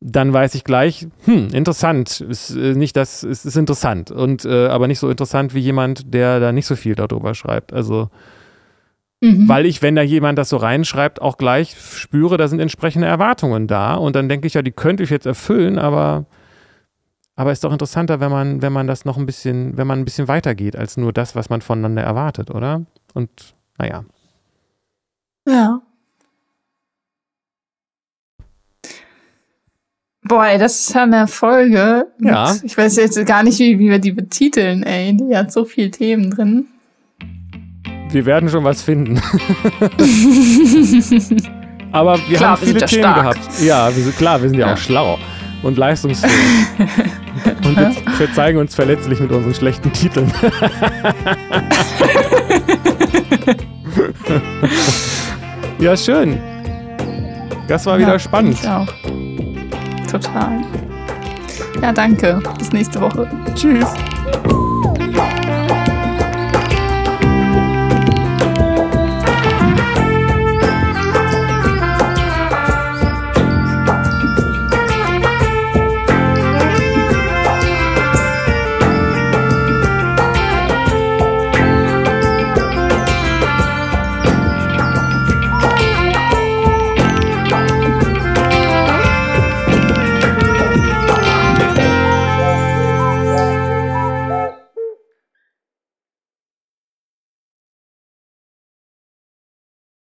dann 0.00 0.32
weiß 0.32 0.54
ich 0.54 0.64
gleich, 0.64 1.06
hm, 1.24 1.48
interessant. 1.52 2.20
Ist 2.22 2.50
äh, 2.50 2.74
nicht 2.74 2.96
das, 2.96 3.22
ist, 3.22 3.44
ist 3.44 3.56
interessant. 3.56 4.10
Und 4.10 4.44
äh, 4.46 4.66
aber 4.66 4.88
nicht 4.88 4.98
so 4.98 5.10
interessant 5.10 5.54
wie 5.54 5.60
jemand, 5.60 6.14
der 6.14 6.40
da 6.40 6.52
nicht 6.52 6.66
so 6.66 6.74
viel 6.74 6.94
darüber 6.94 7.34
schreibt. 7.34 7.72
Also 7.74 8.08
mhm. 9.20 9.46
weil 9.48 9.66
ich, 9.66 9.82
wenn 9.82 9.96
da 9.96 10.02
jemand 10.02 10.38
das 10.38 10.48
so 10.48 10.56
reinschreibt, 10.56 11.20
auch 11.20 11.36
gleich 11.36 11.76
spüre, 11.78 12.38
da 12.38 12.48
sind 12.48 12.60
entsprechende 12.60 13.06
Erwartungen 13.06 13.66
da. 13.66 13.94
Und 13.94 14.16
dann 14.16 14.30
denke 14.30 14.46
ich 14.46 14.54
ja, 14.54 14.62
die 14.62 14.72
könnte 14.72 15.02
ich 15.02 15.10
jetzt 15.10 15.26
erfüllen, 15.26 15.78
aber 15.78 16.24
aber 17.40 17.52
ist 17.52 17.64
doch 17.64 17.72
interessanter, 17.72 18.20
wenn 18.20 18.30
man, 18.30 18.60
wenn 18.60 18.74
man 18.74 18.86
das 18.86 19.06
noch 19.06 19.16
ein 19.16 19.24
bisschen, 19.24 19.78
wenn 19.78 19.86
man 19.86 20.00
ein 20.00 20.04
bisschen 20.04 20.28
weitergeht 20.28 20.76
als 20.76 20.98
nur 20.98 21.10
das, 21.10 21.34
was 21.34 21.48
man 21.48 21.62
voneinander 21.62 22.02
erwartet, 22.02 22.50
oder? 22.50 22.84
Und 23.14 23.30
naja. 23.78 24.04
Ja. 25.48 25.80
Boah, 30.22 30.48
ey, 30.48 30.58
das 30.58 30.80
ist 30.80 30.92
ja 30.94 31.04
eine 31.04 31.26
Folge. 31.28 32.08
Ja. 32.18 32.54
ich 32.62 32.76
weiß 32.76 32.96
jetzt 32.96 33.24
gar 33.24 33.42
nicht, 33.42 33.58
wie, 33.58 33.78
wie 33.78 33.88
wir 33.88 34.00
die 34.00 34.12
betiteln, 34.12 34.82
ey. 34.82 35.16
Die 35.16 35.34
hat 35.34 35.50
so 35.50 35.64
viele 35.64 35.90
Themen 35.90 36.30
drin. 36.30 36.66
Wir 38.10 38.26
werden 38.26 38.50
schon 38.50 38.64
was 38.64 38.82
finden. 38.82 39.16
Aber 41.90 42.18
wir 42.28 42.36
klar, 42.36 42.50
haben 42.50 42.66
viele 42.66 42.80
wir 42.80 42.86
Themen 42.86 43.02
stark. 43.02 43.34
gehabt. 43.34 43.62
Ja, 43.62 43.96
wir 43.96 44.12
klar, 44.12 44.42
wir 44.42 44.50
sind 44.50 44.58
ja, 44.58 44.66
ja. 44.66 44.74
auch 44.74 44.78
schlau 44.78 45.18
und 45.62 45.78
leistungsfähig. 45.78 46.32
und 47.64 47.76
wir, 47.76 47.94
wir 48.18 48.32
zeigen 48.34 48.58
uns 48.58 48.74
verletzlich 48.74 49.20
mit 49.20 49.30
unseren 49.32 49.54
schlechten 49.54 49.92
Titeln. 49.92 50.32
ja, 55.78 55.96
schön. 55.96 56.38
Das 57.68 57.86
war 57.86 57.98
ja, 57.98 58.06
wieder 58.06 58.18
spannend. 58.18 58.58
Ich 58.60 58.68
auch. 58.68 58.88
Total. 60.10 60.60
Ja, 61.80 61.92
danke. 61.92 62.42
Bis 62.58 62.72
nächste 62.72 63.00
Woche. 63.00 63.30
Tschüss. 63.54 63.86